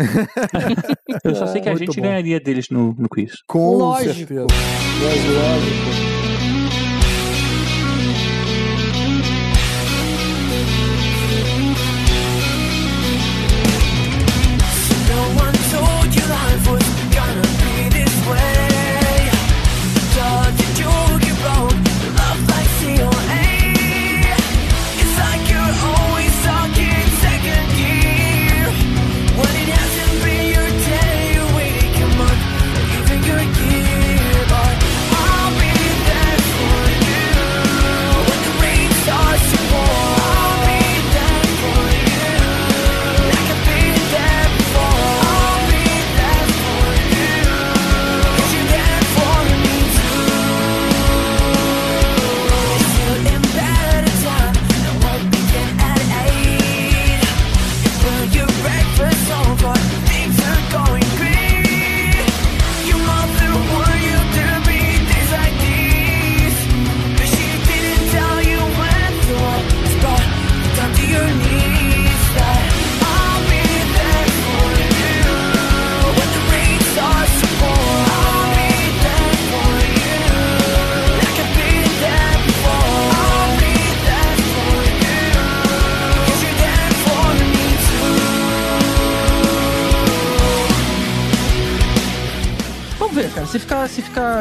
[1.25, 2.03] Eu só sei que a Muito gente bom.
[2.03, 3.33] ganharia deles no, no quiz.
[3.47, 4.15] Com Lógico.
[4.15, 4.47] certeza.
[5.03, 6.34] Mas lógico.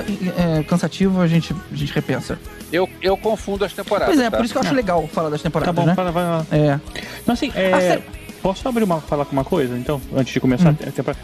[0.02, 2.40] É, cansativo, a gente, a gente repensa.
[2.72, 4.14] Eu, eu confundo as temporadas.
[4.16, 4.38] Pois é, tá?
[4.38, 5.94] por isso que eu acho legal falar das temporadas, Tá bom, né?
[5.94, 6.46] vai lá, vai lá.
[6.52, 6.80] É.
[7.22, 8.04] Então, assim, é, Ah, sério?
[8.42, 11.20] posso abrir uma, falar com uma coisa, então, antes de começar a temporada?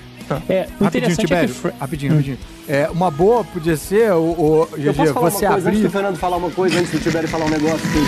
[0.48, 1.22] É, o Rapidinho, interessante é que...
[1.28, 1.50] Tibério.
[1.56, 2.38] Fr- Rapidinho, rapidinho.
[2.68, 5.66] É, uma boa podia ser, o, o Eu GG, posso falar você uma coisa antes
[5.68, 5.82] abrir...
[5.82, 8.04] do Fernando falar uma coisa, antes do Tibério falar um negócio que eu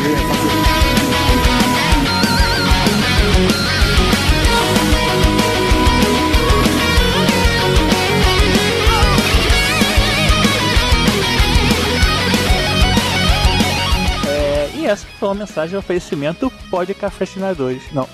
[14.91, 17.83] essa que foi uma mensagem de oferecimento pode cafetinadores.
[17.91, 18.07] Não.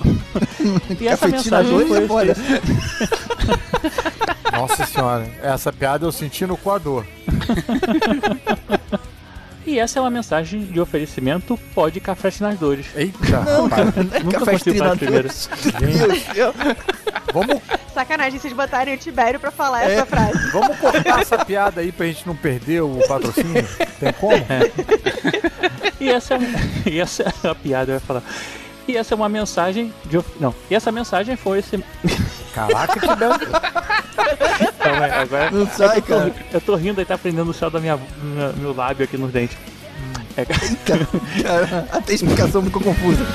[1.00, 2.08] e essa mensagem foi...
[2.08, 2.36] Olha.
[4.52, 7.06] Nossa senhora, essa piada eu senti no coador.
[9.68, 12.86] E essa é uma mensagem de oferecimento pode cafetinadores.
[12.96, 15.28] Eita, Não, cara, é Nunca consigo falar primeiro.
[17.34, 17.62] Vamos,
[17.94, 19.94] Sacanagem vocês botarem o Tibério pra falar É.
[19.96, 20.52] essa frase.
[20.52, 23.68] vamos cortar essa piada aí pra gente não perder o patrocínio?
[24.00, 24.38] Tem como?
[26.00, 26.40] E essa é,
[26.86, 28.22] e essa é a piada, eu ia falar.
[28.88, 30.18] E essa é uma mensagem de.
[30.18, 31.84] of- Não, e essa mensagem foi esse.
[32.54, 33.34] Caraca, que belo.
[34.80, 35.52] Calma aí, agora.
[35.52, 36.36] Não sai, eu tô, cara.
[36.54, 39.32] Eu tô rindo e tá prendendo o céu da minha, minha- meu lábio aqui nos
[39.32, 39.58] dentes.
[40.38, 43.26] É, Cara, até a explicação ficou confusa.